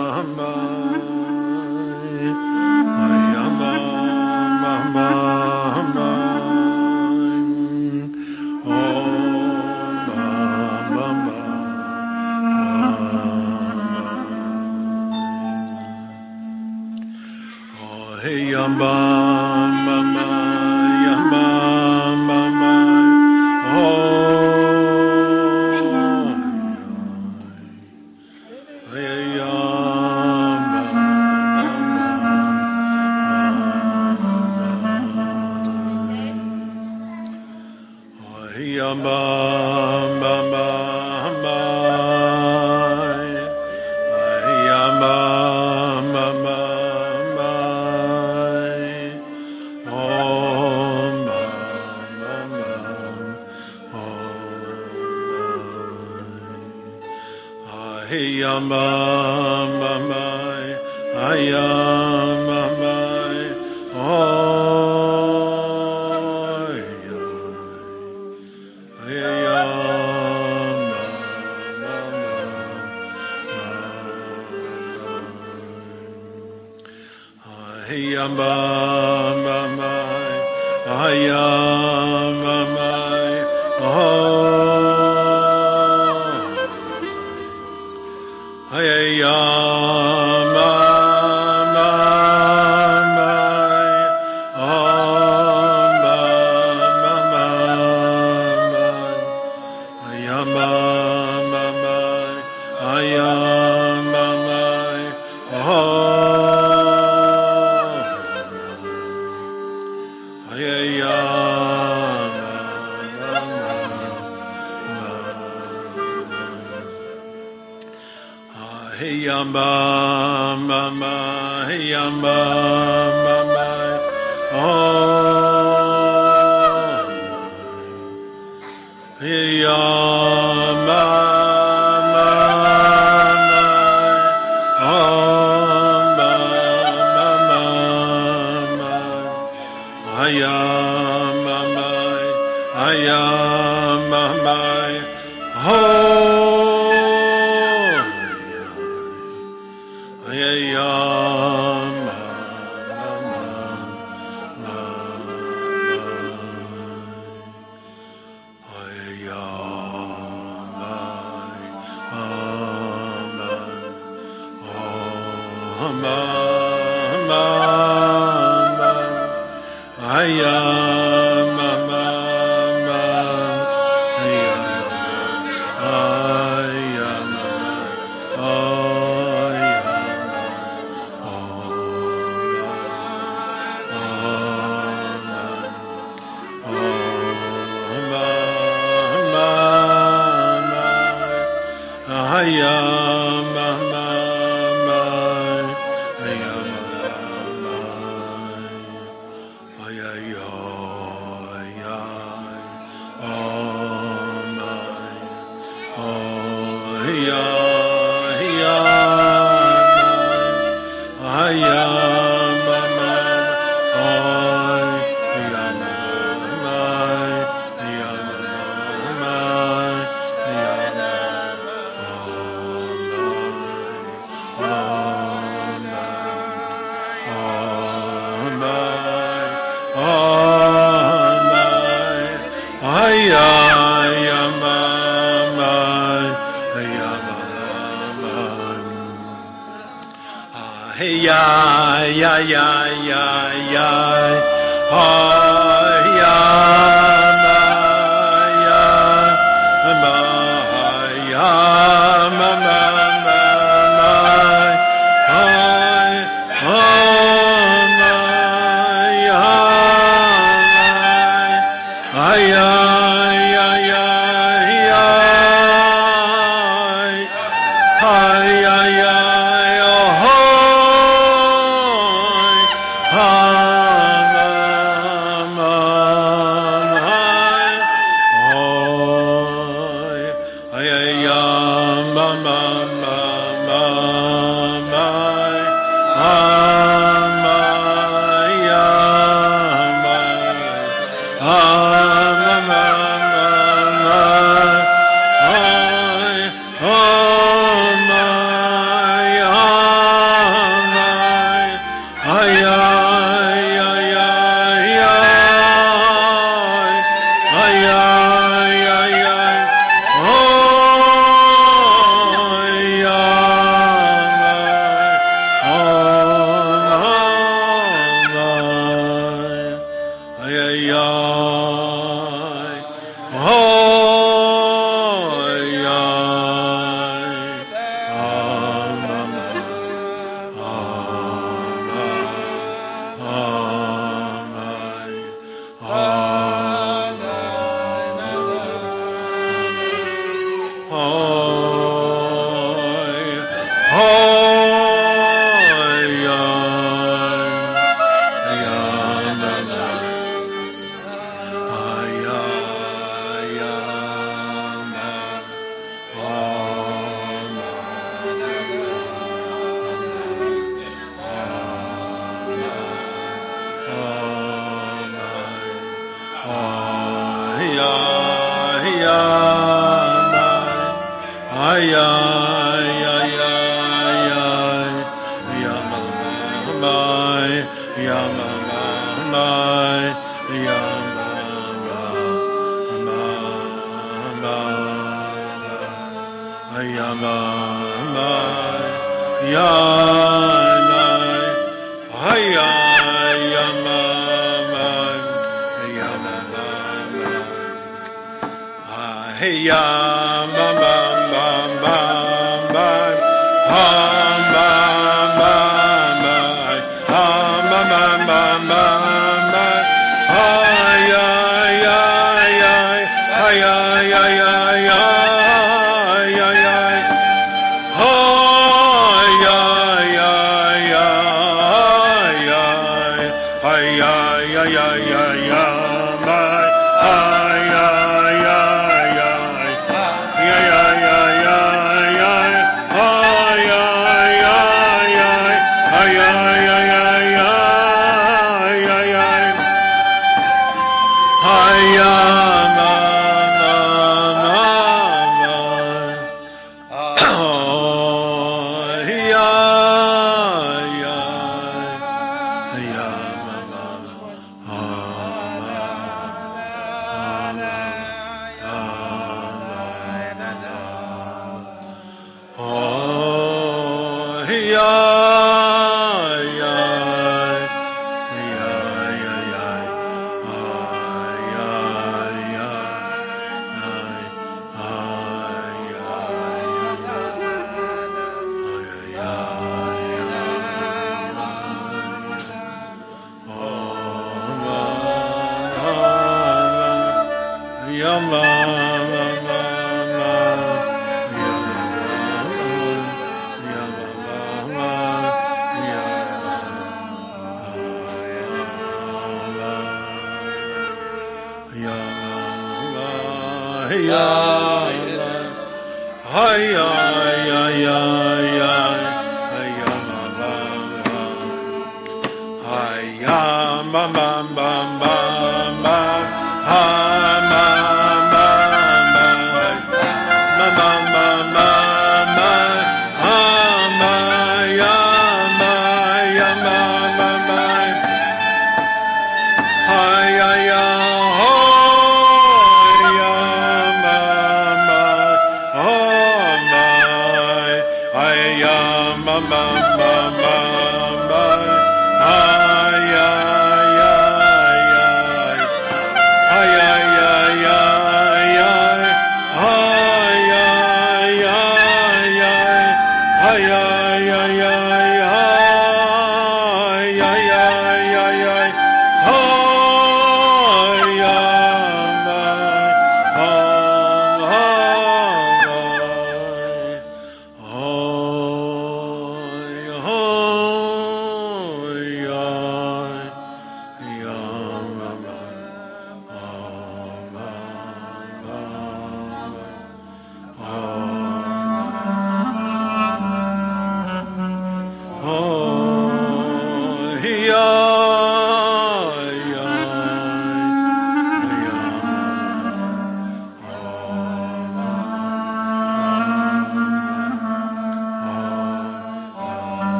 Yeah. 242.47 242.90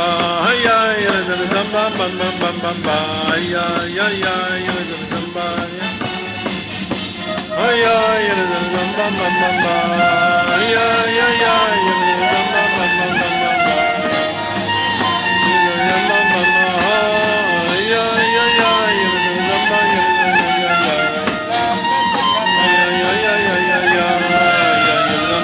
ba 0.00 0.50
ya 0.64 0.78
ya 1.04 1.16
da 1.28 1.36
da 1.52 1.62
ba 1.72 1.84
ba 1.98 2.06
ba 2.18 2.28
ba 2.40 2.50
ba 2.62 2.72
ba 2.84 2.98
ya 3.52 3.66
ya 3.96 4.06
ya 4.24 4.36
ya 4.66 4.76
da 4.90 4.98
da 5.12 5.20
ba 5.34 5.46
ya 7.60 7.68
ya 7.84 7.96
ya 8.28 8.38
da 8.50 8.60
da 8.72 8.82
ba 8.96 9.06
ba 9.18 9.28
ba 9.40 9.50
ba 9.64 9.76
ya 10.72 10.88
ya 11.18 11.28
ya 11.42 11.56
ya 11.84 11.96
da 12.00 12.08
da 12.20 12.32
ba 12.32 12.64
ba 12.76 12.84
ba 12.96 13.06
ba 13.20 13.50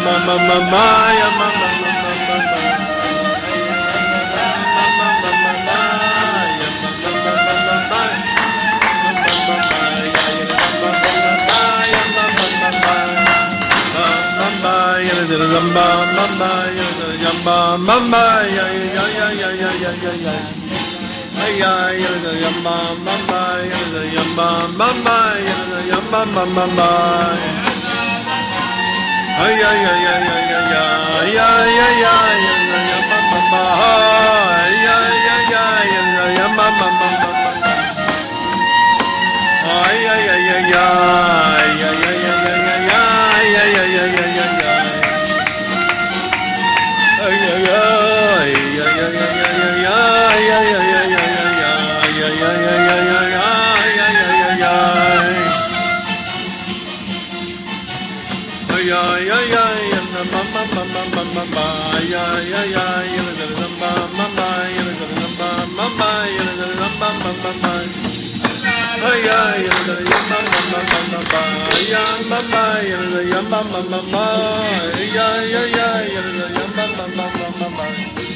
Mama, 0.07 0.37
mama, 0.49 0.85
mama. 1.39 1.56
yamba 15.53 15.87
mamba 16.17 16.51
ya 16.79 16.89
yamba 17.25 17.57
mamba 17.79 18.25
ya 18.57 18.67
ya 18.97 19.05
ya 19.19 19.29
ya 19.41 19.51
ya 19.63 19.71
ya 19.83 19.93
ya 20.03 20.13
ya 20.25 20.35
ya 21.61 21.71
ya 22.01 22.13
ya 22.23 22.33
yamba 22.43 22.77
mamba 23.07 23.43
ya 23.71 23.81
yamba 24.17 24.49
mamba 24.79 25.19
ya 25.47 25.59
yamba 25.91 26.21
mamba 26.57 26.91
ay 29.47 29.57
ay 29.71 29.83
ay 29.93 30.05
ay 30.15 30.25
ay 30.37 30.51
ay 30.57 30.75
ay 30.75 31.39
ay 31.39 31.79
ay 31.87 32.05
ay 32.11 32.41
yamba 32.91 33.19
mamba 33.31 33.63
ay 34.67 34.87
ay 34.97 35.27
ay 35.35 35.53
ay 35.63 36.31
yamba 36.39 36.67
mamba 36.81 37.09
ay 39.77 40.01
ay 40.15 40.25
ay 40.35 40.47
ay 40.57 40.73
ay 40.75 41.81
ay 41.87 42.03
ay 42.11 42.26
Bye. 77.77 78.36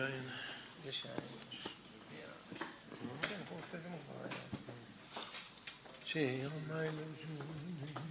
Shine. 0.00 0.12
The 0.86 0.92
shine. 0.92 1.10
Yeah. 2.16 2.64
Şey, 6.06 6.42
my 6.68 6.86
love. 6.86 8.09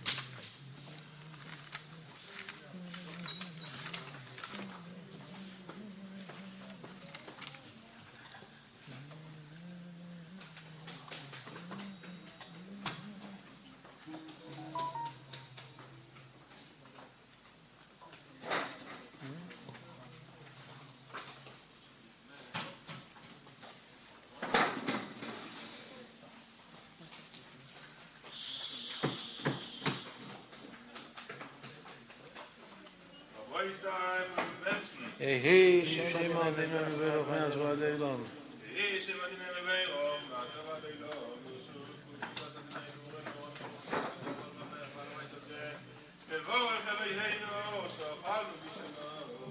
יהי 35.20 35.86
שם 35.86 36.38
עדינו 36.38 36.78
וברוכי 36.92 37.40
עצמו 37.40 37.68
עד 37.68 37.84
אילון. 37.84 38.24
יהי 38.76 39.02
שם 39.02 39.14
עדינו 39.24 39.44
וברום, 39.52 40.22
ועצב 40.32 40.70
עד 40.76 40.86
אילון. 40.86 41.30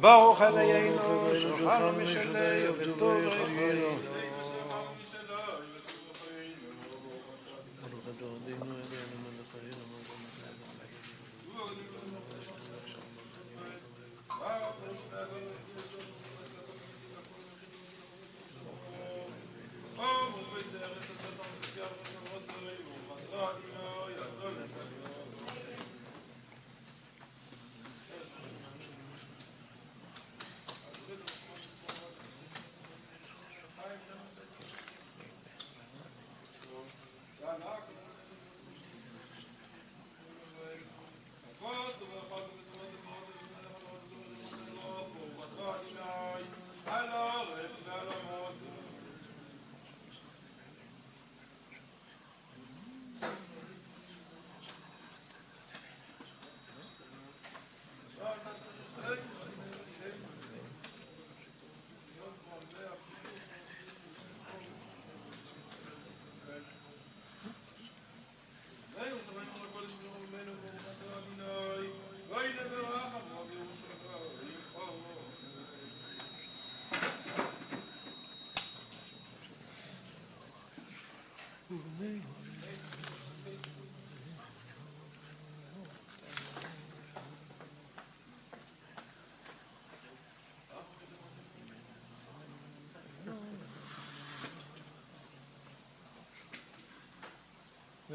ברוך 0.00 0.42
אלוהינו, 0.42 1.30
שולחנו 1.42 1.92
משלנו, 1.92 2.78
וטוב 2.78 3.26
רחבנו. 3.26 4.17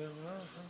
עושה 0.04 0.64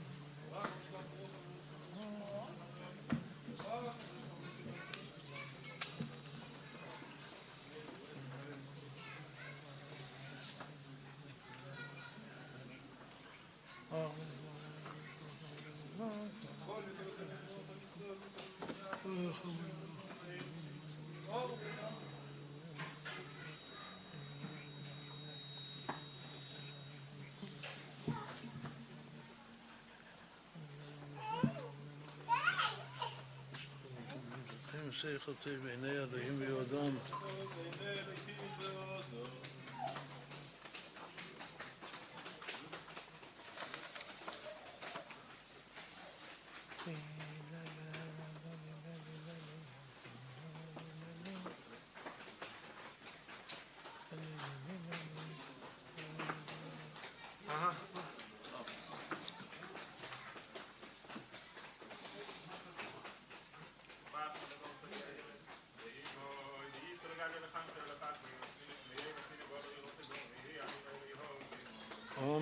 חוטא 35.19 35.49
בעיני 35.64 35.90
אלוהים 35.90 36.35
ויודעם. 36.40 36.95